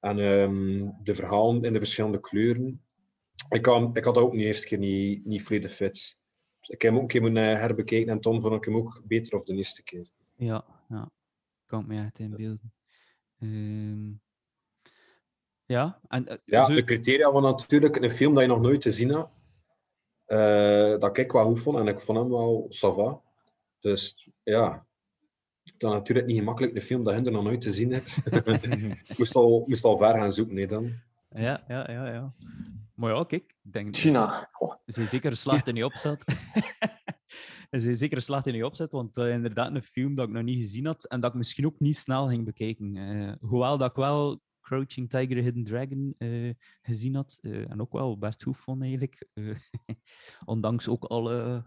[0.00, 2.82] En ehm, de verhalen in de verschillende kleuren.
[3.48, 6.18] Ik, kan, ik had dat ook de eerste keer niet, niet volledig fit.
[6.60, 9.02] Ik heb hem ook een keer moeten eh, herbekijken en toen vond ik hem ook
[9.06, 10.06] beter of de eerste keer.
[10.36, 11.10] Ja, ja.
[11.70, 12.72] Kan ik me echt inbeelden.
[13.38, 14.10] Ehm
[15.66, 18.80] ja, en eh, Ja, zo- de criteria van natuurlijk een film dat je nog nooit
[18.80, 19.30] te zien had.
[20.24, 23.20] eh, dat ik wel goed vond en ik vond hem wel ça va.
[23.80, 24.86] Dus ja,
[25.76, 28.20] dan natuurlijk niet gemakkelijk de film dat je er nog nooit te zien hebt.
[29.18, 30.92] moest, al, moest al ver gaan zoeken, nee, dan.
[31.30, 32.34] Ja, ja, ja, ja.
[32.94, 33.96] Maar ja, kijk, ik denk...
[33.96, 34.48] China.
[34.86, 36.24] Ze zeker geslaagd in je opzet.
[37.70, 40.42] Ze zijn zeker geslaagd in je opzet, want eh, inderdaad een film dat ik nog
[40.42, 42.96] niet gezien had en dat ik misschien ook niet snel ging bekijken.
[42.96, 46.50] Eh, hoewel dat ik wel Crouching Tiger, Hidden Dragon eh,
[46.82, 49.26] gezien had en ook wel best goed vond eigenlijk.
[50.44, 51.64] Ondanks ook alle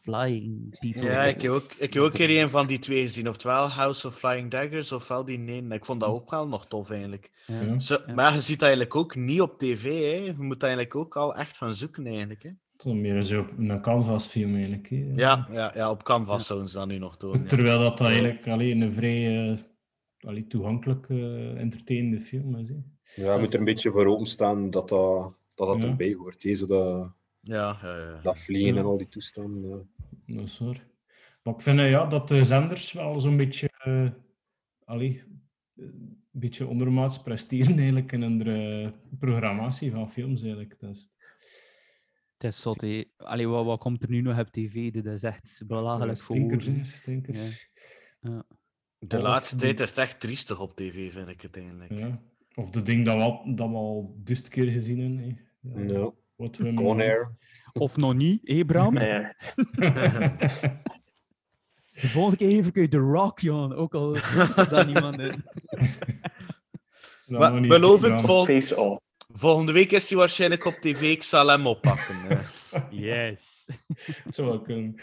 [0.00, 1.02] flying people.
[1.02, 3.28] Ja, ik heb ook, ik heb ook een een van die twee gezien.
[3.28, 5.62] Oftewel House of Flying Daggers, ofwel die nee.
[5.68, 7.30] Ik vond dat ook wel nog tof eigenlijk.
[7.46, 7.80] Ja.
[7.80, 9.82] Zo, Maar je ziet dat eigenlijk ook niet op tv.
[9.82, 10.24] Hè.
[10.24, 12.42] Je moet eigenlijk ook al echt gaan zoeken eigenlijk.
[12.42, 12.50] Hè.
[12.76, 14.88] Het is meer zo op een canvasfilm eigenlijk.
[14.88, 15.10] hè.
[15.14, 17.32] Ja, ja, ja, op Canvas zouden ze dat nu nog doen.
[17.42, 17.48] ja.
[17.48, 19.58] Terwijl dat eigenlijk alleen een vrij eh,
[20.20, 22.68] allee, toegankelijk eh entertainende film is.
[22.68, 22.74] Hè.
[23.22, 25.88] Ja, je moet er een beetje voor openstaan dat dat, dat, dat Ja.
[25.88, 26.42] erbij hoort.
[26.42, 28.20] Hè, zodat, Ja, ja, ja.
[28.22, 28.80] dat vliegen Ja.
[28.80, 29.88] en al die toestanden.
[30.26, 30.34] ja.
[30.36, 30.86] Dat is waar.
[31.42, 33.70] Maar ik vind eh, ja, dat de zenders wel zo'n beetje,
[34.84, 35.22] allee,
[35.76, 40.40] eh, een beetje ondermaats presteren eigenlijk in hun eh, programmatie van films.
[40.42, 40.76] Eigenlijk.
[40.80, 41.10] Dat is,
[42.38, 42.86] Het is zot.
[43.16, 44.92] Allee, wat, wat komt er nu nog op tv?
[44.92, 46.82] Dit is echt belachelijk voor stinkers, woorden.
[46.82, 47.68] hè, stinkers.
[48.20, 48.30] Ja.
[48.30, 48.44] Ja.
[48.98, 51.92] De Of laatste de- tijd is het echt triestig op tv, vind ik het eigenlijk.
[51.92, 52.20] Ja.
[52.54, 54.16] Of de ding dat we, al, dat we al
[54.48, 55.88] keer gezien hebben.
[55.88, 56.10] Ja.
[56.36, 57.36] Wat we Con Air.
[57.72, 58.94] Of nog niet, hé Bram?
[58.94, 59.22] Nee.
[62.00, 63.76] De volgende keer geef ik u The Rock, jongen.
[63.76, 64.34] Ook al is
[64.68, 65.44] dat niemand in.
[68.20, 69.00] Vol- Face off.
[69.38, 71.00] Volgende week is hij waarschijnlijk op tv.
[71.02, 72.16] Ik zal hem oppakken.
[72.16, 72.44] hè.
[72.90, 73.68] Yes.
[74.24, 74.94] Dat zou wel kunnen.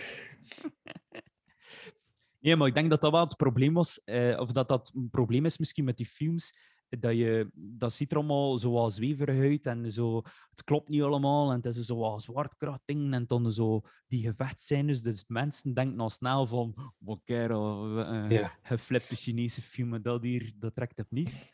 [2.39, 4.03] Nee, maar ik denk dat dat wel het probleem was.
[4.03, 6.71] eh, of dat dat een probleem is misschien met die films.
[6.99, 11.01] Dat, je, dat ziet er allemaal zo wat zweverig uit en zo, het klopt niet
[11.01, 11.49] allemaal.
[11.51, 15.01] En het is zo wat zwaartekrachtdingen en dan zo die gevechtscènes.
[15.01, 18.51] Dus mensen denken al snel van, wat kerel, uh, Ja.
[18.61, 21.45] geflipte Chinese film, dat hier, dat trekt op niets.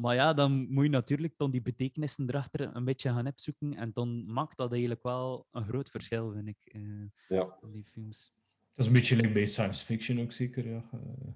[0.00, 3.74] Maar ja, dan moet je natuurlijk dan die betekenissen erachter een beetje gaan opzoeken.
[3.74, 6.80] En dan maakt dat eigenlijk wel een groot verschil, vind ik, eh,
[7.28, 7.58] Ja.
[7.62, 8.32] in die films.
[8.74, 10.68] Dat is een beetje like bij science fiction ook zeker.
[10.68, 10.88] Ja.
[10.92, 11.32] Eh,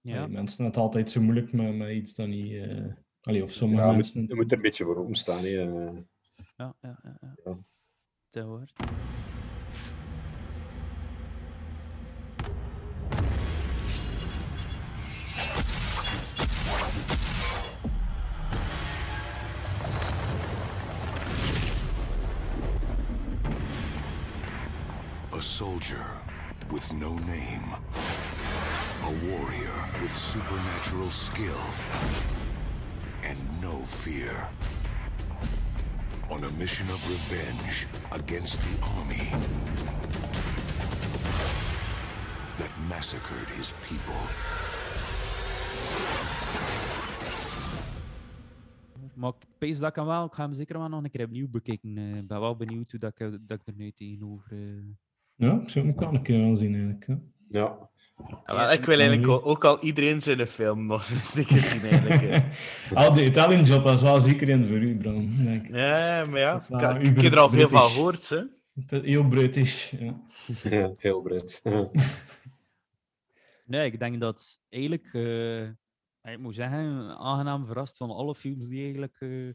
[0.00, 0.26] Ja.
[0.26, 2.52] mensen het altijd zo moeilijk met, met iets dat niet.
[2.52, 2.84] eh
[3.22, 4.26] allee, of sommige Ja, je moet, mensen.
[4.28, 5.38] je moet er een beetje voor openstaan.
[5.42, 5.48] Hè.
[5.48, 5.92] Ja,
[6.56, 6.98] ja, ja.
[7.02, 7.34] ja.
[7.44, 7.58] Ja.
[8.30, 8.72] Dat hoort.
[25.62, 26.06] Soldier
[26.72, 27.68] with no name.
[29.10, 31.62] A warrior with supernatural skill.
[33.22, 34.34] And no fear.
[36.30, 39.26] On a mission of revenge against the army
[42.58, 44.22] that massacred his people.
[49.14, 50.24] Maar pees dat wel.
[50.24, 51.98] Ik ga hem zeker wel nog een keer opnieuw bekijken.
[51.98, 54.56] Ik ben wel benieuwd hoe dat ik, dat ik er nu tegenover...
[55.36, 57.06] Ja, ik zou hem ook wel een keer wel zien eigenlijk.
[57.06, 57.18] Ja.
[57.48, 57.90] Ja.
[58.46, 61.82] Ja, wel, ik wil eigenlijk ook, al iedereen zijn film nog een keer zien.
[61.90, 62.44] Eigenlijk.
[62.94, 65.44] Al de Italian job was wel zeker in voor u, Bram.
[65.44, 65.74] denk ik.
[65.74, 68.28] Ja, maar ja, ik, wel ik, ik heb er al veel van gehoord.
[68.28, 68.42] Hè.
[69.00, 69.90] Heel British.
[69.90, 70.20] Ja.
[70.70, 71.62] Ja, heel breed.
[73.66, 75.10] Nee, ik denk dat eigenlijk...
[75.12, 75.62] eh,
[76.32, 79.48] ik moet zeggen, aangenaam verrast van alle films die eigenlijk eh,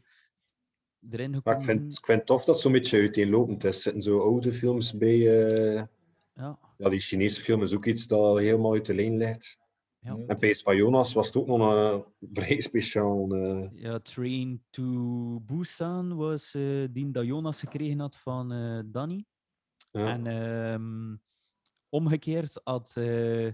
[1.10, 3.76] erin gekomen Maar ik vind, ik vind het tof dat het zo'n beetje uiteenlopend is.
[3.76, 5.46] Er zitten zo oude films bij.
[5.46, 5.82] eh,
[6.34, 6.58] Ja.
[6.78, 9.58] ja, die Chinese film is ook iets dat helemaal uit de lijn ligt.
[10.00, 10.16] Ja.
[10.26, 13.28] En Pees van Jonas was het ook nog een vrij speciaal.
[13.34, 14.84] eh, Ja, Train to
[15.40, 19.24] Busan was eh die dat Jonas gekregen had van eh Danny.
[19.90, 20.06] Ja.
[20.12, 21.16] En ehm,
[21.88, 23.48] omgekeerd had, eh,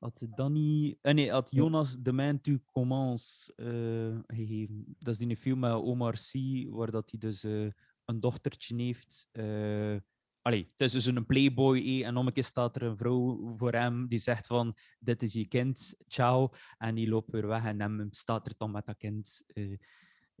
[0.00, 4.96] had Danny, eh, nee, had Jonas The Man to Commence eh, gegeven.
[4.98, 7.66] Dat is die film met Omar Sy, waar dat hij dus eh,
[8.04, 9.28] een dochtertje heeft.
[9.32, 9.96] eh
[10.42, 13.54] Allee, het is dus een playboy eh, en om een keer staat er een vrouw
[13.56, 16.48] voor hem die zegt van dit is je kind, ciao.
[16.78, 19.42] En die loopt weer weg en hem staat er dan met dat kind.
[19.46, 19.78] eh,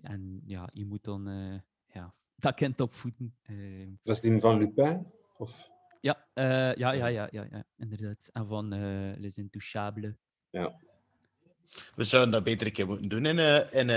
[0.02, 1.58] en ja, je moet dan eh,
[1.94, 3.34] ja, dat kind opvoeden.
[3.42, 3.88] eh.
[4.02, 5.06] Dat is die van Lupin?
[5.36, 5.70] Of...
[6.00, 8.28] ja, eh, ja, ja, ja, ja, ja, inderdaad.
[8.32, 10.14] En van eh Les Intouchables.
[10.50, 10.80] Ja.
[11.94, 13.88] We zouden dat beter een keer moeten doen in, eh, in,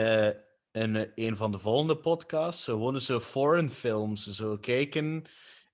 [0.71, 2.63] in een van de volgende podcasts.
[2.63, 4.27] Gewoon zo foreign films.
[4.27, 5.23] Zo kijken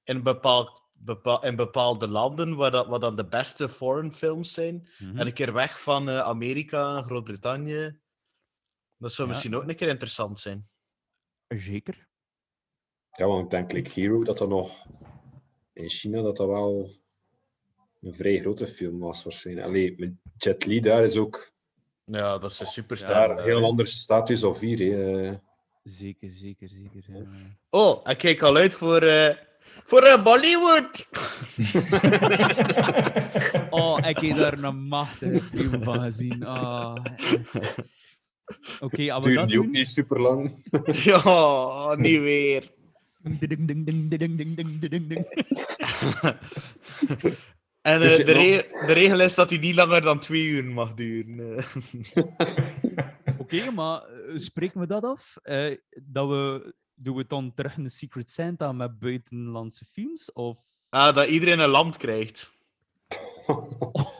[0.03, 4.88] in, bepaald, bepaal, in bepaalde landen waar, dat, wat dan de beste foreign films zijn.
[4.97, 5.18] Mhm.
[5.19, 7.99] En een keer weg van eh, Amerika Groot-Brittannië.
[8.97, 9.34] Dat zou Ja.
[9.34, 10.69] misschien ook een keer interessant zijn.
[11.47, 12.07] Zeker.
[13.11, 14.85] Ja, want ik denk like Hero dat dat nog
[15.80, 16.91] in China dat dat wel
[18.01, 19.68] een vrij grote film was waarschijnlijk.
[19.68, 21.51] Allee, met Jet Li daar is ook
[22.06, 23.30] Ja, dat is een superster.
[23.30, 24.80] een heel ander status of hier.
[24.80, 25.27] hè.
[25.30, 25.35] eh.
[25.84, 27.03] Zeker, zeker, zeker.
[27.07, 27.23] ja.
[27.69, 29.35] Oh, ik kijk al uit voor, eh
[29.85, 31.07] voor eh, Bollywood.
[33.72, 36.47] Oh, ik heb daar een machtige film van gezien.
[36.47, 36.95] Oh.
[38.80, 40.64] Oké, we Duurde dat die ook niet super lang.
[41.06, 42.72] ja, niet weer.
[43.21, 45.25] Ding, ding, ding, ding, ding, ding, ding, ding.
[47.81, 50.47] En Dus eh, je- de, re- de regel is dat hij niet langer dan twee
[50.47, 51.57] uur mag duren.
[51.57, 51.65] eh.
[53.39, 55.37] Oké, maar eh, spreken we dat af?
[55.41, 60.33] Eh, dat we, doen we dan terug een Secret Santa met buitenlandse films?
[60.33, 60.59] Of...
[60.89, 62.51] ah, dat iedereen een land krijgt.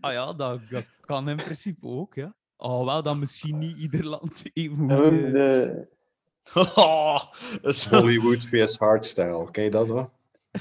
[0.00, 2.34] Ah ja, dat, dat kan in principe ook, ja.
[2.56, 5.88] Oh, wel, dan misschien niet ieder land even goed.
[7.90, 9.50] Hollywood vs Hardstyle.
[9.50, 10.08] Ken je dat nog?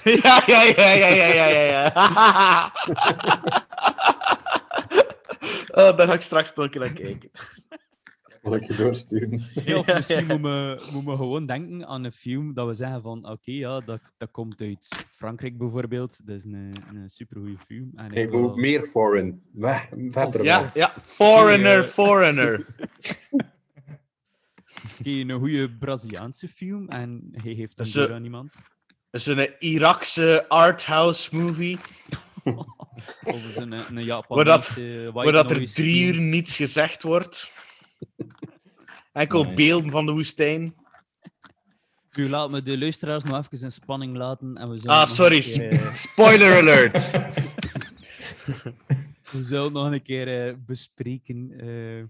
[0.04, 1.84] ja, ja, ja, ja, ja, ja, ja.
[1.84, 2.72] ja.
[5.72, 7.30] oh, daar ga ik straks nog een keer naar kijken.
[8.42, 9.44] Zal ik je doorsturen?
[9.78, 13.26] Of misschien moeten we, moeten we gewoon denken aan een film dat we zeggen van
[13.30, 16.26] oké, ja, dat, dat komt uit Frankrijk bijvoorbeeld.
[16.28, 17.92] Dat is een, een supergoeie film.
[17.96, 19.42] En Nee, ik maar wil- ook meer foreign.
[20.10, 22.66] Verder Ja, ja, foreigner, foreigner.
[25.00, 28.54] Oké, een goede Braziliaanse film en hij heeft dan Zo- door aan iemand.
[29.10, 31.78] Dat is een Irakse arthouse movie.
[33.24, 34.70] Of is een, een Waar, dat,
[35.14, 36.30] waar dat er noise drie uur film.
[36.30, 37.52] niets gezegd wordt.
[39.14, 39.56] Enkel Nice.
[39.56, 40.76] beelden van de woestijn.
[42.14, 44.58] Nu laat me de luisteraars nog even in spanning laten.
[44.58, 45.36] En we zullen Ah, nog sorry.
[45.38, 47.12] een keer, eh, Spoiler alert.
[49.32, 51.52] we zullen nog een keer eh, bespreken.
[51.60, 52.04] eh,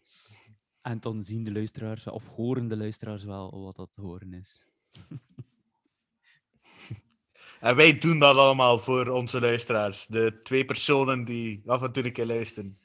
[0.89, 4.61] en dan zien de luisteraars, of horen de luisteraars wel wat dat te horen is.
[7.59, 10.07] En wij doen dat allemaal voor onze luisteraars.
[10.07, 12.79] De twee personen die af en toe een keer luisteren.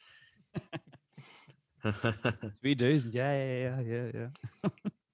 [2.61, 4.09] 2000, ja, ja, ja, ja.
[4.13, 4.31] ja.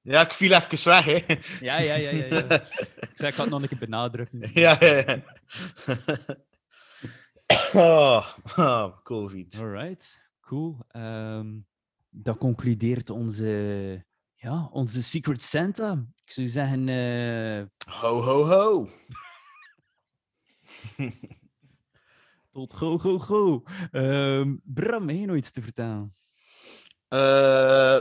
[0.03, 1.25] ja, ik viel even weg, hè.
[1.67, 2.63] Ja, ja, ja, ja, ja.
[3.01, 4.51] Ik zei, ik ga het nog een keer benadrukken.
[4.55, 5.23] Ja, ja, ja.
[7.73, 9.59] oh, oh, COVID.
[9.59, 10.79] Alright, cool.
[10.89, 11.59] Ehm,
[12.11, 14.05] dat concludeert onze,
[14.35, 16.07] ja, onze Secret Santa.
[16.25, 17.63] Ik zou zeggen, eh,
[17.95, 18.89] Ho, ho, ho.
[22.53, 23.63] tot go, go, go.
[23.91, 26.15] Ehm, Bram, heb je nog iets te vertellen?
[27.09, 27.97] Eh,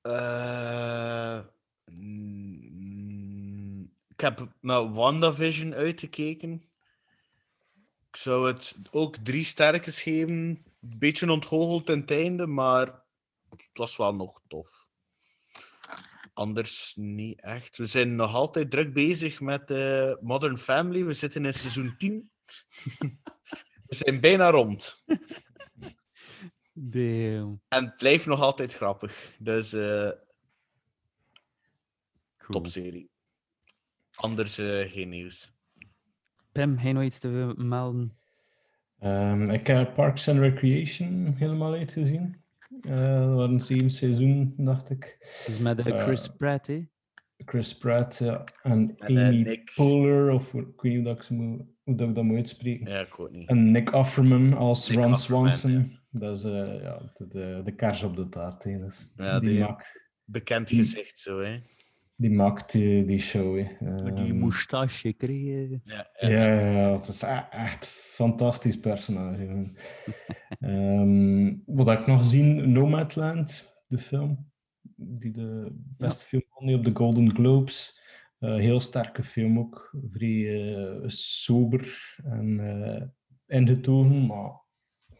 [0.00, 1.40] eh,
[1.84, 6.62] mm, ik heb naar WandaVision uitgekeken.
[8.08, 10.34] Ik zou het ook drie sterkens geven.
[10.36, 13.04] Een beetje ontgoocheld het einde, maar
[13.76, 14.88] het was wel nog tof.
[16.32, 17.78] Anders niet echt.
[17.78, 21.04] We zijn nog altijd druk bezig met eh, Modern Family.
[21.04, 22.30] We zitten in seizoen 10.
[23.86, 25.04] We zijn bijna rond.
[26.72, 27.62] Damn.
[27.68, 29.34] En het blijft nog altijd grappig.
[29.38, 30.10] Dus eh
[32.36, 32.60] Cool.
[32.60, 33.10] topserie.
[34.14, 35.52] Anders eh, geen nieuws.
[36.52, 38.18] Pim, heb je nog iets te melden?
[38.98, 42.44] Ehm, ik heb Parks and Recreation helemaal uitgezien.
[42.80, 45.16] Eh dat waren zeven seizoen, dacht ik.
[45.44, 46.86] Het is met eh, Chris Eh, Pratt, hè?
[47.44, 49.72] Chris Pratt ja, en En, eh, Amy Nick.
[49.74, 52.36] Poehler, of ik weet niet hoe, dat ik, ze moet, hoe dat ik dat moet
[52.36, 52.90] uitspreken.
[52.90, 53.48] Ja, ik weet niet.
[53.48, 55.98] En Nick Offerman als Nick Ron Offerman, Swanson.
[56.10, 58.64] Dat is eh, ja, de, de, de kaars op de taart.
[58.64, 58.78] hè.
[58.78, 59.66] Dat Ja, die.
[60.24, 61.58] Bekend gezicht zo, hè.
[62.16, 63.56] Die maakt die, die show.
[63.80, 65.80] Met die Ehm, moustache, hè.
[65.84, 69.72] Ja, Ja, het is e- echt een fantastisch personage.
[70.60, 72.72] Ehm, wat heb ik nog gezien?
[72.72, 74.50] Nomadland, de film.
[74.96, 78.00] Die de beste film won op de Golden Globes.
[78.38, 79.94] Eh, heel sterke film ook.
[80.10, 83.02] Vrij eh, sober en eh
[83.46, 84.60] ingetogen, maar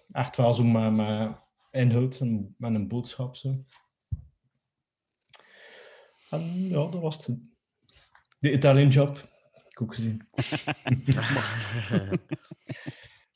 [0.08, 1.36] echt wel zo met, met
[1.70, 3.36] inhoud en met een boodschap.
[3.36, 3.64] Zo.
[6.40, 7.36] En ja, dat was het.
[8.38, 9.16] De Italian Job.
[9.52, 10.20] heb ik ook gezien.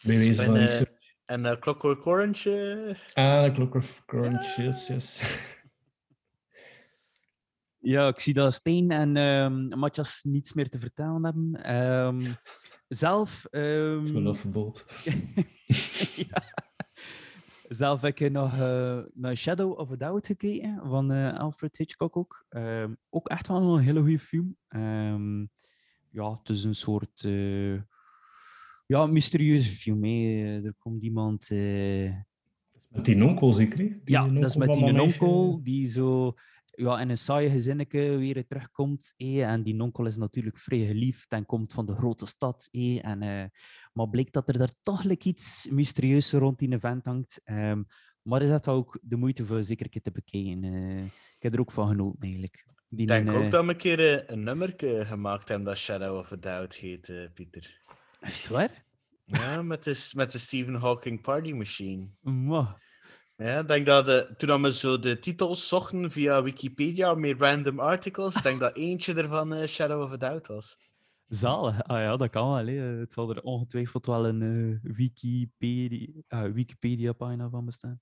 [0.02, 1.14] Bij wijze En, van eh, research.
[1.24, 2.50] en eh, Clockwork Orange.
[3.14, 5.20] eh, Ah, de Clockwork Orange, yes, yes.
[7.82, 11.62] Ja, ik zie dat Steen en ehm Matthias niets meer te vertellen hebben.
[11.64, 12.32] Ehm,
[12.88, 13.44] zelf...
[13.50, 14.84] ehm, Het verbod.
[16.30, 16.42] ja.
[17.70, 22.16] Zelf heb ik nog eh, naar Shadow of a Doubt gekeken van eh, Alfred Hitchcock
[22.16, 22.44] ook.
[22.48, 24.56] Ehm, ook echt wel een hele goede film.
[24.68, 25.40] Ehm,
[26.10, 27.74] ja, het is een soort eh,
[28.86, 30.04] ja, mysterieuze film.
[30.04, 30.60] hè.
[30.64, 31.48] Er komt iemand.
[32.88, 33.78] Met die nonkel zeker?
[33.78, 36.34] Die ja, dat is met die onkel die zo
[36.80, 39.14] ja, in een saaie gezinnetje weer terugkomt.
[39.16, 42.68] eh, En die onkel is natuurlijk vrij geliefd en komt van de grote stad.
[42.70, 43.44] eh, En, eh,
[43.92, 47.40] maar blijkt dat er daar toch iets mysterieus rond die event hangt.
[47.44, 47.82] Ehm,
[48.22, 50.64] maar is dat ook de moeite voor zeker een keer te bekijken.
[50.64, 51.04] eh.
[51.04, 52.64] ik heb er ook van genoten eigenlijk.
[52.88, 54.74] Die Ik denk een, ook eh, dat we een keer eh, een nummer
[55.06, 57.82] gemaakt hebben dat Shadow of a Doubt heet, eh, Pieter.
[58.20, 58.84] Is het waar?
[59.24, 62.08] Ja, met de, met de Stephen Hawking Party Machine.
[62.20, 62.72] Mwah.
[63.40, 67.80] Ja, ik denk dat de, toen we zo de titels zochten via Wikipedia met random
[67.80, 70.78] articles, ik denk dat eentje ervan eh, Shadow of a Doubt was.
[71.28, 71.82] Zalig.
[71.82, 72.66] Ah ja, dat kan wel.
[72.66, 72.80] Hè.
[72.80, 78.00] Het zal er ongetwijfeld wel een eh, Wikipedia, ah, Wikipedia-pagina van bestaan.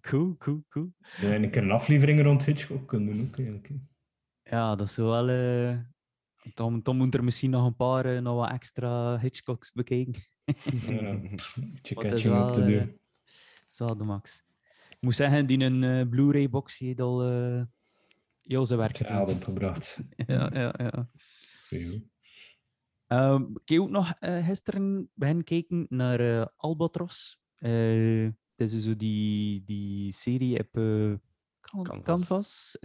[0.00, 0.92] Cool, cool, cool.
[1.20, 3.70] Ja, en een keer een aflevering rond Hitchcock kunnen doen ook eigenlijk.
[4.42, 5.28] Ja, dat is wel.
[5.28, 5.78] eh
[6.54, 10.14] dan, dan moet er misschien nog een paar eh, nog wat extra Hitchcocks bekijken.
[10.86, 11.20] Ja,
[11.82, 12.96] catching up
[13.86, 14.42] dat de max.
[14.90, 17.62] Ik moet zeggen, die een eh, Blu-ray-box heeft al eh
[18.42, 19.98] heel zijn werk Ja, dat gebracht.
[20.26, 21.08] ja, ja, ja.
[23.06, 27.40] Ehm, ik heb ook nog eh, gisteren beginnen kijken naar Albatros.
[27.58, 30.72] Het is zo die, die serie op
[31.60, 32.02] Can- Canvas.
[32.02, 32.76] Canvas.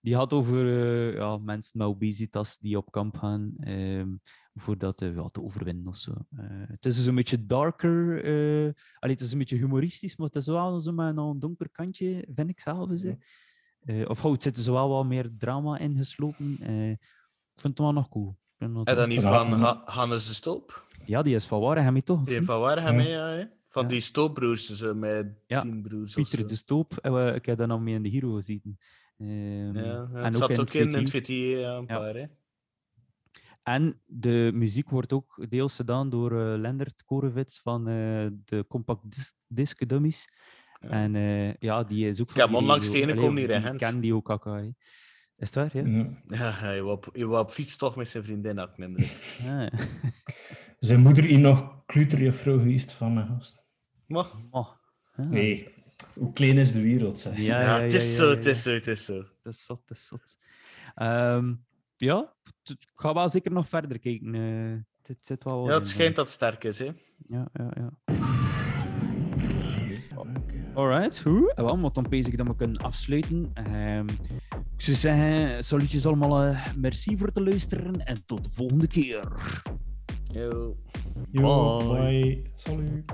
[0.00, 4.08] Die gaat over eh, ja, mensen met obesitas die op kamp gaan ehm,
[4.54, 6.12] voor dat eh, ja, te overwinnen of zo.
[6.36, 8.24] Eh, het is dus een beetje darker.
[8.24, 11.68] eh allee, het is een beetje humoristisch, maar het is wel zo met een donker
[11.70, 12.90] kantje, vind ik zelf.
[13.80, 16.56] Eh, of oh, het zit er zo wel wat meer drama in geslopen.
[16.60, 16.98] Eh, ik
[17.60, 18.38] vind het wel nog cool.
[18.58, 20.86] En dan niet van Ha- Hannes de Stoop?
[21.06, 22.24] ja, die is van Waregem, toch?
[22.24, 23.06] Die van Waregem, Ja.
[23.06, 23.50] hè, ja?
[23.68, 26.46] Van die stoopbroers, zo met Ja, tien broers of Pieter zo.
[26.46, 26.92] de Stoop.
[26.96, 28.78] En we- ik heb dat nog mee in de Hero gezien.
[29.24, 31.26] Ja, ja, en het zat ook in, in het VT.
[31.26, 31.98] VT, ja, een Ja.
[31.98, 32.24] paar, hè.
[33.62, 39.10] En de muziek wordt ook deels gedaan door eh Lendert Korevits van eh, de Compact
[39.10, 40.28] Dis- Disc Dummies.
[40.80, 43.76] En eh, ja, die is ook Ik heb onlangs Allee, hier in die Gent.
[43.76, 44.62] kennen die ook hè.
[45.36, 45.86] Is het waar?
[45.86, 46.22] Ja.
[46.28, 49.10] Ja, hij wou op, hij wou op fiets toch met zijn vriendin, had ik minder.
[49.48, 49.66] Ah.
[50.78, 53.62] Zijn moeder is nog kluterjuffrouw geweest van mijn gast.
[54.06, 54.34] Mag.
[54.50, 54.68] Oh.
[55.16, 55.26] Ah.
[55.30, 55.74] Nee,
[56.14, 57.36] hoe klein is de wereld, zeg.
[57.36, 59.14] Ja, Ja, ja, het is ja, zo, ja, het is zo, het is zo.
[59.16, 60.36] Het is zot, het is zot.
[60.94, 61.54] Ehm,
[61.96, 62.34] ja,
[62.64, 64.34] ik ga wel zeker nog verder kijken.
[64.34, 66.16] eh het zit wel Ja, het in, schijnt eh.
[66.16, 66.84] dat het sterk is, hè.
[67.26, 67.90] Ja, ja, ja.
[70.74, 71.52] Alright, goed.
[71.54, 73.50] En wel, maar dan pees ik dat we kunnen afsluiten.
[73.54, 74.06] Ehm,
[74.76, 76.42] ik zou zeggen, salutjes allemaal.
[76.42, 79.28] eh, merci voor het luisteren en tot de volgende keer.
[80.32, 80.76] Yo.
[81.30, 81.88] Yo, Bye.
[82.10, 82.42] bye.
[82.56, 83.04] Salut.